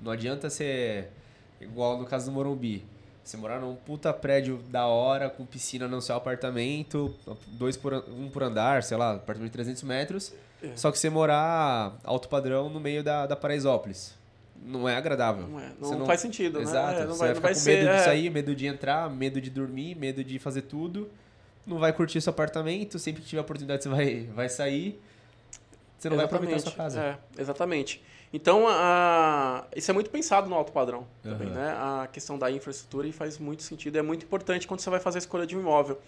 Não 0.00 0.10
adianta 0.12 0.48
ser 0.50 1.10
igual 1.60 1.98
no 1.98 2.04
caso 2.06 2.26
do 2.26 2.32
Morumbi. 2.32 2.84
Você 3.24 3.38
morar 3.38 3.58
num 3.58 3.74
puta 3.74 4.12
prédio 4.12 4.58
da 4.68 4.86
hora, 4.86 5.30
com 5.30 5.46
piscina 5.46 5.88
no 5.88 6.02
seu 6.02 6.14
apartamento, 6.14 7.14
dois 7.46 7.74
por, 7.74 7.94
um 8.08 8.28
por 8.28 8.42
andar, 8.42 8.82
sei 8.82 8.98
lá, 8.98 9.14
apartamento 9.14 9.50
de 9.50 9.54
300 9.54 9.82
metros. 9.82 10.34
É. 10.62 10.76
Só 10.76 10.92
que 10.92 10.98
você 10.98 11.08
morar 11.08 11.96
alto 12.04 12.28
padrão 12.28 12.68
no 12.68 12.78
meio 12.78 13.02
da, 13.02 13.26
da 13.26 13.34
Paraisópolis. 13.34 14.14
Não 14.62 14.88
é 14.88 14.96
agradável. 14.96 15.46
Não, 15.46 15.60
é, 15.60 15.72
Você 15.80 15.96
não, 15.96 16.06
faz 16.06 16.20
sentido, 16.20 16.60
Exato. 16.60 16.96
né? 16.96 17.02
É, 17.02 17.06
Não 17.06 17.14
você 17.14 17.18
vai, 17.18 17.28
vai 17.28 17.28
não 17.28 17.34
ficar 17.36 17.48
com 17.48 17.54
ser. 17.54 17.70
medo 17.76 17.88
de 17.90 17.94
é, 17.94 17.98
sair, 17.98 18.30
medo 18.30 18.54
de 18.54 18.66
entrar, 18.66 19.10
medo 19.10 19.40
de 19.40 19.50
dormir, 19.50 19.94
medo 19.94 20.22
de 20.22 20.38
fazer 20.38 20.62
tudo. 20.62 21.10
Não 21.66 21.78
vai 21.78 21.92
curtir 21.92 22.20
seu 22.20 22.30
apartamento. 22.30 22.98
Sempre 22.98 23.22
que 23.22 23.28
tiver 23.28 23.40
oportunidade, 23.40 23.82
você 23.82 23.88
vai, 23.88 24.28
vai 24.34 24.48
sair. 24.48 25.00
Você 25.98 26.08
não 26.10 26.16
vai 26.16 26.26
aproveitar 26.26 26.56
a 26.56 26.58
sua 26.58 26.72
casa. 26.72 27.00
É, 27.00 27.40
exatamente. 27.40 28.02
Então, 28.34 28.66
a, 28.66 29.64
isso 29.76 29.88
é 29.92 29.94
muito 29.94 30.10
pensado 30.10 30.50
no 30.50 30.56
alto 30.56 30.72
padrão 30.72 31.06
também, 31.22 31.46
Aham. 31.46 31.54
né? 31.56 31.70
A 31.70 32.08
questão 32.12 32.36
da 32.36 32.50
infraestrutura 32.50 33.06
e 33.06 33.12
faz 33.12 33.38
muito 33.38 33.62
sentido. 33.62 33.96
É 33.96 34.02
muito 34.02 34.24
importante 34.26 34.66
quando 34.66 34.80
você 34.80 34.90
vai 34.90 34.98
fazer 34.98 35.18
a 35.18 35.20
escolha 35.20 35.46
de 35.46 35.56
um 35.56 35.60
imóvel. 35.60 36.00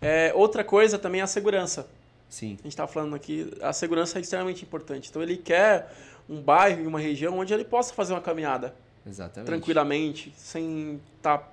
É, 0.00 0.30
outra 0.36 0.62
coisa 0.62 0.96
também 0.96 1.20
é 1.20 1.24
a 1.24 1.26
segurança. 1.26 1.88
Sim. 2.28 2.52
A 2.60 2.62
gente 2.62 2.68
está 2.68 2.86
falando 2.86 3.16
aqui, 3.16 3.52
a 3.60 3.72
segurança 3.72 4.16
é 4.16 4.20
extremamente 4.20 4.62
importante. 4.62 5.10
Então, 5.10 5.20
ele 5.20 5.36
quer 5.36 5.92
um 6.30 6.40
bairro 6.40 6.84
e 6.84 6.86
uma 6.86 7.00
região 7.00 7.36
onde 7.36 7.52
ele 7.52 7.64
possa 7.64 7.92
fazer 7.92 8.12
uma 8.12 8.20
caminhada 8.20 8.72
Exatamente. 9.04 9.46
tranquilamente, 9.46 10.32
sem 10.36 11.00
estar 11.16 11.52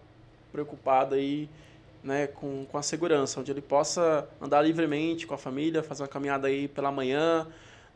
preocupado 0.52 1.16
aí, 1.16 1.50
né, 2.04 2.28
com, 2.28 2.68
com 2.72 2.78
a 2.78 2.84
segurança, 2.84 3.40
onde 3.40 3.50
ele 3.50 3.62
possa 3.62 4.30
andar 4.40 4.62
livremente 4.62 5.26
com 5.26 5.34
a 5.34 5.40
família, 5.40 5.82
fazer 5.82 6.04
uma 6.04 6.08
caminhada 6.08 6.48
aí 6.50 6.68
pela 6.68 6.92
manhã, 6.92 7.48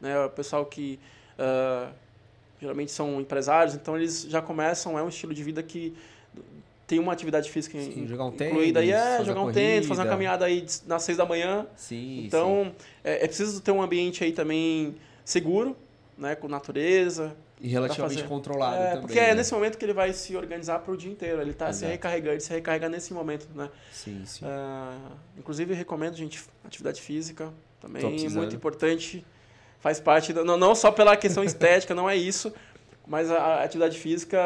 né, 0.01 0.19
o 0.25 0.31
pessoal 0.31 0.65
que 0.65 0.99
ah, 1.37 1.91
geralmente 2.59 2.91
são 2.91 3.21
empresários, 3.21 3.75
então 3.75 3.95
eles 3.95 4.23
já 4.23 4.41
começam, 4.41 4.97
é 4.97 5.03
um 5.03 5.09
estilo 5.09 5.33
de 5.33 5.43
vida 5.43 5.61
que 5.61 5.95
tem 6.85 6.99
uma 6.99 7.11
atividade 7.11 7.51
física 7.51 7.77
Sim, 7.79 8.03
in- 8.03 8.07
jogar 8.07 8.25
um 8.25 8.29
incluída 8.29 8.79
aí, 8.79 8.87
tênis, 8.87 9.01
é, 9.01 9.17
fazer 9.17 9.25
jogar 9.25 9.41
um 9.41 9.51
tênis, 9.51 9.87
fazer 9.87 10.01
uma 10.01 10.07
caminhada 10.07 10.45
aí 10.45 10.65
nas 10.85 11.03
seis 11.03 11.17
da 11.17 11.25
manhã, 11.25 11.67
Sim. 11.75 12.25
então 12.25 12.73
é, 13.03 13.25
é 13.25 13.27
preciso 13.27 13.61
ter 13.61 13.71
um 13.71 13.81
ambiente 13.81 14.23
aí 14.23 14.31
também 14.31 14.95
seguro, 15.25 15.75
né, 16.17 16.35
com 16.35 16.47
natureza, 16.47 17.29
sim. 17.29 17.35
E 17.59 17.67
relativamente 17.69 18.23
controlado 18.23 18.75
é, 18.75 18.87
também. 18.89 19.01
porque 19.01 19.19
é 19.19 19.29
né? 19.29 19.35
nesse 19.35 19.51
momento 19.51 19.77
que 19.79 19.85
ele 19.85 19.93
vai 19.93 20.13
se 20.13 20.35
organizar 20.35 20.77
para 20.79 20.93
o 20.93 20.97
dia 20.97 21.11
inteiro. 21.11 21.41
Ele 21.41 21.51
está 21.51 21.73
se 21.73 21.85
recarregando, 21.85 22.33
ele 22.33 22.39
se 22.39 22.53
recarrega 22.53 22.87
nesse 22.87 23.13
momento, 23.13 23.47
né? 23.55 23.69
Sim, 23.91 24.23
sim. 24.25 24.45
Ah, 24.45 24.95
inclusive, 25.35 25.73
recomendo, 25.73 26.15
gente, 26.15 26.43
atividade 26.63 27.01
física 27.01 27.51
também, 27.81 28.29
muito 28.29 28.55
importante. 28.55 29.25
Faz 29.79 29.99
parte, 29.99 30.33
da- 30.33 30.43
não, 30.43 30.57
não 30.57 30.73
só 30.75 30.91
pela 30.91 31.15
questão 31.15 31.43
estética, 31.45 31.93
não 31.95 32.09
é 32.09 32.15
isso, 32.15 32.51
mas 33.05 33.29
a, 33.31 33.37
a 33.37 33.63
atividade 33.63 33.97
física 33.97 34.37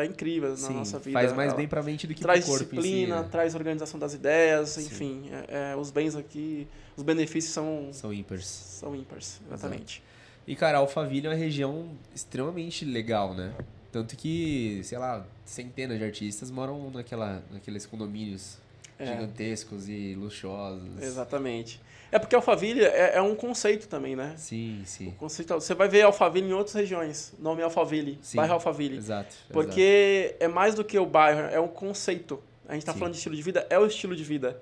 é 0.00 0.04
incrível 0.06 0.50
na 0.50 0.56
Sim, 0.56 0.74
nossa 0.74 0.98
vida. 0.98 1.18
faz 1.18 1.32
mais 1.32 1.48
Ela 1.50 1.56
bem 1.58 1.68
pra 1.68 1.82
mente 1.82 2.06
do 2.06 2.14
que 2.14 2.22
traz 2.22 2.44
pro 2.44 2.54
corpo 2.54 2.64
disciplina, 2.76 3.16
em 3.16 3.18
si, 3.18 3.22
né? 3.24 3.28
traz 3.30 3.54
organização 3.54 3.98
das 4.00 4.14
ideias, 4.14 4.70
Sim. 4.70 4.86
enfim, 4.86 5.30
é- 5.48 5.72
é, 5.72 5.76
os 5.76 5.90
bens 5.90 6.16
aqui, 6.16 6.66
os 6.96 7.02
benefícios 7.02 7.52
são, 7.52 7.88
São 7.92 8.12
ímpares. 8.12 8.46
são 8.46 8.94
ímpares, 8.94 9.40
exatamente. 9.46 10.02
E, 10.46 10.54
cara, 10.54 10.78
Alphaville 10.78 11.26
é 11.26 11.30
uma 11.30 11.36
região 11.36 11.88
extremamente 12.14 12.84
legal, 12.84 13.34
né? 13.34 13.52
Tanto 13.90 14.16
que, 14.16 14.80
sei 14.84 14.98
lá, 14.98 15.24
centenas 15.44 15.98
de 15.98 16.04
artistas 16.04 16.50
moram 16.50 16.90
naquela, 16.90 17.42
naqueles 17.50 17.86
condomínios. 17.86 18.58
é. 18.98 19.06
gigantescos 19.06 19.88
e 19.88 20.14
luxuosos. 20.14 21.00
Exatamente. 21.02 21.80
É 22.14 22.18
porque 22.20 22.36
Alphaville 22.36 22.84
é, 22.84 23.16
é, 23.16 23.20
um 23.20 23.34
conceito 23.34 23.88
também, 23.88 24.14
né? 24.14 24.34
Sim, 24.36 24.82
sim. 24.86 25.08
O 25.08 25.12
conceito, 25.12 25.52
você 25.54 25.74
vai 25.74 25.88
ver 25.88 26.02
Alphaville 26.02 26.48
em 26.48 26.52
outras 26.52 26.76
regiões. 26.76 27.34
Nome 27.40 27.60
é 27.60 27.64
Alphaville, 27.64 28.20
sim, 28.22 28.36
bairro 28.36 28.54
Alphaville. 28.54 28.98
Exato. 28.98 29.34
Porque 29.52 30.28
exato. 30.28 30.44
é 30.44 30.46
mais 30.46 30.76
do 30.76 30.84
que 30.84 30.96
o 30.96 31.04
bairro, 31.04 31.40
é 31.40 31.58
um 31.58 31.66
conceito. 31.66 32.40
A 32.68 32.74
gente 32.74 32.82
está 32.82 32.94
falando 32.94 33.14
de 33.14 33.18
estilo 33.18 33.34
de 33.34 33.42
vida, 33.42 33.66
é 33.68 33.80
o 33.80 33.84
estilo 33.84 34.14
de 34.14 34.22
vida 34.22 34.60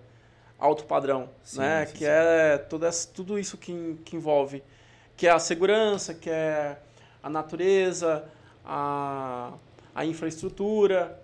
alto 0.58 0.84
padrão, 0.84 1.28
sim, 1.44 1.58
né? 1.58 1.84
Sim, 1.84 1.92
que 1.94 2.06
é 2.06 2.56
tudo, 2.56 2.86
tudo 3.12 3.38
isso 3.38 3.58
que, 3.58 3.98
que 4.02 4.16
envolve. 4.16 4.62
Que 5.14 5.26
é 5.26 5.30
a 5.30 5.38
segurança, 5.38 6.14
que 6.14 6.30
é 6.30 6.78
a 7.22 7.28
natureza, 7.28 8.24
a, 8.64 9.52
a 9.94 10.06
infraestrutura, 10.06 11.20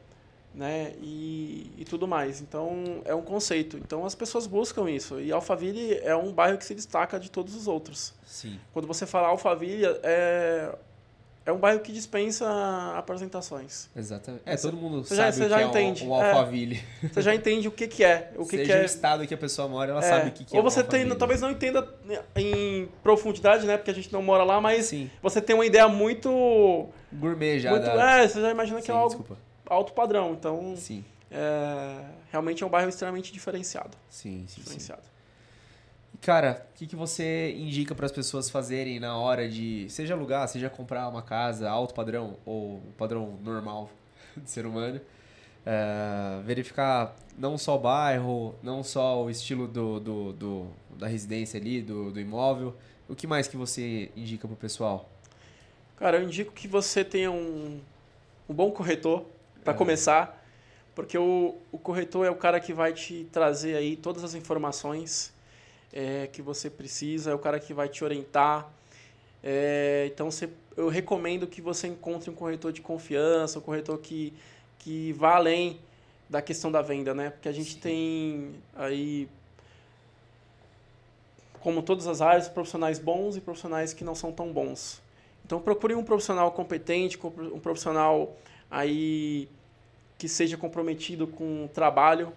né? 0.54 0.92
E, 1.00 1.70
e 1.78 1.84
tudo 1.84 2.08
mais. 2.08 2.40
Então, 2.40 3.02
é 3.04 3.14
um 3.14 3.22
conceito. 3.22 3.76
Então, 3.76 4.04
as 4.04 4.14
pessoas 4.14 4.46
buscam 4.46 4.90
isso. 4.90 5.20
E 5.20 5.30
Alphaville 5.32 5.94
é 6.02 6.16
um 6.16 6.32
bairro 6.32 6.58
que 6.58 6.64
se 6.64 6.74
destaca 6.74 7.18
de 7.18 7.30
todos 7.30 7.54
os 7.54 7.68
outros. 7.68 8.14
Sim. 8.26 8.58
Quando 8.72 8.86
você 8.86 9.06
fala 9.06 9.28
Alphaville, 9.28 9.84
é, 10.02 10.74
é 11.46 11.52
um 11.52 11.58
bairro 11.58 11.80
que 11.80 11.92
dispensa 11.92 12.46
apresentações. 12.96 13.88
Exatamente. 13.94 14.42
É, 14.44 14.56
todo 14.56 14.76
mundo 14.76 15.04
você 15.04 15.14
sabe 15.14 15.32
já, 15.32 15.44
o 15.44 15.48
que 15.48 15.48
já 15.48 15.60
é 15.60 15.64
entende. 15.64 16.04
um, 16.04 16.10
um 16.10 16.14
Alphaville. 16.14 16.82
É, 17.02 17.08
você 17.08 17.22
já 17.22 17.34
entende 17.34 17.68
o 17.68 17.70
que, 17.70 17.86
que 17.86 18.02
é. 18.02 18.32
O 18.36 18.44
que 18.44 18.56
Seja 18.56 18.64
que 18.64 18.72
é. 18.72 18.82
o 18.82 18.84
estado 18.84 19.26
que 19.26 19.34
a 19.34 19.38
pessoa 19.38 19.68
mora, 19.68 19.92
ela 19.92 20.04
é. 20.04 20.08
sabe 20.08 20.28
o 20.30 20.32
que, 20.32 20.44
que 20.44 20.54
Ou 20.54 20.60
é 20.60 20.62
você 20.62 20.82
tem, 20.82 21.08
talvez 21.16 21.40
não 21.40 21.50
entenda 21.50 21.88
em 22.34 22.88
profundidade, 23.02 23.66
né? 23.66 23.76
Porque 23.76 23.90
a 23.90 23.94
gente 23.94 24.12
não 24.12 24.22
mora 24.22 24.44
lá, 24.44 24.60
mas 24.60 24.86
Sim. 24.86 25.10
você 25.22 25.40
tem 25.40 25.54
uma 25.54 25.64
ideia 25.64 25.88
muito... 25.88 26.88
Gourmet 27.12 27.60
já. 27.60 27.70
Muito, 27.70 27.84
da... 27.84 28.20
É, 28.20 28.28
você 28.28 28.40
já 28.40 28.50
imagina 28.50 28.80
que 28.80 28.86
Sim, 28.86 28.92
é 28.92 28.94
algo... 28.94 29.08
Desculpa 29.08 29.47
alto 29.68 29.92
padrão. 29.92 30.32
Então. 30.32 30.74
É, 31.30 32.04
realmente 32.30 32.62
é 32.62 32.66
um 32.66 32.70
bairro 32.70 32.88
extremamente 32.88 33.32
diferenciado. 33.32 33.96
Sim, 34.08 34.44
sim. 34.46 34.60
Diferenciado. 34.60 35.02
Sim. 35.02 35.08
Cara, 36.20 36.66
o 36.74 36.78
que, 36.78 36.86
que 36.86 36.96
você 36.96 37.52
indica 37.52 37.94
para 37.94 38.06
as 38.06 38.12
pessoas 38.12 38.50
fazerem 38.50 38.98
na 38.98 39.16
hora 39.16 39.48
de, 39.48 39.86
seja 39.88 40.14
alugar, 40.14 40.48
seja 40.48 40.68
comprar 40.68 41.08
uma 41.08 41.22
casa 41.22 41.70
alto 41.70 41.94
padrão 41.94 42.36
ou 42.44 42.80
padrão 42.96 43.38
normal 43.44 43.90
de 44.36 44.50
ser 44.50 44.66
humano? 44.66 45.00
É, 45.64 46.40
verificar 46.44 47.14
não 47.36 47.58
só 47.58 47.76
o 47.76 47.78
bairro, 47.78 48.54
não 48.62 48.82
só 48.82 49.22
o 49.22 49.30
estilo 49.30 49.68
do, 49.68 50.00
do, 50.00 50.32
do 50.32 50.66
da 50.96 51.06
residência 51.06 51.60
ali, 51.60 51.82
do, 51.82 52.10
do 52.10 52.18
imóvel. 52.18 52.74
O 53.08 53.14
que 53.14 53.26
mais 53.26 53.46
que 53.46 53.56
você 53.56 54.10
indica 54.16 54.48
para 54.48 54.54
o 54.54 54.56
pessoal? 54.56 55.08
Cara, 55.96 56.18
eu 56.18 56.24
indico 56.24 56.52
que 56.52 56.66
você 56.66 57.04
tenha 57.04 57.30
um, 57.30 57.80
um 58.48 58.54
bom 58.54 58.70
corretor 58.70 59.24
para 59.64 59.74
começar, 59.74 60.44
porque 60.94 61.16
o, 61.16 61.56
o 61.70 61.78
corretor 61.78 62.26
é 62.26 62.30
o 62.30 62.36
cara 62.36 62.58
que 62.58 62.72
vai 62.72 62.92
te 62.92 63.28
trazer 63.32 63.76
aí 63.76 63.96
todas 63.96 64.24
as 64.24 64.34
informações 64.34 65.32
é, 65.92 66.26
que 66.26 66.42
você 66.42 66.68
precisa, 66.68 67.30
é 67.30 67.34
o 67.34 67.38
cara 67.38 67.60
que 67.60 67.72
vai 67.72 67.88
te 67.88 68.04
orientar. 68.04 68.68
É, 69.42 70.10
então, 70.12 70.30
você, 70.30 70.48
eu 70.76 70.88
recomendo 70.88 71.46
que 71.46 71.60
você 71.60 71.86
encontre 71.86 72.30
um 72.30 72.34
corretor 72.34 72.72
de 72.72 72.80
confiança, 72.80 73.58
um 73.58 73.62
corretor 73.62 73.98
que, 73.98 74.32
que 74.78 75.12
vá 75.12 75.36
além 75.36 75.78
da 76.28 76.42
questão 76.42 76.70
da 76.70 76.82
venda, 76.82 77.14
né? 77.14 77.30
Porque 77.30 77.48
a 77.48 77.52
gente 77.52 77.74
Sim. 77.74 77.80
tem 77.80 78.54
aí, 78.76 79.28
como 81.60 81.82
todas 81.82 82.06
as 82.06 82.20
áreas, 82.20 82.48
profissionais 82.48 82.98
bons 82.98 83.36
e 83.36 83.40
profissionais 83.40 83.92
que 83.92 84.04
não 84.04 84.14
são 84.14 84.30
tão 84.32 84.52
bons. 84.52 85.00
Então 85.44 85.60
procure 85.60 85.94
um 85.94 86.04
profissional 86.04 86.52
competente, 86.52 87.18
um 87.24 87.58
profissional 87.58 88.36
aí 88.70 89.48
que 90.16 90.28
seja 90.28 90.56
comprometido 90.56 91.26
com 91.26 91.64
o 91.64 91.68
trabalho, 91.68 92.32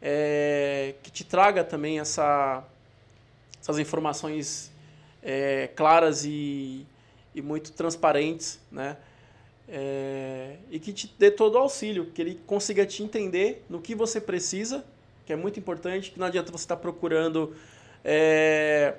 é, 0.00 0.94
que 1.02 1.10
te 1.10 1.24
traga 1.24 1.62
também 1.62 2.00
essa, 2.00 2.64
essas 3.60 3.78
informações 3.78 4.72
é, 5.22 5.68
claras 5.76 6.24
e, 6.24 6.86
e, 7.34 7.42
muito 7.42 7.72
transparentes, 7.72 8.58
né? 8.70 8.96
É, 9.70 10.56
e 10.70 10.78
que 10.78 10.94
te 10.94 11.14
dê 11.18 11.30
todo 11.30 11.56
o 11.56 11.58
auxílio, 11.58 12.06
que 12.06 12.22
ele 12.22 12.40
consiga 12.46 12.86
te 12.86 13.02
entender 13.02 13.62
no 13.68 13.82
que 13.82 13.94
você 13.94 14.18
precisa, 14.18 14.82
que 15.26 15.32
é 15.32 15.36
muito 15.36 15.60
importante, 15.60 16.10
que 16.10 16.18
não 16.18 16.26
adianta 16.26 16.50
você 16.50 16.64
estar 16.64 16.76
procurando 16.76 17.54
é, 18.02 18.94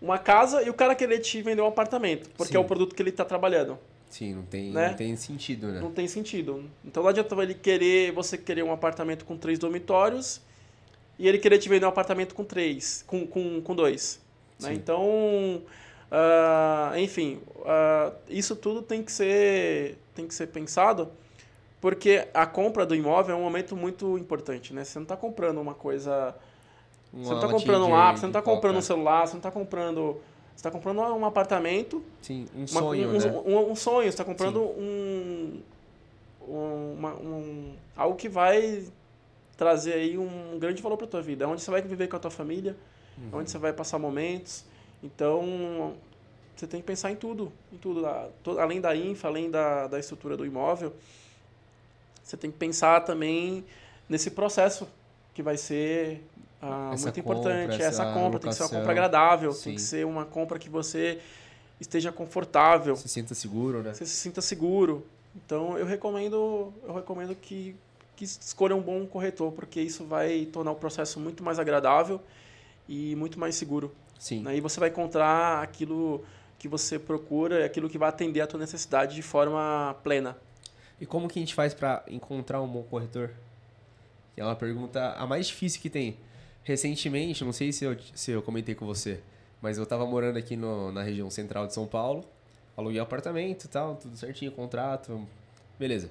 uma 0.00 0.18
casa 0.18 0.62
e 0.62 0.70
o 0.70 0.74
cara 0.74 0.94
querer 0.94 1.18
te 1.18 1.42
vender 1.42 1.60
um 1.60 1.66
apartamento, 1.66 2.30
porque 2.30 2.52
Sim. 2.52 2.56
é 2.56 2.60
o 2.60 2.64
produto 2.64 2.94
que 2.94 3.02
ele 3.02 3.10
está 3.10 3.26
trabalhando. 3.26 3.78
Sim, 4.14 4.32
não 4.32 4.42
tem, 4.44 4.70
né? 4.70 4.90
não 4.90 4.94
tem 4.94 5.16
sentido, 5.16 5.66
né? 5.66 5.80
Não 5.80 5.90
tem 5.90 6.06
sentido. 6.06 6.70
Então 6.84 7.02
não 7.02 7.10
adianta 7.10 7.34
ele 7.42 7.52
querer, 7.52 8.12
você 8.12 8.38
querer 8.38 8.62
um 8.62 8.70
apartamento 8.70 9.24
com 9.24 9.36
três 9.36 9.58
dormitórios 9.58 10.40
e 11.18 11.26
ele 11.26 11.36
querer 11.36 11.58
te 11.58 11.68
vender 11.68 11.84
um 11.84 11.88
apartamento 11.88 12.32
com 12.32 12.44
três, 12.44 13.02
com, 13.08 13.26
com, 13.26 13.60
com 13.60 13.74
dois. 13.74 14.20
Né? 14.60 14.72
Então, 14.72 15.04
uh, 16.12 16.96
enfim, 16.96 17.40
uh, 17.56 18.14
isso 18.28 18.54
tudo 18.54 18.82
tem 18.82 19.02
que 19.02 19.10
ser 19.10 19.98
tem 20.14 20.28
que 20.28 20.34
ser 20.34 20.46
pensado 20.46 21.10
porque 21.80 22.28
a 22.32 22.46
compra 22.46 22.86
do 22.86 22.94
imóvel 22.94 23.34
é 23.34 23.38
um 23.38 23.42
momento 23.42 23.74
muito 23.74 24.16
importante, 24.16 24.72
né? 24.72 24.84
Você 24.84 24.96
não 24.96 25.02
está 25.02 25.16
comprando 25.16 25.60
uma 25.60 25.74
coisa... 25.74 26.36
Uma 27.12 27.24
você 27.24 27.30
não 27.30 27.40
está 27.40 27.48
comprando 27.48 27.86
um 27.86 28.00
app, 28.00 28.16
você 28.20 28.26
não 28.26 28.30
está 28.30 28.42
comprando 28.42 28.76
um 28.76 28.80
celular, 28.80 29.26
você 29.26 29.32
não 29.32 29.40
está 29.40 29.50
comprando 29.50 30.20
está 30.56 30.70
comprando 30.70 31.00
um 31.00 31.24
apartamento. 31.24 32.02
Sim, 32.22 32.46
um 32.56 32.66
sonho. 32.66 33.08
um, 33.08 33.12
né? 33.12 33.42
um, 33.46 33.70
um, 33.72 33.76
sonho, 33.76 34.04
você 34.04 34.08
está 34.08 34.24
comprando 34.24 34.62
um, 34.62 35.60
uma, 36.46 37.14
um, 37.14 37.74
algo 37.96 38.16
que 38.16 38.28
vai 38.28 38.86
trazer 39.56 39.94
aí 39.94 40.18
um 40.18 40.58
grande 40.58 40.82
valor 40.82 40.96
para 40.96 41.06
a 41.06 41.10
tua 41.10 41.22
vida. 41.22 41.48
Onde 41.48 41.62
você 41.62 41.70
vai 41.70 41.82
viver 41.82 42.08
com 42.08 42.16
a 42.16 42.20
tua 42.20 42.30
família, 42.30 42.76
uhum. 43.18 43.40
onde 43.40 43.50
você 43.50 43.58
vai 43.58 43.72
passar 43.72 43.98
momentos. 43.98 44.64
Então, 45.02 45.94
você 46.56 46.66
tem 46.66 46.80
que 46.80 46.86
pensar 46.86 47.10
em 47.10 47.16
tudo. 47.16 47.52
Em 47.72 47.76
tudo. 47.76 48.06
Além 48.58 48.80
da 48.80 48.96
infra, 48.96 49.28
além 49.28 49.50
da, 49.50 49.86
da 49.86 49.98
estrutura 49.98 50.36
do 50.36 50.46
imóvel, 50.46 50.92
você 52.22 52.36
tem 52.36 52.50
que 52.50 52.56
pensar 52.56 53.00
também 53.02 53.64
nesse 54.08 54.30
processo 54.30 54.88
que 55.34 55.42
vai 55.42 55.56
ser 55.56 56.22
ah, 56.64 56.94
muito 56.96 57.20
importante. 57.20 57.74
Essa, 57.74 58.02
essa 58.02 58.12
compra 58.12 58.38
locação, 58.38 58.40
tem 58.40 58.50
que 58.50 58.56
ser 58.56 58.62
uma 58.62 58.70
compra 58.70 58.92
agradável, 58.92 59.52
sim. 59.52 59.64
tem 59.64 59.74
que 59.74 59.80
ser 59.80 60.06
uma 60.06 60.24
compra 60.24 60.58
que 60.58 60.68
você 60.68 61.20
esteja 61.80 62.10
confortável. 62.10 62.96
Se 62.96 63.08
sinta 63.08 63.34
seguro, 63.34 63.82
né? 63.82 63.92
Você 63.92 64.06
se 64.06 64.16
sinta 64.16 64.40
seguro. 64.40 65.06
Então 65.34 65.76
eu 65.76 65.86
recomendo, 65.86 66.72
eu 66.86 66.94
recomendo 66.94 67.34
que, 67.34 67.76
que 68.16 68.24
escolha 68.24 68.74
um 68.74 68.80
bom 68.80 69.04
corretor, 69.06 69.52
porque 69.52 69.80
isso 69.80 70.04
vai 70.04 70.46
tornar 70.46 70.72
o 70.72 70.76
processo 70.76 71.18
muito 71.18 71.42
mais 71.42 71.58
agradável 71.58 72.20
e 72.88 73.14
muito 73.16 73.38
mais 73.38 73.56
seguro. 73.56 73.92
Sim. 74.18 74.44
Aí 74.46 74.60
você 74.60 74.78
vai 74.78 74.88
encontrar 74.88 75.62
aquilo 75.62 76.24
que 76.58 76.68
você 76.68 76.98
procura, 76.98 77.64
aquilo 77.64 77.90
que 77.90 77.98
vai 77.98 78.08
atender 78.08 78.40
a 78.40 78.46
tua 78.46 78.60
necessidade 78.60 79.14
de 79.14 79.22
forma 79.22 79.96
plena. 80.02 80.36
E 81.00 81.04
como 81.04 81.28
que 81.28 81.38
a 81.38 81.42
gente 81.42 81.54
faz 81.54 81.74
para 81.74 82.04
encontrar 82.08 82.62
um 82.62 82.68
bom 82.68 82.82
corretor? 82.84 83.30
É 84.36 84.44
uma 84.44 84.56
pergunta 84.56 85.12
a 85.12 85.26
mais 85.26 85.46
difícil 85.48 85.80
que 85.80 85.90
tem. 85.90 86.16
Recentemente, 86.64 87.44
não 87.44 87.52
sei 87.52 87.72
se 87.72 87.84
eu, 87.84 87.96
se 88.14 88.30
eu 88.30 88.42
comentei 88.42 88.74
com 88.74 88.86
você, 88.86 89.20
mas 89.60 89.76
eu 89.76 89.84
estava 89.84 90.06
morando 90.06 90.38
aqui 90.38 90.56
no, 90.56 90.90
na 90.90 91.02
região 91.02 91.30
central 91.30 91.66
de 91.66 91.74
São 91.74 91.86
Paulo, 91.86 92.24
aluguei 92.74 92.98
apartamento 92.98 93.64
e 93.64 93.68
tal, 93.68 93.96
tudo 93.96 94.16
certinho, 94.16 94.50
contrato, 94.50 95.26
beleza. 95.78 96.10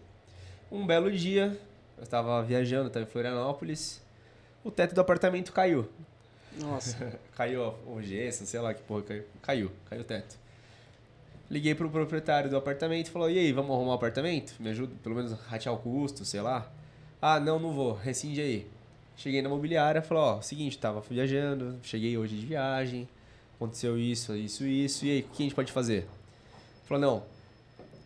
Um 0.71 0.85
belo 0.85 1.11
dia, 1.11 1.59
eu 1.97 2.03
estava 2.03 2.41
viajando, 2.43 2.87
estava 2.87 3.05
em 3.05 3.09
Florianópolis, 3.09 4.01
o 4.63 4.71
teto 4.71 4.93
do 4.93 5.01
apartamento 5.01 5.51
caiu. 5.51 5.89
Nossa. 6.57 7.19
caiu 7.35 7.73
o 7.87 8.01
gesso, 8.01 8.45
sei 8.45 8.59
lá 8.59 8.73
que 8.73 8.81
porra, 8.83 9.01
caiu. 9.01 9.23
Caiu, 9.41 9.71
caiu 9.89 10.01
o 10.01 10.05
teto. 10.05 10.37
Liguei 11.49 11.75
pro 11.75 11.89
proprietário 11.89 12.49
do 12.49 12.57
apartamento 12.57 13.07
e 13.07 13.11
falou: 13.11 13.29
E 13.29 13.37
aí, 13.37 13.51
vamos 13.51 13.71
arrumar 13.71 13.91
um 13.91 13.95
apartamento? 13.95 14.55
Me 14.59 14.69
ajuda, 14.69 14.93
pelo 15.03 15.15
menos, 15.15 15.33
ratear 15.33 15.75
o 15.75 15.77
custo, 15.77 16.23
sei 16.23 16.41
lá. 16.41 16.71
Ah, 17.21 17.39
não, 17.39 17.59
não 17.59 17.73
vou, 17.73 17.93
rescinde 17.93 18.41
aí. 18.41 18.67
Cheguei 19.15 19.41
na 19.41 19.47
imobiliária, 19.47 20.01
falou, 20.01 20.23
ó, 20.23 20.41
seguinte, 20.41 20.77
tava 20.77 21.01
viajando, 21.01 21.79
cheguei 21.83 22.17
hoje 22.17 22.35
de 22.35 22.45
viagem, 22.45 23.07
aconteceu 23.55 23.97
isso, 23.97 24.35
isso, 24.35 24.65
isso, 24.65 25.05
e 25.05 25.11
aí, 25.11 25.19
o 25.21 25.23
que 25.23 25.43
a 25.43 25.45
gente 25.45 25.55
pode 25.55 25.71
fazer? 25.71 26.07
Falou, 26.85 27.01
não, 27.01 27.23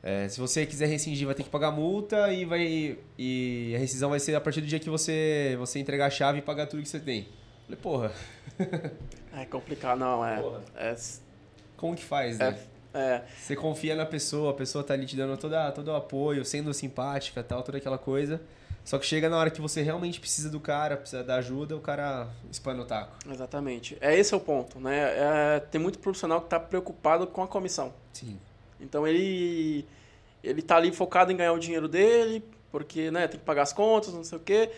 é, 0.03 0.29
se 0.29 0.39
você 0.39 0.65
quiser 0.65 0.87
rescindir, 0.87 1.25
vai 1.25 1.35
ter 1.35 1.43
que 1.43 1.49
pagar 1.49 1.71
multa 1.71 2.31
e 2.31 2.45
vai 2.45 2.97
e 3.17 3.73
a 3.75 3.79
rescisão 3.79 4.09
vai 4.09 4.19
ser 4.19 4.35
a 4.35 4.41
partir 4.41 4.61
do 4.61 4.67
dia 4.67 4.79
que 4.79 4.89
você 4.89 5.55
você 5.59 5.79
entregar 5.79 6.05
a 6.05 6.09
chave 6.09 6.39
e 6.39 6.41
pagar 6.41 6.67
tudo 6.67 6.81
que 6.81 6.87
você 6.87 6.99
tem. 6.99 7.27
Falei, 7.65 7.79
porra. 7.81 8.11
É 9.33 9.45
complicado, 9.45 9.99
não, 9.99 10.25
é. 10.25 10.41
é 10.77 10.95
Como 11.75 11.95
que 11.95 12.03
faz, 12.03 12.39
né? 12.39 12.57
É, 12.91 12.99
é. 12.99 13.23
Você 13.39 13.55
confia 13.55 13.95
na 13.95 14.05
pessoa, 14.05 14.49
a 14.49 14.53
pessoa 14.53 14.83
tá 14.83 14.95
ali 14.95 15.05
te 15.05 15.15
dando 15.15 15.37
toda, 15.37 15.71
todo 15.73 15.89
o 15.89 15.95
apoio, 15.95 16.43
sendo 16.43 16.73
simpática 16.73 17.43
tal, 17.43 17.61
toda 17.61 17.77
aquela 17.77 17.99
coisa. 17.99 18.41
Só 18.87 18.97
que 18.97 19.05
chega 19.05 19.27
na 19.27 19.37
hora 19.37 19.49
que 19.49 19.59
você 19.59 19.81
realmente 19.81 20.17
precisa 20.17 20.49
do 20.49 20.61
cara, 20.61 20.95
precisa 20.95 21.21
da 21.21 21.35
ajuda, 21.35 21.75
o 21.75 21.81
cara 21.81 22.29
espana 22.49 22.83
o 22.83 22.85
taco. 22.85 23.17
Exatamente. 23.29 23.97
É 23.99 24.17
esse 24.17 24.33
é 24.33 24.37
o 24.37 24.39
ponto, 24.39 24.79
né? 24.79 24.97
É, 24.97 25.59
tem 25.59 25.79
muito 25.79 25.99
profissional 25.99 26.39
que 26.39 26.45
está 26.45 26.57
preocupado 26.57 27.27
com 27.27 27.43
a 27.43 27.47
comissão. 27.49 27.93
Sim. 28.13 28.39
Então 28.79 29.05
ele 29.05 29.85
ele 30.41 30.61
tá 30.61 30.77
ali 30.77 30.93
focado 30.93 31.33
em 31.33 31.35
ganhar 31.35 31.51
o 31.51 31.59
dinheiro 31.59 31.89
dele, 31.89 32.41
porque 32.71 33.11
né, 33.11 33.27
tem 33.27 33.37
que 33.37 33.45
pagar 33.45 33.63
as 33.63 33.73
contas, 33.73 34.13
não 34.13 34.23
sei 34.23 34.37
o 34.37 34.41
quê. 34.41 34.71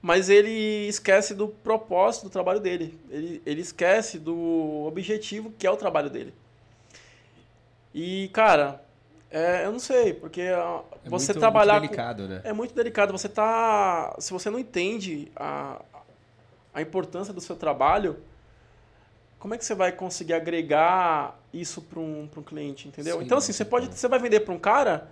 mas 0.00 0.30
ele 0.30 0.88
esquece 0.88 1.34
do 1.34 1.46
propósito 1.46 2.24
do 2.24 2.30
trabalho 2.30 2.60
dele. 2.60 2.98
Ele, 3.10 3.42
ele 3.44 3.60
esquece 3.60 4.18
do 4.18 4.86
objetivo 4.86 5.52
que 5.58 5.66
é 5.66 5.70
o 5.70 5.76
trabalho 5.76 6.08
dele. 6.08 6.32
E, 7.94 8.30
cara, 8.32 8.82
é, 9.30 9.64
eu 9.64 9.72
não 9.72 9.78
sei, 9.78 10.12
porque 10.14 10.40
É 10.40 10.54
você 11.06 11.32
muito, 11.32 11.38
trabalhar 11.40 11.74
muito 11.78 11.90
com- 11.90 11.96
delicado, 11.96 12.28
né? 12.28 12.40
é 12.44 12.52
muito 12.52 12.74
delicado. 12.74 13.12
Você 13.12 13.28
tá. 13.28 14.14
Se 14.18 14.32
você 14.32 14.50
não 14.50 14.58
entende 14.58 15.30
a, 15.36 15.80
a 16.74 16.82
importância 16.82 17.32
do 17.32 17.40
seu 17.40 17.54
trabalho, 17.56 18.18
como 19.38 19.54
é 19.54 19.58
que 19.58 19.64
você 19.64 19.74
vai 19.74 19.92
conseguir 19.92 20.34
agregar 20.34 21.38
isso 21.52 21.80
para 21.82 21.98
um, 22.00 22.26
pra 22.30 22.40
um 22.40 22.42
cliente, 22.42 22.88
entendeu? 22.88 23.18
Sim, 23.18 23.24
então, 23.24 23.38
assim, 23.38 23.52
você 23.52 23.64
pode. 23.64 23.86
Você 23.96 24.08
vai 24.08 24.18
vender 24.18 24.40
para 24.40 24.52
um 24.54 24.58
cara, 24.58 25.08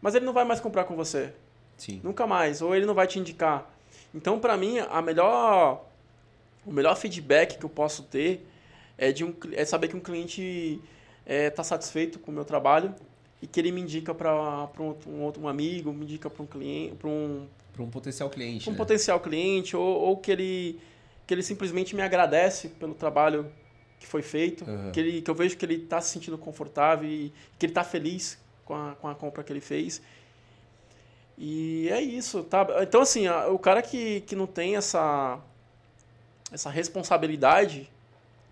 mas 0.00 0.14
ele 0.14 0.24
não 0.24 0.32
vai 0.32 0.44
mais 0.44 0.58
comprar 0.60 0.84
com 0.84 0.96
você. 0.96 1.32
Sim. 1.76 2.00
Nunca 2.02 2.26
mais. 2.26 2.62
Ou 2.62 2.74
ele 2.74 2.86
não 2.86 2.94
vai 2.94 3.06
te 3.06 3.18
indicar. 3.18 3.68
Então, 4.14 4.38
para 4.38 4.56
mim, 4.56 4.78
a 4.78 5.00
melhor. 5.02 5.84
O 6.64 6.72
melhor 6.72 6.94
feedback 6.96 7.58
que 7.58 7.64
eu 7.64 7.68
posso 7.70 8.04
ter 8.04 8.46
é, 8.96 9.10
de 9.10 9.24
um, 9.24 9.34
é 9.52 9.64
saber 9.64 9.88
que 9.88 9.96
um 9.96 10.00
cliente 10.00 10.80
está 11.26 11.64
satisfeito 11.64 12.20
com 12.20 12.30
o 12.30 12.34
meu 12.34 12.44
trabalho 12.44 12.94
e 13.42 13.46
que 13.48 13.58
ele 13.58 13.72
me 13.72 13.80
indica 13.80 14.14
para 14.14 14.32
um, 14.78 15.20
outro 15.20 15.42
um 15.42 15.48
amigo, 15.48 15.92
me 15.92 16.04
indica 16.04 16.30
para 16.30 16.42
um 16.44 16.46
cliente, 16.46 16.94
para 16.94 17.08
um, 17.08 17.48
Para 17.72 17.82
um 17.82 17.90
potencial 17.90 18.30
cliente, 18.30 18.68
um 18.68 18.72
né? 18.72 18.78
potencial 18.78 19.18
cliente, 19.18 19.76
ou, 19.76 20.00
ou 20.00 20.16
que, 20.16 20.30
ele, 20.30 20.80
que 21.26 21.34
ele 21.34 21.42
simplesmente 21.42 21.96
me 21.96 22.02
agradece 22.02 22.68
pelo 22.68 22.94
trabalho 22.94 23.52
que 23.98 24.06
foi 24.06 24.22
feito, 24.22 24.64
Aham. 24.64 24.92
que, 24.92 25.00
ele, 25.00 25.22
que 25.22 25.28
eu 25.28 25.34
vejo 25.34 25.56
que 25.56 25.64
ele 25.64 25.74
está 25.74 26.00
se 26.00 26.10
sentindo 26.10 26.38
confortável 26.38 27.08
e 27.08 27.32
que 27.58 27.66
ele 27.66 27.72
está 27.72 27.82
feliz 27.82 28.38
com 28.64 28.74
a, 28.74 28.94
com 28.94 29.08
a 29.08 29.14
compra 29.14 29.42
que 29.42 29.52
ele 29.52 29.60
fez. 29.60 30.00
E 31.36 31.88
é 31.88 32.00
isso, 32.00 32.44
tá? 32.44 32.64
Então, 32.80 33.00
assim, 33.00 33.28
o 33.28 33.58
cara 33.58 33.82
que, 33.82 34.20
que 34.20 34.36
não 34.36 34.46
tem 34.46 34.76
essa, 34.76 35.40
essa 36.52 36.70
responsabilidade 36.70 37.90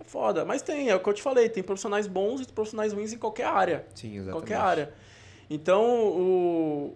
é 0.00 0.04
foda. 0.04 0.44
Mas 0.44 0.62
tem, 0.62 0.88
é 0.90 0.94
o 0.96 1.00
que 1.00 1.08
eu 1.08 1.12
te 1.14 1.22
falei, 1.22 1.48
tem 1.48 1.62
profissionais 1.62 2.06
bons 2.06 2.40
e 2.40 2.46
profissionais 2.46 2.92
ruins 2.92 3.12
em 3.12 3.18
qualquer 3.18 3.46
área 3.46 3.84
Sim, 3.94 4.16
exatamente. 4.16 4.32
qualquer 4.32 4.56
área. 4.56 4.92
Então, 5.48 5.82
o 5.84 6.94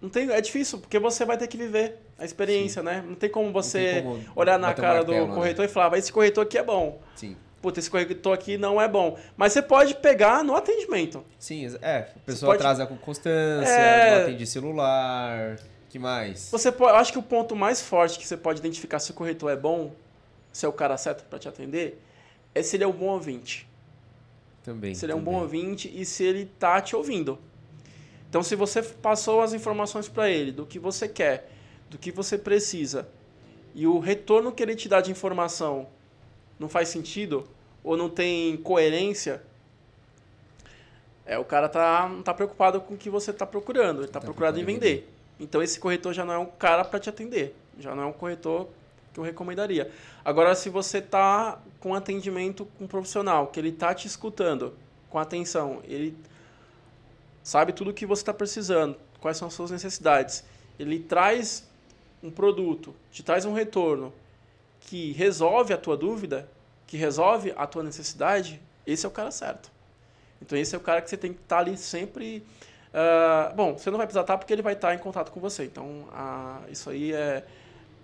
não 0.00 0.08
tem, 0.08 0.30
é 0.30 0.40
difícil, 0.40 0.78
porque 0.78 0.98
você 0.98 1.24
vai 1.24 1.36
ter 1.36 1.48
que 1.48 1.56
viver 1.56 1.96
a 2.18 2.24
experiência, 2.24 2.82
né? 2.82 3.02
Não 3.06 3.14
tem 3.16 3.28
como 3.28 3.52
você 3.52 3.94
tem 3.94 4.02
como 4.04 4.20
olhar 4.36 4.56
na 4.58 4.72
cara 4.72 4.98
martelo, 4.98 5.24
do 5.26 5.28
né? 5.30 5.34
corretor 5.34 5.64
e 5.64 5.68
falar, 5.68 5.90
"Mas 5.90 6.04
esse 6.04 6.12
corretor 6.12 6.42
aqui 6.42 6.56
é 6.58 6.62
bom. 6.62 7.00
Sim. 7.16 7.36
Puta, 7.60 7.80
esse 7.80 7.90
corretor 7.90 8.32
aqui 8.32 8.56
não 8.56 8.80
é 8.80 8.86
bom. 8.86 9.18
Mas 9.36 9.52
você 9.52 9.60
pode 9.60 9.96
pegar 9.96 10.44
no 10.44 10.54
atendimento. 10.54 11.24
Sim, 11.40 11.66
é. 11.82 11.96
A 12.14 12.18
pessoa 12.24 12.52
pode- 12.52 12.62
atrasa 12.62 12.86
com 12.86 12.96
constância, 12.96 13.68
É. 13.72 14.14
não 14.16 14.22
atende 14.24 14.46
celular. 14.46 15.56
que 15.90 15.98
mais? 15.98 16.50
Você 16.52 16.70
pode, 16.70 16.92
eu 16.92 16.96
acho 16.98 17.10
que 17.12 17.18
o 17.18 17.22
ponto 17.22 17.56
mais 17.56 17.80
forte 17.80 18.18
que 18.18 18.26
você 18.26 18.36
pode 18.36 18.58
identificar 18.60 18.98
se 18.98 19.10
o 19.10 19.14
corretor 19.14 19.50
é 19.50 19.56
bom, 19.56 19.90
se 20.52 20.66
é 20.66 20.68
o 20.68 20.72
cara 20.72 20.96
certo 20.98 21.24
para 21.24 21.38
te 21.38 21.48
atender, 21.48 21.98
é 22.58 22.62
se 22.62 22.76
ele 22.76 22.84
é 22.84 22.86
um 22.86 22.92
bom 22.92 23.06
ouvinte. 23.06 23.68
Também. 24.62 24.94
se 24.94 25.04
ele 25.04 25.12
é 25.12 25.14
um 25.14 25.20
bom 25.20 25.32
também. 25.32 25.42
ouvinte 25.42 25.90
e 25.94 26.04
se 26.04 26.24
ele 26.24 26.44
tá 26.58 26.80
te 26.80 26.94
ouvindo. 26.94 27.38
Então, 28.28 28.42
se 28.42 28.54
você 28.54 28.82
passou 28.82 29.40
as 29.40 29.54
informações 29.54 30.08
para 30.08 30.28
ele 30.28 30.52
do 30.52 30.66
que 30.66 30.78
você 30.78 31.08
quer, 31.08 31.50
do 31.88 31.96
que 31.96 32.12
você 32.12 32.36
precisa, 32.36 33.08
e 33.74 33.86
o 33.86 33.98
retorno 33.98 34.52
que 34.52 34.62
ele 34.62 34.76
te 34.76 34.88
dá 34.88 35.00
de 35.00 35.10
informação 35.10 35.88
não 36.58 36.68
faz 36.68 36.88
sentido 36.88 37.48
ou 37.82 37.96
não 37.96 38.10
tem 38.10 38.56
coerência, 38.58 39.42
é 41.24 41.38
o 41.38 41.44
cara 41.44 41.68
tá 41.68 42.08
não 42.08 42.22
tá 42.22 42.34
preocupado 42.34 42.80
com 42.80 42.94
o 42.94 42.98
que 42.98 43.08
você 43.08 43.32
tá 43.32 43.46
procurando, 43.46 44.00
ele 44.00 44.08
tá, 44.08 44.14
Tá 44.14 44.20
preocupado 44.20 44.60
em 44.60 44.64
vender. 44.64 45.08
Então, 45.40 45.62
esse 45.62 45.78
corretor 45.78 46.12
já 46.12 46.24
não 46.24 46.34
é 46.34 46.38
um 46.38 46.46
cara 46.46 46.84
para 46.84 46.98
te 46.98 47.08
atender, 47.08 47.54
já 47.78 47.94
não 47.94 48.02
é 48.02 48.06
um 48.06 48.12
corretor 48.12 48.68
que 49.12 49.20
eu 49.20 49.24
recomendaria. 49.24 49.90
Agora, 50.24 50.54
se 50.54 50.68
você 50.68 51.00
tá 51.00 51.60
com 51.80 51.94
atendimento 51.94 52.66
com 52.76 52.84
um 52.84 52.88
profissional, 52.88 53.48
que 53.48 53.58
ele 53.58 53.72
tá 53.72 53.94
te 53.94 54.06
escutando 54.06 54.74
com 55.08 55.18
atenção, 55.18 55.80
ele 55.84 56.16
sabe 57.42 57.72
tudo 57.72 57.90
o 57.90 57.94
que 57.94 58.06
você 58.06 58.22
está 58.22 58.34
precisando, 58.34 58.96
quais 59.20 59.36
são 59.36 59.48
as 59.48 59.54
suas 59.54 59.70
necessidades, 59.70 60.44
ele 60.78 60.98
traz 60.98 61.68
um 62.22 62.30
produto, 62.30 62.94
te 63.10 63.22
traz 63.22 63.44
um 63.44 63.52
retorno 63.52 64.12
que 64.80 65.12
resolve 65.12 65.72
a 65.72 65.78
tua 65.78 65.96
dúvida, 65.96 66.48
que 66.86 66.96
resolve 66.96 67.52
a 67.56 67.66
tua 67.66 67.82
necessidade, 67.82 68.60
esse 68.86 69.04
é 69.04 69.08
o 69.08 69.12
cara 69.12 69.30
certo. 69.30 69.70
Então 70.40 70.56
esse 70.56 70.74
é 70.74 70.78
o 70.78 70.80
cara 70.80 71.02
que 71.02 71.10
você 71.10 71.16
tem 71.16 71.32
que 71.32 71.40
estar 71.40 71.58
ali 71.58 71.76
sempre. 71.76 72.42
ah, 72.92 73.52
bom, 73.54 73.76
você 73.76 73.90
não 73.90 73.98
vai 73.98 74.06
precisar 74.06 74.22
estar 74.22 74.38
porque 74.38 74.52
ele 74.52 74.62
vai 74.62 74.74
estar 74.74 74.94
em 74.94 74.98
contato 74.98 75.30
com 75.30 75.40
você. 75.40 75.64
Então 75.64 76.08
ah, 76.12 76.60
isso 76.70 76.90
aí 76.90 77.12
é. 77.12 77.44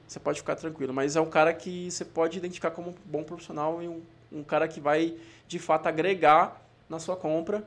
Você 0.07 0.21
pode 0.21 0.39
ficar 0.39 0.55
tranquilo. 0.57 0.93
Mas 0.93 1.17
é 1.17 1.21
um 1.21 1.29
cara 1.29 1.53
que 1.53 1.91
você 1.91 2.05
pode 2.05 2.39
identificar 2.39 2.71
como 2.71 2.91
um 2.91 2.95
bom 3.05 3.23
profissional 3.23 3.83
e 3.83 3.89
um, 3.89 4.03
um 4.33 4.43
cara 4.43 4.69
que 4.69 4.81
vai 4.81 5.17
de 5.47 5.59
fato 5.59 5.87
agregar 5.87 6.61
na 6.89 6.99
sua 6.99 7.17
compra, 7.17 7.65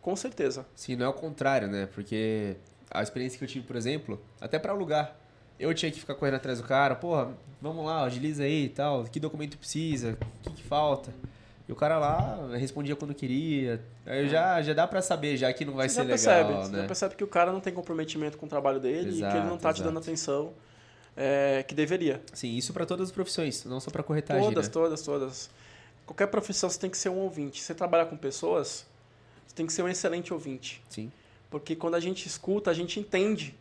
com 0.00 0.16
certeza. 0.16 0.66
Sim, 0.74 0.96
não 0.96 1.06
é 1.06 1.08
o 1.08 1.12
contrário, 1.12 1.68
né? 1.68 1.88
Porque 1.94 2.56
a 2.90 3.02
experiência 3.02 3.38
que 3.38 3.44
eu 3.44 3.48
tive, 3.48 3.66
por 3.66 3.76
exemplo, 3.76 4.20
até 4.40 4.58
pra 4.58 4.72
alugar, 4.72 5.14
eu 5.58 5.74
tinha 5.74 5.90
que 5.90 6.00
ficar 6.00 6.14
correndo 6.14 6.36
atrás 6.36 6.60
do 6.60 6.66
cara, 6.66 6.94
porra, 6.94 7.30
vamos 7.60 7.84
lá, 7.84 8.04
agiliza 8.04 8.44
aí 8.44 8.64
e 8.64 8.68
tal, 8.68 9.04
que 9.04 9.20
documento 9.20 9.58
precisa, 9.58 10.16
o 10.20 10.50
que, 10.50 10.50
que 10.56 10.62
falta. 10.62 11.12
E 11.68 11.72
o 11.72 11.76
cara 11.76 11.98
lá 11.98 12.56
respondia 12.56 12.96
quando 12.96 13.12
queria. 13.12 13.84
Aí 14.06 14.22
eu 14.22 14.28
já, 14.28 14.62
já 14.62 14.72
dá 14.72 14.86
pra 14.86 15.02
saber, 15.02 15.36
já 15.36 15.52
que 15.52 15.66
não 15.66 15.74
vai 15.74 15.86
você 15.86 15.96
ser 15.96 16.02
já 16.02 16.08
percebe, 16.08 16.48
legal, 16.48 16.64
você 16.64 16.72
né? 16.72 16.80
já 16.80 16.86
percebe 16.86 17.14
que 17.14 17.24
o 17.24 17.28
cara 17.28 17.52
não 17.52 17.60
tem 17.60 17.74
comprometimento 17.74 18.38
com 18.38 18.46
o 18.46 18.48
trabalho 18.48 18.80
dele 18.80 19.10
e 19.10 19.18
que 19.18 19.24
ele 19.24 19.40
não 19.40 19.40
Exato, 19.40 19.56
está 19.56 19.72
te 19.74 19.82
dando 19.82 19.98
exato. 19.98 20.08
atenção 20.08 20.52
é, 21.20 21.64
que 21.66 21.74
deveria. 21.74 22.22
Sim, 22.32 22.56
isso 22.56 22.72
pra 22.72 22.86
todas 22.86 23.08
as 23.08 23.12
profissões, 23.12 23.64
não 23.64 23.80
só 23.80 23.90
pra 23.90 24.04
corretagem, 24.04 24.44
Todas, 24.44 24.66
né? 24.66 24.72
todas, 24.72 25.02
todas. 25.02 25.50
Qualquer 26.06 26.28
profissão 26.28 26.70
você 26.70 26.78
tem 26.78 26.88
que 26.88 26.96
ser 26.96 27.08
um 27.08 27.18
ouvinte. 27.18 27.60
Você 27.60 27.74
trabalhar 27.74 28.06
com 28.06 28.16
pessoas, 28.16 28.86
você 29.46 29.54
tem 29.54 29.66
que 29.66 29.72
ser 29.72 29.82
um 29.82 29.88
excelente 29.88 30.32
ouvinte. 30.32 30.80
Sim, 30.88 31.10
Porque 31.50 31.74
quando 31.74 31.96
a 31.96 32.00
gente 32.00 32.26
escuta, 32.26 32.70
a 32.70 32.74
gente 32.74 33.00
entende. 33.00 33.54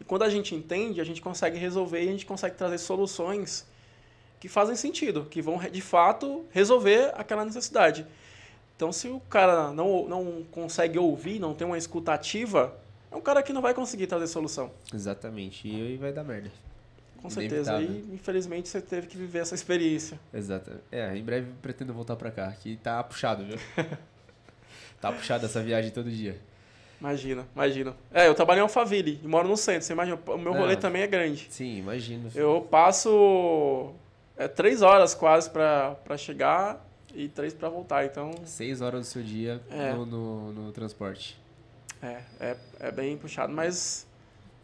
E 0.00 0.04
quando 0.04 0.22
a 0.24 0.28
gente 0.28 0.54
entende, 0.54 1.00
a 1.00 1.04
gente 1.04 1.22
consegue 1.22 1.56
resolver 1.56 2.02
e 2.02 2.08
a 2.08 2.12
gente 2.12 2.26
consegue 2.26 2.56
trazer 2.56 2.78
soluções 2.78 3.64
que 4.40 4.48
fazem 4.48 4.74
sentido, 4.76 5.24
que 5.30 5.40
vão 5.40 5.58
de 5.58 5.80
fato 5.80 6.44
resolver 6.50 7.12
aquela 7.14 7.44
necessidade. 7.44 8.04
Então, 8.74 8.92
se 8.92 9.08
o 9.08 9.20
cara 9.20 9.72
não, 9.72 10.06
não 10.06 10.44
consegue 10.50 10.98
ouvir, 10.98 11.38
não 11.38 11.54
tem 11.54 11.66
uma 11.66 11.78
escuta 11.78 12.12
ativa, 12.12 12.76
é 13.10 13.16
um 13.16 13.22
cara 13.22 13.42
que 13.42 13.52
não 13.52 13.62
vai 13.62 13.72
conseguir 13.72 14.06
trazer 14.06 14.26
solução. 14.26 14.70
exatamente. 14.92 15.66
E 15.66 15.96
vai 15.96 16.12
dar 16.12 16.24
merda. 16.24 16.50
Com 17.26 17.30
certeza. 17.30 17.80
E 17.82 18.04
infelizmente 18.14 18.68
você 18.68 18.80
teve 18.80 19.06
que 19.06 19.16
viver 19.16 19.40
essa 19.40 19.54
experiência. 19.54 20.18
Exato. 20.32 20.70
É, 20.92 21.16
em 21.16 21.22
breve 21.22 21.48
pretendo 21.60 21.92
voltar 21.92 22.16
pra 22.16 22.30
cá, 22.30 22.52
que 22.52 22.76
tá 22.76 23.02
puxado, 23.02 23.44
viu? 23.44 23.58
tá 25.00 25.12
puxado 25.12 25.44
essa 25.46 25.62
viagem 25.62 25.90
todo 25.90 26.10
dia. 26.10 26.38
Imagina, 27.00 27.46
imagina. 27.54 27.94
É, 28.12 28.26
eu 28.26 28.34
trabalho 28.34 28.60
em 28.60 28.62
Alphaville 28.62 29.20
e 29.22 29.28
moro 29.28 29.46
no 29.48 29.56
centro. 29.56 29.82
Você 29.82 29.92
imagina, 29.92 30.18
o 30.26 30.38
meu 30.38 30.52
rolê 30.54 30.74
Ah. 30.74 30.76
também 30.78 31.02
é 31.02 31.06
grande. 31.06 31.46
Sim, 31.50 31.76
imagino. 31.78 32.30
Eu 32.34 32.62
passo 32.70 33.92
é, 34.36 34.48
três 34.48 34.80
horas 34.82 35.14
quase 35.14 35.50
pra 35.50 35.94
pra 36.04 36.16
chegar 36.16 36.82
e 37.14 37.28
três 37.28 37.52
pra 37.52 37.68
voltar. 37.68 38.04
Então, 38.06 38.30
Seis 38.44 38.80
horas 38.80 39.00
do 39.00 39.06
seu 39.06 39.22
dia 39.22 39.60
É. 39.70 39.92
no, 39.92 40.06
no, 40.06 40.52
no 40.52 40.72
transporte. 40.72 41.36
é, 42.02 42.20
é, 42.40 42.56
é 42.80 42.90
bem 42.90 43.16
puxado. 43.18 43.52
Mas, 43.52 44.06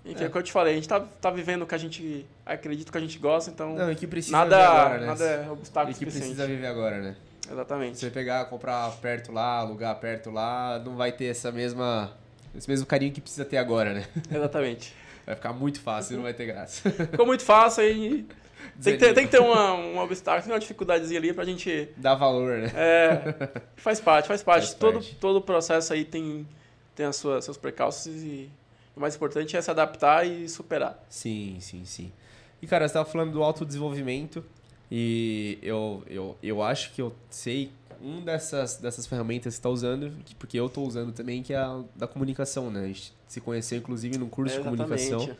enfim, 0.04 0.20
É. 0.22 0.24
é. 0.24 0.28
o 0.28 0.30
que 0.30 0.38
eu 0.38 0.42
te 0.42 0.52
falei. 0.52 0.72
A 0.72 0.76
gente 0.76 0.88
tá, 0.88 1.00
tá 1.00 1.30
vivendo 1.30 1.62
o 1.62 1.66
que 1.66 1.74
a 1.74 1.78
gente 1.78 2.26
acredita, 2.44 2.88
o 2.90 2.92
que 2.92 2.98
a 2.98 3.00
gente 3.00 3.18
gosta. 3.18 3.50
Então, 3.50 3.74
Não, 3.74 3.90
e 3.90 3.94
que 3.94 4.06
precisa 4.06 4.36
nada, 4.36 4.56
viver 4.56 4.68
agora, 4.68 4.98
né? 4.98 5.06
nada 5.06 5.24
é 5.24 5.50
obstáculo 5.50 5.90
e 5.90 5.94
que 5.94 5.98
suficiente. 6.04 6.26
precisa 6.34 6.46
viver 6.46 6.66
agora, 6.66 7.00
né? 7.00 7.16
Exatamente. 7.50 7.98
Você 7.98 8.10
pegar, 8.10 8.44
comprar 8.46 8.90
perto 9.02 9.32
lá, 9.32 9.58
alugar 9.58 9.94
perto 9.96 10.30
lá, 10.30 10.80
não 10.84 10.96
vai 10.96 11.12
ter 11.12 11.26
essa 11.26 11.50
mesma, 11.52 12.12
esse 12.56 12.68
mesmo 12.68 12.86
carinho 12.86 13.12
que 13.12 13.20
precisa 13.20 13.44
ter 13.44 13.56
agora, 13.56 13.92
né? 13.92 14.06
Exatamente. 14.30 14.94
Vai 15.26 15.34
ficar 15.36 15.52
muito 15.52 15.80
fácil 15.80 16.14
e 16.14 16.16
não 16.16 16.22
vai 16.24 16.34
ter 16.34 16.46
graça. 16.46 16.90
Ficou 16.90 17.26
muito 17.26 17.44
fácil 17.44 17.82
aí. 17.84 18.26
Tem 18.82 18.94
que 18.94 19.04
ter, 19.04 19.12
tem 19.12 19.24
que 19.26 19.30
ter 19.32 19.40
uma, 19.40 19.74
um 19.74 19.98
obstáculo, 19.98 20.44
tem 20.44 20.52
uma 20.52 20.58
dificuldadezinha 20.58 21.18
ali 21.20 21.32
pra 21.32 21.44
gente 21.44 21.88
Dá 21.96 22.14
valor, 22.14 22.58
né? 22.58 22.70
É, 22.74 23.48
faz 23.76 24.00
parte, 24.00 24.28
faz 24.28 24.42
parte. 24.42 24.66
Faz 24.66 24.74
todo, 24.74 24.94
parte. 24.94 25.16
todo 25.16 25.36
o 25.36 25.42
processo 25.42 25.92
aí 25.92 26.04
tem, 26.04 26.46
tem 26.94 27.04
as 27.04 27.16
suas, 27.16 27.44
seus 27.44 27.56
precalços 27.58 28.06
e 28.22 28.48
o 28.96 29.00
mais 29.00 29.14
importante 29.16 29.56
é 29.56 29.62
se 29.62 29.70
adaptar 29.70 30.26
e 30.26 30.48
superar. 30.48 31.02
Sim, 31.08 31.56
sim, 31.60 31.84
sim. 31.84 32.12
E, 32.60 32.66
cara, 32.66 32.86
você 32.86 32.94
tava 32.94 33.08
falando 33.08 33.32
do 33.32 33.42
autodesenvolvimento 33.42 34.44
e 34.90 35.58
eu, 35.62 36.02
eu, 36.08 36.36
eu 36.42 36.62
acho 36.62 36.92
que 36.92 37.00
eu 37.02 37.12
sei 37.30 37.72
um 38.00 38.20
dessas, 38.20 38.76
dessas 38.78 39.06
ferramentas 39.06 39.54
que 39.54 39.56
você 39.56 39.62
tá 39.62 39.68
usando, 39.68 40.10
que- 40.24 40.34
porque 40.34 40.58
eu 40.58 40.68
tô 40.68 40.82
usando 40.82 41.12
também, 41.12 41.42
que 41.42 41.52
é 41.52 41.56
a 41.56 41.82
da 41.96 42.06
comunicação, 42.06 42.70
né? 42.70 42.84
A 42.84 42.86
gente 42.88 43.12
se 43.28 43.40
conheceu, 43.40 43.78
inclusive, 43.78 44.18
num 44.18 44.28
curso 44.28 44.54
É, 44.54 44.58
de 44.58 44.64
comunicação. 44.64 45.36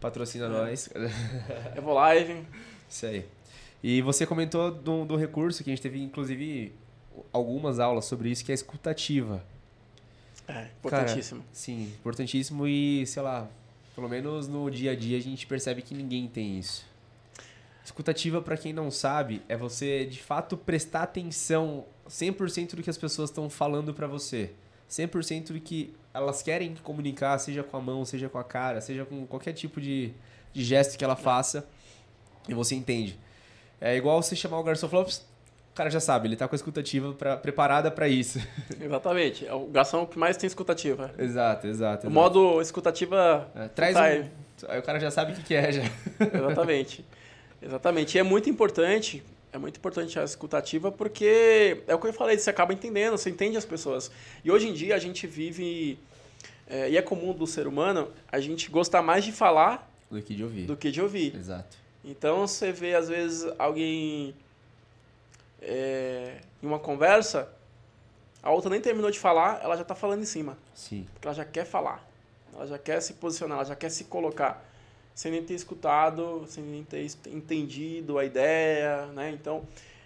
Patrocina 0.00 0.46
É. 0.46 0.48
nós. 0.48 0.88
Evolive. 1.76 2.44
Isso 2.88 3.06
aí. 3.06 3.24
E 3.82 4.02
você 4.02 4.26
comentou 4.26 4.70
do, 4.70 5.04
do 5.04 5.16
recurso 5.16 5.62
que 5.62 5.70
a 5.70 5.72
gente 5.72 5.82
teve, 5.82 6.00
inclusive, 6.02 6.72
algumas 7.32 7.78
aulas 7.78 8.04
sobre 8.06 8.30
isso, 8.30 8.44
que 8.44 8.50
é 8.50 8.54
a 8.54 8.56
escutativa. 8.56 9.42
É, 10.46 10.68
importantíssimo. 10.78 11.44
Sim, 11.52 11.84
importantíssimo 11.84 12.66
e, 12.66 13.06
sei 13.06 13.22
lá, 13.22 13.48
Pelo 13.94 14.08
menos 14.08 14.48
no 14.48 14.68
dia 14.70 14.90
a 14.90 14.96
dia 14.96 15.16
a 15.16 15.20
gente 15.20 15.46
percebe 15.46 15.80
que 15.80 15.94
ninguém 15.94 16.26
tem 16.26 16.58
isso. 16.58 16.84
Escutativa, 17.84 18.42
para 18.42 18.56
quem 18.56 18.72
não 18.72 18.90
sabe, 18.90 19.40
é 19.48 19.56
você 19.56 20.04
de 20.04 20.20
fato 20.20 20.56
prestar 20.56 21.02
atenção 21.02 21.84
100% 22.08 22.74
do 22.74 22.82
que 22.82 22.90
as 22.90 22.98
pessoas 22.98 23.30
estão 23.30 23.48
falando 23.48 23.94
para 23.94 24.08
você. 24.08 24.50
100% 24.90 25.52
do 25.52 25.60
que 25.60 25.94
elas 26.12 26.42
querem 26.42 26.74
comunicar, 26.76 27.38
seja 27.38 27.62
com 27.62 27.76
a 27.76 27.80
mão, 27.80 28.04
seja 28.04 28.28
com 28.28 28.38
a 28.38 28.44
cara, 28.44 28.80
seja 28.80 29.04
com 29.04 29.26
qualquer 29.26 29.52
tipo 29.52 29.80
de, 29.80 30.12
de 30.52 30.64
gesto 30.64 30.98
que 30.98 31.04
ela 31.04 31.16
faça, 31.16 31.68
e 32.48 32.54
você 32.54 32.74
entende. 32.74 33.18
É 33.80 33.96
igual 33.96 34.22
você 34.22 34.34
chamar 34.34 34.58
o 34.58 34.62
garçom 34.62 34.86
e 34.86 34.90
falar, 34.90 35.06
o 35.74 35.76
cara 35.76 35.90
já 35.90 35.98
sabe, 35.98 36.28
ele 36.28 36.36
tá 36.36 36.46
com 36.46 36.54
a 36.54 36.56
escutativa 36.56 37.12
pra, 37.14 37.36
preparada 37.36 37.90
para 37.90 38.06
isso. 38.06 38.38
Exatamente. 38.80 39.44
É 39.44 39.52
o 39.52 39.66
garçom 39.66 40.06
que 40.06 40.16
mais 40.16 40.36
tem 40.36 40.46
escutativa. 40.46 41.10
Exato, 41.18 41.66
exato. 41.66 41.66
exato. 41.66 42.06
O 42.06 42.10
modo 42.12 42.62
escutativa. 42.62 43.50
É, 43.56 43.66
traz 43.66 43.96
um, 43.96 44.28
Aí 44.68 44.78
o 44.78 44.82
cara 44.84 45.00
já 45.00 45.10
sabe 45.10 45.32
o 45.32 45.34
que, 45.34 45.42
que 45.42 45.54
é 45.54 45.72
já. 45.72 45.82
Exatamente. 46.32 47.04
Exatamente. 47.60 48.16
E 48.16 48.20
é 48.20 48.22
muito 48.22 48.48
importante, 48.48 49.20
é 49.52 49.58
muito 49.58 49.76
importante 49.76 50.16
a 50.16 50.22
escutativa 50.22 50.92
porque 50.92 51.82
é 51.88 51.94
o 51.96 51.98
que 51.98 52.06
eu 52.06 52.12
falei, 52.12 52.38
você 52.38 52.50
acaba 52.50 52.72
entendendo, 52.72 53.18
você 53.18 53.28
entende 53.28 53.56
as 53.56 53.64
pessoas. 53.64 54.12
E 54.44 54.52
hoje 54.52 54.68
em 54.68 54.72
dia 54.72 54.94
a 54.94 55.00
gente 55.00 55.26
vive, 55.26 55.98
é, 56.68 56.88
e 56.88 56.96
é 56.96 57.02
comum 57.02 57.32
do 57.32 57.48
ser 57.48 57.66
humano, 57.66 58.12
a 58.30 58.38
gente 58.38 58.70
gostar 58.70 59.02
mais 59.02 59.24
de 59.24 59.32
falar 59.32 59.90
do 60.08 60.22
que 60.22 60.36
de 60.36 60.44
ouvir. 60.44 60.66
Do 60.66 60.76
que 60.76 60.92
de 60.92 61.02
ouvir. 61.02 61.34
Exato. 61.34 61.76
Então 62.04 62.46
você 62.46 62.70
vê 62.70 62.94
às 62.94 63.08
vezes 63.08 63.52
alguém 63.58 64.36
é, 65.64 66.40
em 66.62 66.66
uma 66.66 66.78
conversa, 66.78 67.48
a 68.42 68.50
outra 68.50 68.70
nem 68.70 68.80
terminou 68.80 69.10
de 69.10 69.18
falar, 69.18 69.60
ela 69.62 69.74
já 69.74 69.82
está 69.82 69.94
falando 69.94 70.22
em 70.22 70.26
cima. 70.26 70.56
Sim. 70.74 71.06
Porque 71.14 71.26
ela 71.26 71.34
já 71.34 71.44
quer 71.44 71.64
falar. 71.64 72.06
Ela 72.52 72.66
já 72.66 72.78
quer 72.78 73.00
se 73.00 73.14
posicionar, 73.14 73.58
ela 73.58 73.66
já 73.66 73.74
quer 73.74 73.90
se 73.90 74.04
colocar 74.04 74.64
sem 75.14 75.30
nem 75.30 75.42
ter 75.44 75.54
escutado, 75.54 76.44
sem 76.48 76.62
nem 76.62 76.84
ter 76.84 77.06
entendido 77.28 78.18
a 78.18 78.24
ideia, 78.24 79.06
né? 79.06 79.30
Então, 79.30 79.62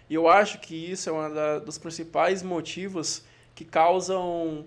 eu 0.09 0.27
acho 0.27 0.59
que 0.59 0.75
isso 0.75 1.09
é 1.09 1.13
um 1.13 1.59
dos 1.65 1.77
principais 1.77 2.43
motivos 2.43 3.23
que 3.55 3.65
causam 3.65 4.65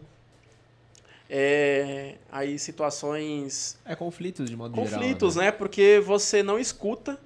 é, 1.30 2.16
aí 2.30 2.58
situações... 2.58 3.78
É, 3.84 3.94
conflitos 3.94 4.50
de 4.50 4.56
modo 4.56 4.74
conflitos, 4.74 4.90
geral. 4.90 5.02
Conflitos, 5.02 5.36
né? 5.36 5.44
né? 5.44 5.52
Porque 5.52 6.00
você 6.04 6.42
não 6.42 6.58
escuta, 6.58 7.18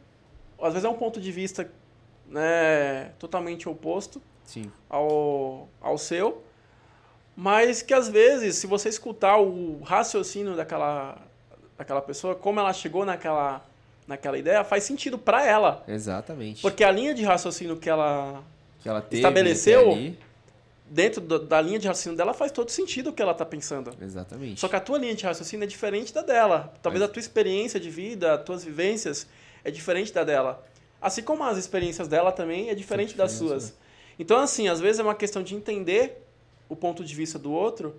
às 0.61 0.75
vezes 0.75 0.85
é 0.85 0.89
um 0.89 0.97
ponto 0.97 1.21
de 1.21 1.33
vista 1.33 1.71
né, 2.29 3.13
totalmente 3.19 3.69
oposto 3.69 4.21
Sim. 4.45 4.71
Ao, 4.89 5.69
ao 5.81 5.99
seu, 5.99 6.43
mas 7.35 7.83
que 7.83 7.93
às 7.93 8.09
vezes, 8.09 8.57
se 8.57 8.67
você 8.67 8.89
escutar 8.89 9.39
o 9.39 9.83
raciocínio 9.83 10.57
daquela, 10.57 11.19
daquela 11.77 12.01
pessoa, 12.01 12.35
como 12.35 12.61
ela 12.61 12.73
chegou 12.73 13.05
naquela, 13.05 13.65
naquela 14.07 14.39
ideia, 14.39 14.65
faz 14.65 14.85
sentido 14.85 15.19
para 15.19 15.45
ela. 15.45 15.85
Exatamente. 15.87 16.63
Porque 16.63 16.85
a 16.85 16.91
linha 16.91 17.13
de 17.13 17.25
raciocínio 17.25 17.77
que 17.77 17.91
ela, 17.91 18.43
que 18.81 18.89
ela 18.89 19.05
estabeleceu 19.11 20.15
dentro 20.89 21.21
da 21.21 21.61
linha 21.61 21.79
de 21.79 21.89
raciocínio 21.89 22.17
dela 22.17 22.33
faz 22.33 22.53
todo 22.53 22.71
sentido 22.71 23.11
o 23.11 23.13
que 23.13 23.21
ela 23.21 23.33
está 23.33 23.45
pensando. 23.45 23.93
Exatamente. 24.01 24.61
Só 24.61 24.69
que 24.69 24.77
a 24.77 24.81
tua 24.81 24.99
linha 24.99 25.15
de 25.15 25.25
raciocínio 25.25 25.65
é 25.65 25.67
diferente 25.67 26.15
da 26.15 26.23
dela. 26.23 26.73
Talvez 26.81 27.01
Mas... 27.01 27.11
a 27.11 27.13
tua 27.13 27.21
experiência 27.21 27.81
de 27.81 27.91
vida, 27.91 28.35
as 28.35 28.45
tuas 28.45 28.65
vivências 28.65 29.27
é 29.65 29.71
diferente 29.71 30.13
da 30.13 30.23
dela. 30.23 30.65
Assim 31.01 31.23
como 31.23 31.45
as 31.45 31.59
experiências 31.59 32.09
dela 32.09 32.33
também 32.33 32.71
é 32.71 32.75
diferente 32.75 33.17
das 33.17 33.33
suas. 33.33 33.71
Né? 33.71 33.77
Então, 34.19 34.39
assim, 34.39 34.69
às 34.69 34.81
vezes 34.81 34.99
é 34.99 35.03
uma 35.03 35.15
questão 35.15 35.43
de 35.43 35.55
entender 35.55 36.23
o 36.69 36.75
ponto 36.75 37.05
de 37.05 37.15
vista 37.15 37.39
do 37.39 37.53
outro 37.53 37.95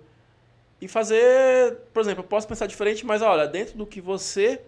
e 0.80 0.86
fazer, 0.86 1.76
por 1.92 2.00
exemplo, 2.00 2.22
eu 2.22 2.28
posso 2.28 2.46
pensar 2.46 2.66
diferente, 2.66 3.04
mas 3.04 3.22
olha, 3.22 3.46
dentro 3.46 3.76
do 3.76 3.86
que 3.86 4.00
você 4.00 4.60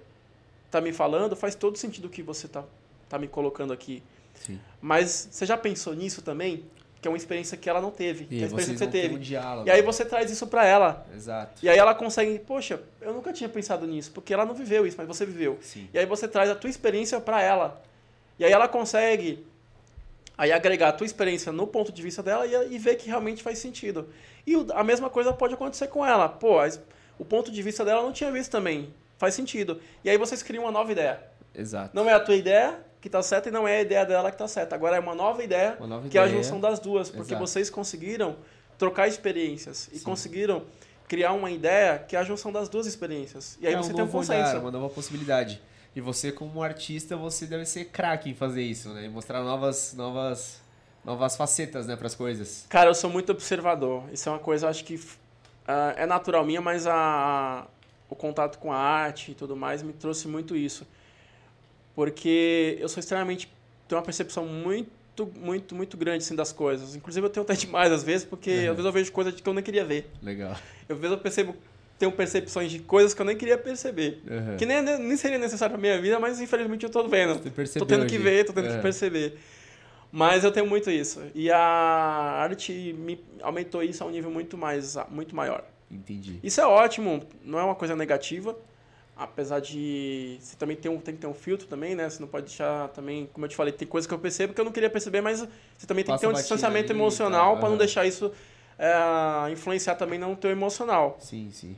está 0.66 0.81
me 0.81 0.93
falando, 0.93 1.37
faz 1.37 1.55
todo 1.55 1.76
sentido 1.76 2.07
o 2.07 2.09
que 2.09 2.22
você 2.22 2.47
está 2.47 2.64
tá 3.09 3.18
me 3.18 3.28
colocando 3.28 3.72
aqui. 3.72 4.03
Sim. 4.35 4.59
Mas 4.81 5.28
você 5.31 5.45
já 5.47 5.57
pensou 5.57 5.95
nisso 5.95 6.22
também? 6.22 6.64
Que 7.01 7.09
é 7.09 7.11
uma 7.11 7.16
experiência 7.16 7.57
que 7.57 7.68
ela 7.68 7.81
não 7.81 7.91
teve, 7.91 8.26
que 8.26 8.41
é 8.41 8.43
a 8.43 8.47
experiência 8.47 8.74
que 8.74 8.78
você 8.78 8.87
teve. 8.87 9.14
Um 9.14 9.18
diálogo, 9.18 9.68
e 9.68 9.70
aí 9.70 9.83
você 9.83 10.05
traz 10.05 10.31
isso 10.31 10.47
para 10.47 10.66
ela. 10.66 11.07
Exato. 11.14 11.64
E 11.64 11.68
aí 11.68 11.78
ela 11.78 11.95
consegue, 11.95 12.39
poxa, 12.41 12.83
eu 13.01 13.14
nunca 13.14 13.33
tinha 13.33 13.49
pensado 13.49 13.87
nisso, 13.87 14.12
porque 14.12 14.35
ela 14.35 14.45
não 14.45 14.55
viveu 14.55 14.87
isso, 14.87 14.97
mas 14.99 15.07
você 15.07 15.24
viveu. 15.24 15.59
Sim. 15.62 15.89
E 15.95 15.99
aí 15.99 16.07
você 16.07 16.28
traz 16.28 16.51
a 16.51 16.55
tua 16.55 16.68
experiência 16.68 17.20
para 17.20 17.41
ela. 17.41 17.83
E 18.41 18.45
aí 18.45 18.51
ela 18.51 18.66
consegue 18.66 19.47
aí 20.36 20.51
agregar 20.51 20.88
a 20.88 20.93
tua 20.93 21.05
experiência 21.05 21.53
no 21.53 21.66
ponto 21.66 21.93
de 21.93 22.03
vista 22.03 22.22
dela 22.22 22.47
e, 22.47 22.74
e 22.74 22.78
ver 22.78 22.97
que 22.97 23.07
realmente 23.07 23.43
faz 23.43 23.59
sentido. 23.59 24.09
E 24.47 24.57
o, 24.57 24.66
a 24.72 24.82
mesma 24.82 25.11
coisa 25.11 25.30
pode 25.30 25.53
acontecer 25.53 25.88
com 25.88 26.05
ela. 26.05 26.26
Pô, 26.26 26.57
o 27.18 27.24
ponto 27.24 27.53
de 27.53 27.62
vista 27.62 27.84
dela 27.84 28.03
não 28.03 28.12
tinha 28.12 28.32
visto 28.32 28.51
também. 28.51 28.95
Faz 29.18 29.34
sentido. 29.34 29.78
E 30.03 30.09
aí 30.09 30.16
vocês 30.16 30.43
criam 30.43 30.64
uma 30.64 30.72
nova 30.72 30.91
ideia. 30.91 31.20
Exato. 31.55 31.95
Não 31.95 32.09
é 32.09 32.14
a 32.14 32.20
tua 32.20 32.34
ideia 32.34 32.80
que 32.99 33.09
está 33.09 33.22
certa 33.22 33.51
e 33.51 33.53
não 33.53 33.68
é 33.68 33.76
a 33.76 33.82
ideia 33.82 34.07
dela 34.07 34.30
que 34.30 34.36
está 34.36 34.49
certa. 34.49 34.74
Agora 34.74 34.97
é 34.97 35.01
uma 35.01 35.14
nova 35.14 35.45
ideia, 35.45 35.76
uma 35.78 35.86
nova 35.86 36.03
que 36.09 36.16
ideia. 36.16 36.22
é 36.22 36.24
a 36.24 36.28
junção 36.28 36.59
das 36.59 36.80
duas. 36.80 37.11
Porque 37.11 37.34
Exato. 37.34 37.47
vocês 37.47 37.68
conseguiram 37.68 38.36
trocar 38.78 39.07
experiências 39.07 39.91
e 39.93 39.99
Sim. 39.99 40.05
conseguiram 40.05 40.62
criar 41.07 41.32
uma 41.32 41.51
ideia 41.51 41.99
que 41.99 42.16
é 42.16 42.18
a 42.18 42.24
junção 42.24 42.51
das 42.51 42.70
duas 42.70 42.86
experiências. 42.86 43.59
E 43.61 43.66
aí 43.66 43.74
é 43.74 43.76
você 43.76 43.93
um 43.93 43.97
tem 43.97 44.05
um 44.05 44.09
consenso. 44.09 44.51
olhar, 44.51 44.61
uma 44.61 44.70
nova 44.70 44.88
possibilidade. 44.88 45.61
E 45.95 46.01
você, 46.01 46.30
como 46.30 46.62
artista, 46.62 47.16
você 47.16 47.47
deve 47.47 47.64
ser 47.66 47.86
craque 47.86 48.30
em 48.30 48.34
fazer 48.34 48.62
isso, 48.62 48.91
né? 48.91 49.07
E 49.07 49.09
mostrar 49.09 49.43
novas, 49.43 49.93
novas, 49.95 50.61
novas 51.05 51.36
facetas, 51.36 51.86
né, 51.86 51.97
para 51.97 52.07
as 52.07 52.14
coisas. 52.14 52.64
Cara, 52.68 52.91
eu 52.91 52.95
sou 52.95 53.11
muito 53.11 53.30
observador. 53.32 54.05
Isso 54.12 54.28
é 54.28 54.32
uma 54.32 54.38
coisa, 54.38 54.68
acho 54.68 54.84
que 54.84 54.95
uh, 54.95 55.03
é 55.97 56.07
natural 56.07 56.45
minha, 56.45 56.61
mas 56.61 56.86
a, 56.86 57.66
o 58.09 58.14
contato 58.14 58.59
com 58.59 58.72
a 58.72 58.76
arte 58.78 59.32
e 59.32 59.34
tudo 59.34 59.57
mais 59.57 59.82
me 59.82 59.93
trouxe 59.93 60.28
muito 60.28 60.55
isso. 60.55 60.86
Porque 61.95 62.76
eu 62.80 62.88
sou 62.88 63.01
extremamente. 63.01 63.51
tenho 63.88 63.99
uma 63.99 64.05
percepção 64.05 64.47
muito, 64.47 65.26
muito, 65.36 65.74
muito 65.74 65.97
grande 65.97 66.18
assim, 66.24 66.36
das 66.36 66.53
coisas. 66.53 66.95
Inclusive, 66.95 67.26
eu 67.26 67.30
tenho 67.30 67.43
até 67.45 67.55
demais 67.55 67.91
às 67.93 68.03
vezes, 68.05 68.24
porque 68.24 68.51
Uhum. 68.51 68.59
às 68.70 68.76
vezes 68.76 68.84
eu 68.84 68.93
vejo 68.93 69.12
coisas 69.12 69.34
que 69.41 69.47
eu 69.49 69.53
nem 69.53 69.62
queria 69.64 69.84
ver. 69.84 70.09
Legal. 70.22 70.53
Às 70.88 70.97
vezes 70.97 71.11
eu 71.11 71.18
percebo. 71.18 71.57
Tenho 72.01 72.11
percepções 72.11 72.71
de 72.71 72.79
coisas 72.79 73.13
que 73.13 73.21
eu 73.21 73.27
nem 73.27 73.37
queria 73.37 73.59
perceber. 73.59 74.23
Uhum. 74.27 74.57
Que 74.57 74.65
nem, 74.65 74.81
nem 74.81 75.17
seria 75.19 75.37
necessário 75.37 75.75
pra 75.75 75.81
minha 75.81 76.01
vida, 76.01 76.19
mas 76.19 76.41
infelizmente 76.41 76.83
eu 76.83 76.89
tô 76.89 77.07
vendo. 77.07 77.39
Tô 77.79 77.85
tendo 77.85 78.07
que 78.07 78.17
ver, 78.17 78.47
tô 78.47 78.55
tendo 78.55 78.69
Uhum. 78.71 78.77
que 78.77 78.83
perceber. 78.83 79.39
Mas 80.11 80.43
eu 80.43 80.51
tenho 80.51 80.67
muito 80.67 80.91
isso. 80.91 81.21
E 81.35 81.53
a 81.53 81.59
arte 81.59 82.95
me 82.99 83.23
aumentou 83.43 83.83
isso 83.83 84.03
a 84.03 84.07
um 84.07 84.11
nível 84.11 84.31
muito, 84.31 84.57
mais, 84.57 84.97
muito 85.11 85.37
maior. 85.37 85.63
Entendi. 85.91 86.41
Isso 86.43 86.59
é 86.59 86.67
ótimo, 86.67 87.23
não 87.45 87.59
é 87.59 87.65
uma 87.65 87.75
coisa 87.75 87.95
negativa. 87.95 88.57
Apesar 89.15 89.61
de. 89.61 90.39
Você 90.41 90.57
também 90.57 90.79
tem, 90.79 90.91
um, 90.91 90.99
tem 90.99 91.15
que 91.15 91.21
ter 91.21 91.27
um 91.27 91.35
filtro 91.35 91.67
também, 91.69 91.95
né? 91.95 92.09
Você 92.09 92.19
não 92.19 92.29
pode 92.29 92.47
deixar 92.47 92.89
também. 92.89 93.29
Como 93.31 93.45
eu 93.45 93.51
te 93.51 93.57
falei, 93.57 93.75
tem 93.75 93.87
coisas 93.87 94.07
que 94.07 94.15
eu 94.15 94.19
percebo 94.19 94.55
que 94.55 94.61
eu 94.63 94.65
não 94.65 94.73
queria 94.73 94.89
perceber, 94.89 95.21
mas 95.21 95.41
você 95.77 95.87
também 95.87 96.03
tem 96.03 96.15
Passa 96.15 96.27
que 96.27 96.33
ter 96.33 96.35
um 96.35 96.41
distanciamento 96.41 96.93
ali 96.93 96.99
emocional 96.99 97.51
tal, 97.53 97.59
para 97.61 97.69
não 97.69 97.77
deixar 97.77 98.07
isso 98.07 98.33
é, 98.79 99.53
influenciar 99.53 99.97
também 99.97 100.19
no 100.19 100.35
teu 100.35 100.51
emocional. 100.51 101.19
Sim, 101.21 101.51
sim. 101.53 101.77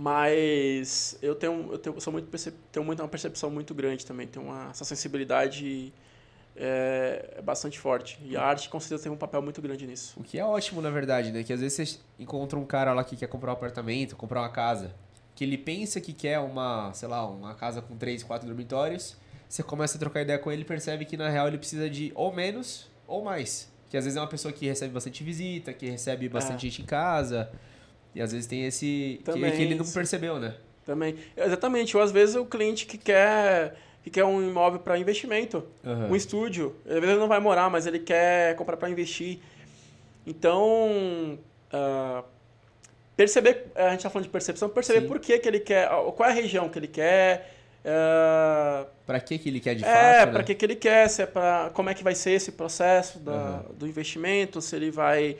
Mas 0.00 1.18
eu 1.20 1.34
tenho, 1.34 1.72
eu 1.72 1.78
tenho, 1.78 2.00
sou 2.00 2.12
muito 2.12 2.30
tenho 2.70 2.86
muito, 2.86 3.02
uma 3.02 3.08
percepção 3.08 3.50
muito 3.50 3.74
grande 3.74 4.06
também, 4.06 4.28
tenho 4.28 4.46
uma, 4.46 4.70
essa 4.70 4.84
sensibilidade 4.84 5.92
é, 6.54 7.34
é 7.38 7.42
bastante 7.42 7.80
forte. 7.80 8.16
E 8.22 8.36
a 8.36 8.44
arte 8.44 8.68
com 8.68 8.78
certeza 8.78 9.02
tem 9.02 9.10
um 9.10 9.16
papel 9.16 9.42
muito 9.42 9.60
grande 9.60 9.88
nisso. 9.88 10.14
O 10.16 10.22
que 10.22 10.38
é 10.38 10.44
ótimo, 10.44 10.80
na 10.80 10.88
verdade, 10.88 11.32
né? 11.32 11.42
Que 11.42 11.52
às 11.52 11.60
vezes 11.60 11.88
você 11.88 11.98
encontra 12.16 12.56
um 12.56 12.64
cara 12.64 12.92
lá 12.92 13.02
que 13.02 13.16
quer 13.16 13.26
comprar 13.26 13.50
um 13.50 13.54
apartamento, 13.54 14.14
comprar 14.14 14.40
uma 14.42 14.50
casa, 14.50 14.94
que 15.34 15.42
ele 15.42 15.58
pensa 15.58 16.00
que 16.00 16.12
quer 16.12 16.38
uma, 16.38 16.92
sei 16.94 17.08
lá, 17.08 17.28
uma 17.28 17.56
casa 17.56 17.82
com 17.82 17.96
três, 17.96 18.22
quatro 18.22 18.46
dormitórios. 18.46 19.16
Você 19.48 19.64
começa 19.64 19.96
a 19.96 19.98
trocar 19.98 20.22
ideia 20.22 20.38
com 20.38 20.52
ele 20.52 20.62
e 20.62 20.64
percebe 20.64 21.06
que 21.06 21.16
na 21.16 21.28
real 21.28 21.48
ele 21.48 21.58
precisa 21.58 21.90
de 21.90 22.12
ou 22.14 22.32
menos 22.32 22.88
ou 23.04 23.24
mais. 23.24 23.68
Que 23.90 23.96
às 23.96 24.04
vezes 24.04 24.16
é 24.16 24.20
uma 24.20 24.28
pessoa 24.28 24.52
que 24.52 24.64
recebe 24.64 24.94
bastante 24.94 25.24
visita, 25.24 25.72
que 25.72 25.90
recebe 25.90 26.28
bastante 26.28 26.68
É. 26.68 26.70
gente 26.70 26.82
em 26.82 26.84
casa. 26.84 27.50
E 28.18 28.20
às 28.20 28.32
vezes 28.32 28.48
tem 28.48 28.64
esse. 28.66 29.20
Que, 29.24 29.30
Também 29.30 29.52
que 29.52 29.62
ele 29.62 29.76
não 29.76 29.86
percebeu, 29.86 30.40
né? 30.40 30.56
Também. 30.84 31.14
Exatamente. 31.36 31.96
Ou 31.96 32.02
às 32.02 32.10
vezes 32.10 32.34
o 32.34 32.44
cliente 32.44 32.84
que 32.84 32.98
quer, 32.98 33.76
que 34.02 34.10
quer 34.10 34.24
um 34.24 34.42
imóvel 34.42 34.80
para 34.80 34.98
investimento, 34.98 35.64
Aham. 35.86 36.08
um 36.08 36.16
estúdio. 36.16 36.74
Às 36.84 36.94
vezes 36.94 37.10
ele 37.10 37.20
não 37.20 37.28
vai 37.28 37.38
morar, 37.38 37.70
mas 37.70 37.86
ele 37.86 38.00
quer 38.00 38.56
comprar 38.56 38.76
para 38.76 38.90
investir. 38.90 39.38
Então, 40.26 41.38
ah, 41.72 42.24
perceber, 43.16 43.66
a 43.76 43.90
gente 43.90 43.98
está 43.98 44.10
falando 44.10 44.24
de 44.26 44.32
percepção, 44.32 44.68
perceber 44.68 45.02
Sim. 45.02 45.06
por 45.06 45.20
que, 45.20 45.38
que 45.38 45.46
ele 45.48 45.60
quer, 45.60 45.88
qual 45.88 46.28
é 46.28 46.32
a 46.32 46.34
região 46.34 46.68
que 46.68 46.76
ele 46.76 46.88
quer. 46.88 47.54
ah, 47.84 48.84
Pra 49.06 49.20
que, 49.20 49.38
que 49.38 49.48
ele 49.48 49.60
quer 49.60 49.76
de 49.76 49.84
é, 49.84 49.86
fato? 49.86 50.30
para 50.30 50.38
né? 50.40 50.44
que, 50.44 50.56
que 50.56 50.64
ele 50.66 50.74
quer, 50.74 51.08
se 51.08 51.22
é 51.22 51.26
pra, 51.26 51.70
como 51.72 51.88
é 51.88 51.94
que 51.94 52.02
vai 52.02 52.16
ser 52.16 52.32
esse 52.32 52.50
processo 52.50 53.20
da, 53.20 53.32
Aham. 53.32 53.64
do 53.78 53.86
investimento, 53.86 54.60
se 54.60 54.74
ele 54.74 54.90
vai 54.90 55.36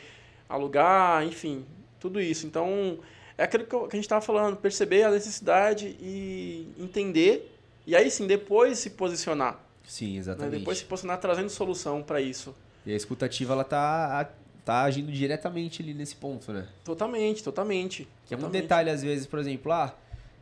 alugar, 0.49 1.25
enfim, 1.25 1.67
tudo 1.99 2.21
isso. 2.21 2.47
Então, 2.47 2.99
é 3.37 3.45
aquilo 3.45 3.65
que, 3.65 3.77
a 3.77 3.81
gente 3.83 4.01
estava 4.01 4.21
falando, 4.21 4.57
perceber 4.57 5.05
a 5.05 5.11
necessidade 5.11 5.97
e 6.01 6.69
entender, 6.79 7.55
e 7.87 7.95
aí 7.95 8.11
sim, 8.11 8.27
depois 8.27 8.79
se 8.79 8.91
posicionar. 8.91 9.61
Sim, 9.87 10.15
né? 10.15 10.19
exatamente. 10.19 10.59
Depois 10.59 10.79
se 10.79 10.85
posicionar 10.85 11.19
trazendo 11.19 11.49
solução 11.49 12.03
para 12.03 12.21
isso. 12.21 12.55
E 12.85 12.93
a 12.93 12.97
escutativa, 12.97 13.53
ela 13.53 13.65
tá, 13.65 14.31
tá 14.65 14.83
agindo 14.83 15.11
diretamente 15.13 15.83
ali 15.83 15.95
nesse 15.95 16.17
ponto, 16.17 16.53
né? 16.53 16.67
Totalmente, 16.85 17.43
totalmente. 17.43 18.09
Que 18.27 18.35
é 18.35 18.37
um 18.37 18.51
detalhe, 18.51 18.91
às 18.91 19.03
vezes, 19.03 19.27
por 19.27 19.39
exemplo, 19.39 19.73
ah, 19.73 19.95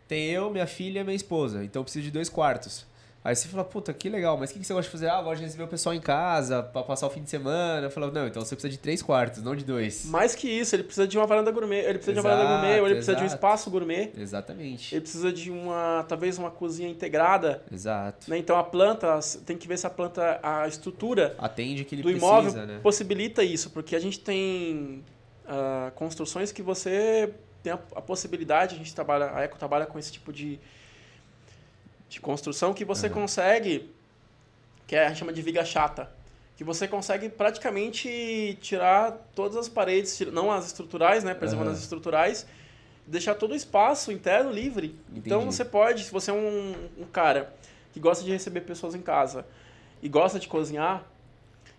tem 0.08 0.30
eu, 0.30 0.50
minha 0.50 0.66
filha 0.66 1.00
e 1.00 1.04
minha 1.04 1.16
esposa, 1.16 1.64
então 1.64 1.80
eu 1.80 1.84
preciso 1.84 2.04
de 2.04 2.10
dois 2.10 2.28
quartos. 2.28 2.86
Aí 3.26 3.34
você 3.34 3.48
fala, 3.48 3.64
puta, 3.64 3.92
que 3.92 4.08
legal, 4.08 4.36
mas 4.38 4.50
o 4.50 4.52
que, 4.52 4.60
que 4.60 4.64
você 4.64 4.72
gosta 4.72 4.88
de 4.88 4.92
fazer? 4.92 5.10
Ah, 5.10 5.18
eu 5.18 5.24
gosto 5.24 5.38
de 5.38 5.46
receber 5.46 5.64
o 5.64 5.66
pessoal 5.66 5.92
em 5.92 6.00
casa, 6.00 6.62
pra 6.62 6.84
passar 6.84 7.08
o 7.08 7.10
fim 7.10 7.24
de 7.24 7.28
semana. 7.28 7.84
Eu 7.88 7.90
falo, 7.90 8.12
não, 8.12 8.24
então 8.24 8.40
você 8.40 8.54
precisa 8.54 8.70
de 8.70 8.78
três 8.78 9.02
quartos, 9.02 9.42
não 9.42 9.56
de 9.56 9.64
dois. 9.64 10.04
Mais 10.04 10.32
que 10.36 10.48
isso, 10.48 10.76
ele 10.76 10.84
precisa 10.84 11.08
de 11.08 11.18
uma 11.18 11.26
varanda 11.26 11.50
gourmet, 11.50 11.80
ele 11.80 11.94
precisa 11.94 12.12
de 12.12 12.20
uma 12.20 12.22
varanda 12.22 12.44
Exato, 12.44 12.60
gourmet, 12.60 12.80
ou 12.80 12.86
ele 12.86 12.94
precisa 12.94 13.16
de 13.16 13.22
um 13.22 13.26
exato. 13.26 13.36
espaço 13.36 13.68
gourmet, 13.68 14.12
Exatamente. 14.16 14.94
ele 14.94 15.00
precisa 15.00 15.32
de 15.32 15.50
uma, 15.50 16.04
talvez 16.08 16.38
uma 16.38 16.52
cozinha 16.52 16.88
integrada, 16.88 17.64
Exato. 17.72 18.30
né? 18.30 18.38
Então 18.38 18.56
a 18.56 18.62
planta, 18.62 19.18
tem 19.44 19.58
que 19.58 19.66
ver 19.66 19.76
se 19.76 19.88
a 19.88 19.90
planta, 19.90 20.38
a 20.40 20.68
estrutura 20.68 21.34
Atende 21.36 21.84
que 21.84 21.96
ele 21.96 22.02
do 22.02 22.10
precisa, 22.10 22.26
imóvel 22.26 22.66
né? 22.66 22.78
possibilita 22.80 23.42
isso, 23.42 23.70
porque 23.70 23.96
a 23.96 24.00
gente 24.00 24.20
tem 24.20 25.02
ah, 25.48 25.90
construções 25.96 26.52
que 26.52 26.62
você 26.62 27.34
tem 27.60 27.72
a, 27.72 27.78
a 27.96 28.00
possibilidade, 28.00 28.76
a 28.76 28.78
gente 28.78 28.94
trabalha, 28.94 29.32
a 29.34 29.40
Eco 29.42 29.58
trabalha 29.58 29.84
com 29.84 29.98
esse 29.98 30.12
tipo 30.12 30.32
de, 30.32 30.60
de 32.08 32.20
construção 32.20 32.72
que 32.72 32.84
você 32.84 33.08
consegue, 33.08 33.90
que 34.86 34.94
é, 34.94 35.06
a 35.06 35.08
gente 35.08 35.18
chama 35.18 35.32
de 35.32 35.42
viga 35.42 35.64
chata, 35.64 36.10
que 36.56 36.64
você 36.64 36.88
consegue 36.88 37.28
praticamente 37.28 38.58
tirar 38.60 39.12
todas 39.34 39.56
as 39.56 39.68
paredes, 39.68 40.18
não 40.32 40.50
as 40.50 40.66
estruturais, 40.66 41.22
né, 41.22 41.34
preservando 41.34 41.70
Aham. 41.70 41.76
as 41.76 41.82
estruturais, 41.82 42.46
deixar 43.06 43.34
todo 43.34 43.52
o 43.52 43.54
espaço 43.54 44.10
interno 44.10 44.50
livre. 44.50 44.96
Então 45.14 45.38
Entendi. 45.38 45.54
você 45.54 45.64
pode, 45.64 46.04
se 46.04 46.10
você 46.10 46.30
é 46.30 46.34
um, 46.34 46.74
um 46.98 47.04
cara 47.04 47.54
que 47.92 48.00
gosta 48.00 48.24
de 48.24 48.30
receber 48.30 48.62
pessoas 48.62 48.94
em 48.94 49.02
casa 49.02 49.46
e 50.02 50.08
gosta 50.08 50.38
de 50.38 50.48
cozinhar, 50.48 51.04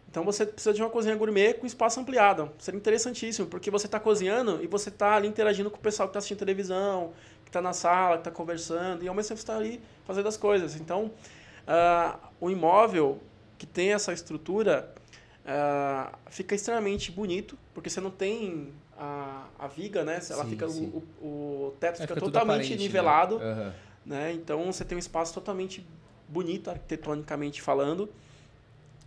então 0.10 0.24
você 0.24 0.46
precisa 0.46 0.74
de 0.74 0.82
uma 0.82 0.90
cozinha 0.90 1.16
gourmet 1.16 1.54
com 1.54 1.66
espaço 1.66 2.00
ampliado. 2.00 2.50
Seria 2.60 2.78
interessantíssimo, 2.78 3.48
porque 3.48 3.70
você 3.70 3.88
está 3.88 4.00
cozinhando 4.00 4.64
e 4.64 4.68
você 4.68 4.90
está 4.90 5.16
ali 5.16 5.28
interagindo 5.28 5.70
com 5.70 5.78
o 5.78 5.82
pessoal 5.82 6.08
que 6.08 6.12
está 6.12 6.20
assistindo 6.20 6.40
televisão, 6.40 7.14
que 7.48 7.50
está 7.50 7.62
na 7.62 7.72
sala, 7.72 8.18
que 8.18 8.28
está 8.28 8.32
conversando, 8.32 9.06
e 9.06 9.08
ao 9.08 9.16
mesmo 9.16 9.30
tempo 9.30 9.40
está 9.40 9.56
ali 9.56 9.82
fazendo 10.06 10.28
as 10.28 10.36
coisas. 10.36 10.76
Então, 10.76 11.10
ah, 11.66 12.20
o 12.42 12.50
imóvel 12.50 13.20
que 13.58 13.66
tem 13.66 13.94
essa 13.94 14.12
estrutura 14.12 14.94
ah, 15.46 16.12
fica 16.30 16.54
extremamente 16.54 17.10
bonito, 17.10 17.58
porque 17.74 17.90
você 17.90 18.02
não 18.02 18.12
tem 18.12 18.74
a, 18.98 19.46
a 19.58 19.68
viga, 19.68 20.04
né? 20.04 20.20
Ela 20.30 20.44
Sim, 20.44 20.50
fica, 20.50 20.68
sim. 20.68 20.92
O, 21.22 21.26
o 21.26 21.74
teto 21.80 22.00
É, 22.00 22.02
fica, 22.02 22.16
tudo 22.16 22.26
totalmente 22.26 22.66
aparente, 22.66 22.72
né? 22.76 22.84
nivelado 22.84 23.40
Aham. 23.42 23.74
né? 24.06 24.34
Então 24.34 24.70
você 24.72 24.84
tem 24.84 24.98
um 24.98 25.00
espaço 25.00 25.34
totalmente 25.34 25.86
bonito, 26.28 26.70
arquitetonicamente 26.70 27.62
falando, 27.62 28.10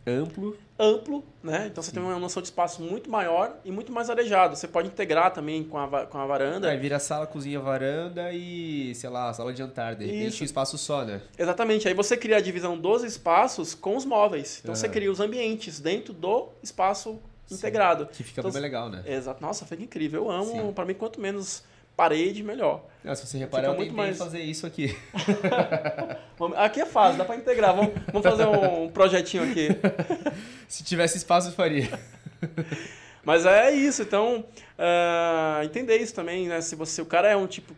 Amplo. 0.07 0.57
amplo, 0.79 1.23
né? 1.43 1.67
Então 1.71 1.83
você 1.83 1.93
tem 1.93 2.03
uma 2.03 2.19
noção 2.19 2.41
de 2.43 2.49
espaço 2.49 2.81
muito 2.83 3.11
maior 3.11 3.57
e 3.65 3.71
muito 3.71 3.93
mais 3.93 4.09
arejado. 4.09 4.57
Você 4.57 4.67
pode 4.67 4.89
integrar 4.89 5.33
também 5.33 5.63
com 5.63 5.77
a, 5.79 6.07
com 6.07 6.19
a 6.19 6.27
varanda. 6.27 6.71
Aí 6.71 6.79
vira 6.79 6.99
sala, 6.99 7.27
cozinha, 7.27 7.61
varanda 7.61 8.33
e, 8.33 8.95
sei 8.95 9.11
lá, 9.11 9.33
sala 9.33 9.53
de 9.53 9.59
jantar. 9.59 9.95
De 9.95 10.07
repente 10.07 10.29
Isso. 10.29 10.43
um 10.43 10.47
espaço 10.47 10.79
só, 10.79 11.05
né? 11.05 11.21
Exatamente. 11.39 11.87
Aí 11.87 11.95
você 11.95 12.17
cria 12.17 12.39
a 12.39 12.41
divisão 12.41 12.79
dos 12.79 13.03
espaços 13.05 13.75
com 13.75 13.97
os 13.97 14.05
móveis. 14.05 14.61
Então 14.63 14.75
você 14.75 14.87
Aham. 14.87 14.93
cria 14.95 15.13
os 15.13 15.21
ambientes 15.21 15.81
dentro 15.81 16.15
do 16.15 16.49
espaço 16.63 17.21
integrado. 17.51 18.07
Que 18.07 18.23
fica 18.25 18.41
Então, 18.41 18.51
bem 18.51 18.63
legal, 18.63 18.89
né? 18.89 19.03
Exato. 19.07 19.43
Nossa, 19.43 19.67
fica 19.67 19.83
incrível. 19.83 20.25
Eu 20.25 20.31
amo. 20.31 20.53
Sim. 20.53 20.73
Pra 20.73 20.85
mim, 20.85 20.95
quanto 20.95 21.21
menos 21.21 21.63
parede, 22.01 22.43
melhor. 22.43 22.87
Ah, 23.05 23.15
se 23.15 23.27
você 23.27 23.37
reparar, 23.37 23.69
eu 23.69 23.75
muito 23.75 23.91
tentei 23.91 24.05
mais- 24.07 24.17
fazer 24.17 24.41
isso 24.41 24.67
aqui. 24.67 24.97
Aqui 26.57 26.81
é 26.81 26.87
fácil, 26.87 27.19
dá 27.19 27.27
pra 27.27 27.37
integrar. 27.37 27.77
Vamos, 27.77 27.93
vamos 28.11 28.23
fazer 28.27 28.47
um 28.47 28.89
projetinho 28.89 29.43
aqui. 29.43 29.69
Se 30.67 30.83
tivesse 30.83 31.19
espaço, 31.19 31.49
eu 31.49 31.53
faria. 31.53 31.91
Mas 33.23 33.45
é 33.45 33.71
isso, 33.73 34.01
então 34.01 34.43
ah, 34.79 35.61
entender 35.63 35.99
isso 35.99 36.15
também, 36.15 36.49
né? 36.49 36.63
Se 36.63 36.75
você, 36.75 37.03
o 37.03 37.07
cara 37.07 37.29
é 37.29 37.37
um 37.37 37.47
tipo 37.47 37.75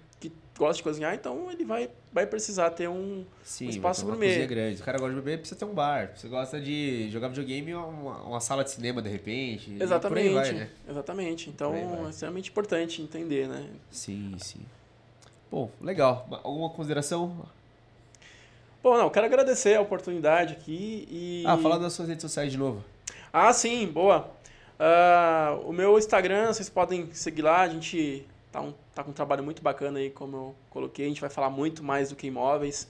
gosta 0.59 0.77
de 0.77 0.83
cozinhar, 0.83 1.15
então 1.15 1.51
ele 1.51 1.65
vai, 1.65 1.91
vai 2.13 2.27
precisar 2.27 2.71
ter 2.71 2.89
um. 2.89 3.25
Sim, 3.43 3.67
Um 3.67 3.71
espaço 3.71 4.05
gourmet. 4.05 4.29
cozinha 4.29 4.47
grande. 4.47 4.81
O 4.81 4.85
cara 4.85 4.99
gosta 4.99 5.15
de 5.15 5.21
beber, 5.21 5.39
precisa 5.39 5.59
ter 5.59 5.65
um 5.65 5.75
bar. 5.75 6.13
Você 6.15 6.29
gosta 6.29 6.61
de 6.61 7.11
jogar 7.11 7.29
videogame, 7.29 7.75
uma, 7.75 8.23
uma 8.23 8.41
sala 8.41 8.63
de 8.65 8.71
cinema, 8.71 9.01
de 9.03 9.09
repente. 9.09 9.77
Exatamente. 9.81 10.35
Vai, 10.35 10.53
né? 10.53 10.71
Exatamente. 10.89 11.51
Então 11.51 11.75
é 11.75 12.11
extremamente 12.11 12.51
importante 12.51 13.03
entender, 13.03 13.49
né? 13.49 13.67
Sim, 13.91 14.35
sim. 14.39 14.61
Bom, 15.51 15.71
legal. 15.81 16.27
Alguma 16.43 16.71
consideração? 16.71 17.47
Bom, 18.83 18.97
não, 18.97 19.09
quero 19.11 19.27
agradecer 19.27 19.77
a 19.77 19.81
oportunidade 19.81 20.55
aqui 20.55 21.07
e. 21.11 21.45
Ah, 21.47 21.57
fala 21.57 21.79
das 21.79 21.93
suas 21.93 22.09
redes 22.09 22.23
sociais 22.23 22.51
de 22.51 22.59
novo. 22.59 22.85
Ah, 23.33 23.53
sim, 23.53 23.87
boa. 23.87 24.31
Ah, 24.79 25.57
o 25.65 25.73
meu 25.73 25.97
Instagram, 25.99 26.53
vocês 26.53 26.69
podem 26.69 27.09
seguir 27.13 27.43
lá, 27.43 27.61
a 27.61 27.69
gente 27.69 28.27
tá, 28.53 28.61
um- 28.61 28.75
tá 28.95 29.03
com 29.03 29.11
um 29.11 29.15
trabalho 29.15 29.43
muito 29.43 29.63
bacana 29.63 29.99
aí, 29.99 30.11
como 30.11 30.37
eu 30.37 30.55
coloquei, 30.71 31.07
a 31.07 31.09
gente 31.09 31.21
vai 31.21 31.31
falar 31.31 31.51
muito 31.51 31.83
mais 31.83 32.11
do 32.11 32.17
que 32.17 32.27
imóveis. 32.29 32.87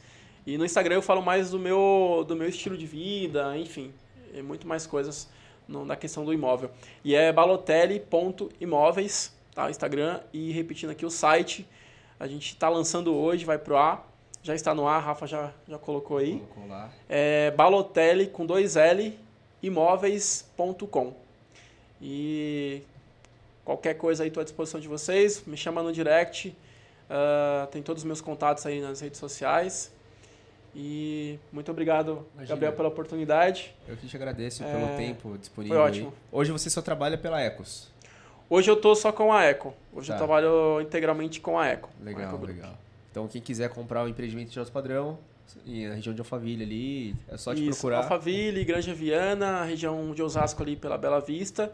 E 0.47 0.59
no 0.59 0.65
Instagram 0.65 0.97
eu 0.97 1.03
falo 1.03 1.23
mais 1.23 1.51
do 1.51 1.59
meu, 1.59 2.25
do 2.27 2.35
meu 2.37 2.49
estilo 2.49 2.77
de 2.77 2.85
vida, 2.85 3.57
enfim, 3.57 3.93
é 4.35 4.43
muito 4.43 4.67
mais 4.67 4.87
coisas 4.87 5.29
no- 5.69 5.85
na 5.85 5.95
questão 5.97 6.25
do 6.25 6.33
imóvel. 6.35 6.71
E 7.05 7.15
é 7.15 7.33
balotelli.imóveis, 7.33 9.33
tá? 9.55 9.67
O 9.67 9.71
Instagram, 9.71 10.21
e 10.33 10.51
repetindo 10.53 10.91
aqui 10.91 11.07
o 11.07 11.11
site, 11.11 11.67
a 12.19 12.27
gente 12.27 12.49
está 12.49 12.69
lançando 12.69 13.15
hoje, 13.15 13.45
vai 13.45 13.59
pro 13.59 13.77
ar, 13.77 14.09
já 14.43 14.55
está 14.55 14.75
no 14.75 14.87
ar, 14.89 14.97
a 14.97 15.01
Rafa 15.01 15.27
já, 15.27 15.53
já 15.69 15.79
colocou 15.79 16.17
aí 16.19 16.41
Colocou 16.41 16.67
lá. 16.67 16.91
é 17.09 17.51
Balotelli 17.53 18.27
com 18.27 18.45
dois 18.45 18.77
L 18.77 19.17
imóveis.com. 19.63 21.15
E 22.01 22.83
qualquer 23.65 23.95
coisa 23.95 24.23
aí 24.25 24.29
estou 24.29 24.41
à 24.41 24.45
disposição 24.45 24.81
de 24.81 24.89
vocês, 24.89 25.43
me 25.47 25.57
chama 25.57 25.83
no 25.83 25.93
direct. 25.93 26.57
ah, 27.11 27.69
tem 27.71 27.83
todos 27.83 28.03
os 28.03 28.07
meus 28.07 28.21
contatos 28.21 28.65
aí 28.67 28.81
nas 28.81 29.01
redes 29.01 29.19
sociais. 29.21 29.93
E 30.75 31.39
muito 31.53 31.71
obrigado, 31.71 32.27
Imagina. 32.35 32.55
Gabriel, 32.55 32.73
pela 32.73 32.89
oportunidade. 32.89 33.75
Eu 33.87 33.95
que 33.97 34.07
te 34.07 34.17
agradeço 34.17 34.65
É, 34.65 34.73
pelo 34.73 34.97
tempo 34.97 35.37
disponível. 35.39 35.77
foi 35.77 35.85
aí. 35.85 35.91
ótimo. 35.91 36.15
Hoje 36.31 36.51
você 36.51 36.71
só 36.71 36.81
trabalha 36.81 37.19
pela 37.19 37.41
Ecos. 37.41 37.91
Hoje 38.49 38.71
eu 38.71 38.77
tô 38.77 38.95
só 38.95 39.13
com 39.13 39.33
a 39.33 39.45
Eco. 39.45 39.75
Hoje 39.93 40.09
Tá. 40.09 40.15
eu 40.15 40.19
trabalho 40.19 40.81
integralmente 40.81 41.41
com 41.41 41.59
a 41.59 41.67
Eco. 41.69 41.89
com 41.89 42.03
a 42.03 42.07
Legal, 42.07 42.41
legal. 42.43 42.79
Então, 43.11 43.29
quem 43.29 43.43
quiser 43.43 43.69
comprar 43.69 44.03
o 44.05 44.09
empreendimento 44.09 44.51
de 44.51 44.59
alto 44.59 44.73
padrão, 44.73 45.19
na 45.67 45.95
região 45.95 46.15
de 46.15 46.21
Alphaville 46.23 46.63
ali, 46.65 47.17
é 47.29 47.37
só 47.37 47.55
te 47.55 47.61
Isso, 47.69 47.81
procurar. 47.81 47.99
Alphaville, 47.99 48.65
Granja 48.65 48.95
Viana, 48.95 49.65
região 49.65 50.15
de 50.15 50.23
Osasco 50.23 50.63
ali 50.63 50.77
pela 50.77 50.97
Bela 50.97 51.21
Vista 51.21 51.71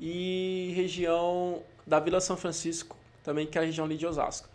e 0.00 0.72
região 0.74 1.62
da 1.86 2.00
Vila 2.00 2.20
São 2.20 2.36
Francisco, 2.36 2.96
também 3.22 3.46
que 3.46 3.58
é 3.58 3.60
a 3.60 3.64
região 3.64 3.84
ali 3.84 3.96
de 3.96 4.06
Osasco. 4.06 4.48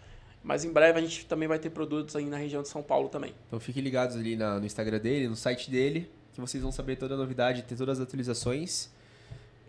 Mas 0.44 0.64
em 0.66 0.72
breve 0.72 1.00
a 1.00 1.02
gente 1.02 1.26
também 1.26 1.48
vai 1.48 1.58
ter 1.60 1.70
produtos 1.70 2.16
aí 2.16 2.26
na 2.26 2.38
região 2.38 2.62
de 2.62 2.68
São 2.68 2.82
Paulo 2.84 3.10
também. 3.10 3.34
Então 3.48 3.60
fiquem 3.60 3.82
ligados 3.84 4.16
ali 4.16 4.36
na- 4.36 4.60
no 4.60 4.66
Instagram 4.66 5.00
dele, 5.00 5.28
no 5.28 5.36
site 5.36 5.70
dele, 5.72 6.10
que 6.34 6.42
vocês 6.42 6.62
vão 6.62 6.72
saber 6.72 6.96
toda 6.98 7.14
a 7.14 7.18
novidade, 7.18 7.62
ter 7.64 7.76
todas 7.76 8.00
as 8.00 8.08
atualizações. 8.08 8.90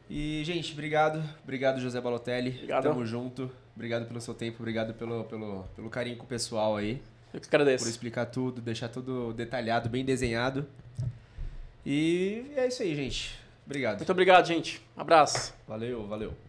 E, 0.09 0.43
gente, 0.45 0.73
obrigado. 0.73 1.23
Obrigado, 1.43 1.81
José 1.81 2.01
Balotelli. 2.01 2.51
Obrigado. 2.51 2.83
Tamo 2.85 3.05
junto. 3.07 3.51
Obrigado 3.75 4.07
pelo 4.07 4.21
seu 4.21 4.33
tempo, 4.35 4.57
obrigado 4.61 4.95
pelo, 4.95 5.25
pelo, 5.25 5.65
pelo 5.75 5.91
carinho 5.91 6.17
com 6.17 6.25
o 6.25 6.27
pessoal 6.29 6.77
aí. 6.77 7.03
Eu 7.35 7.41
que 7.41 7.49
Por 7.49 7.57
agradeço. 7.57 7.89
explicar 7.89 8.25
tudo, 8.27 8.61
deixar 8.63 8.89
tudo 8.89 9.33
detalhado, 9.35 9.89
bem 9.89 10.05
desenhado. 10.05 10.67
E 11.85 12.47
é 12.57 12.67
isso 12.67 12.83
aí, 12.83 12.95
gente. 12.95 13.39
Obrigado. 13.67 13.97
Muito 13.99 14.13
obrigado, 14.13 14.47
gente. 14.47 14.81
Abraço. 14.97 15.53
Valeu, 15.67 16.07
valeu. 16.07 16.46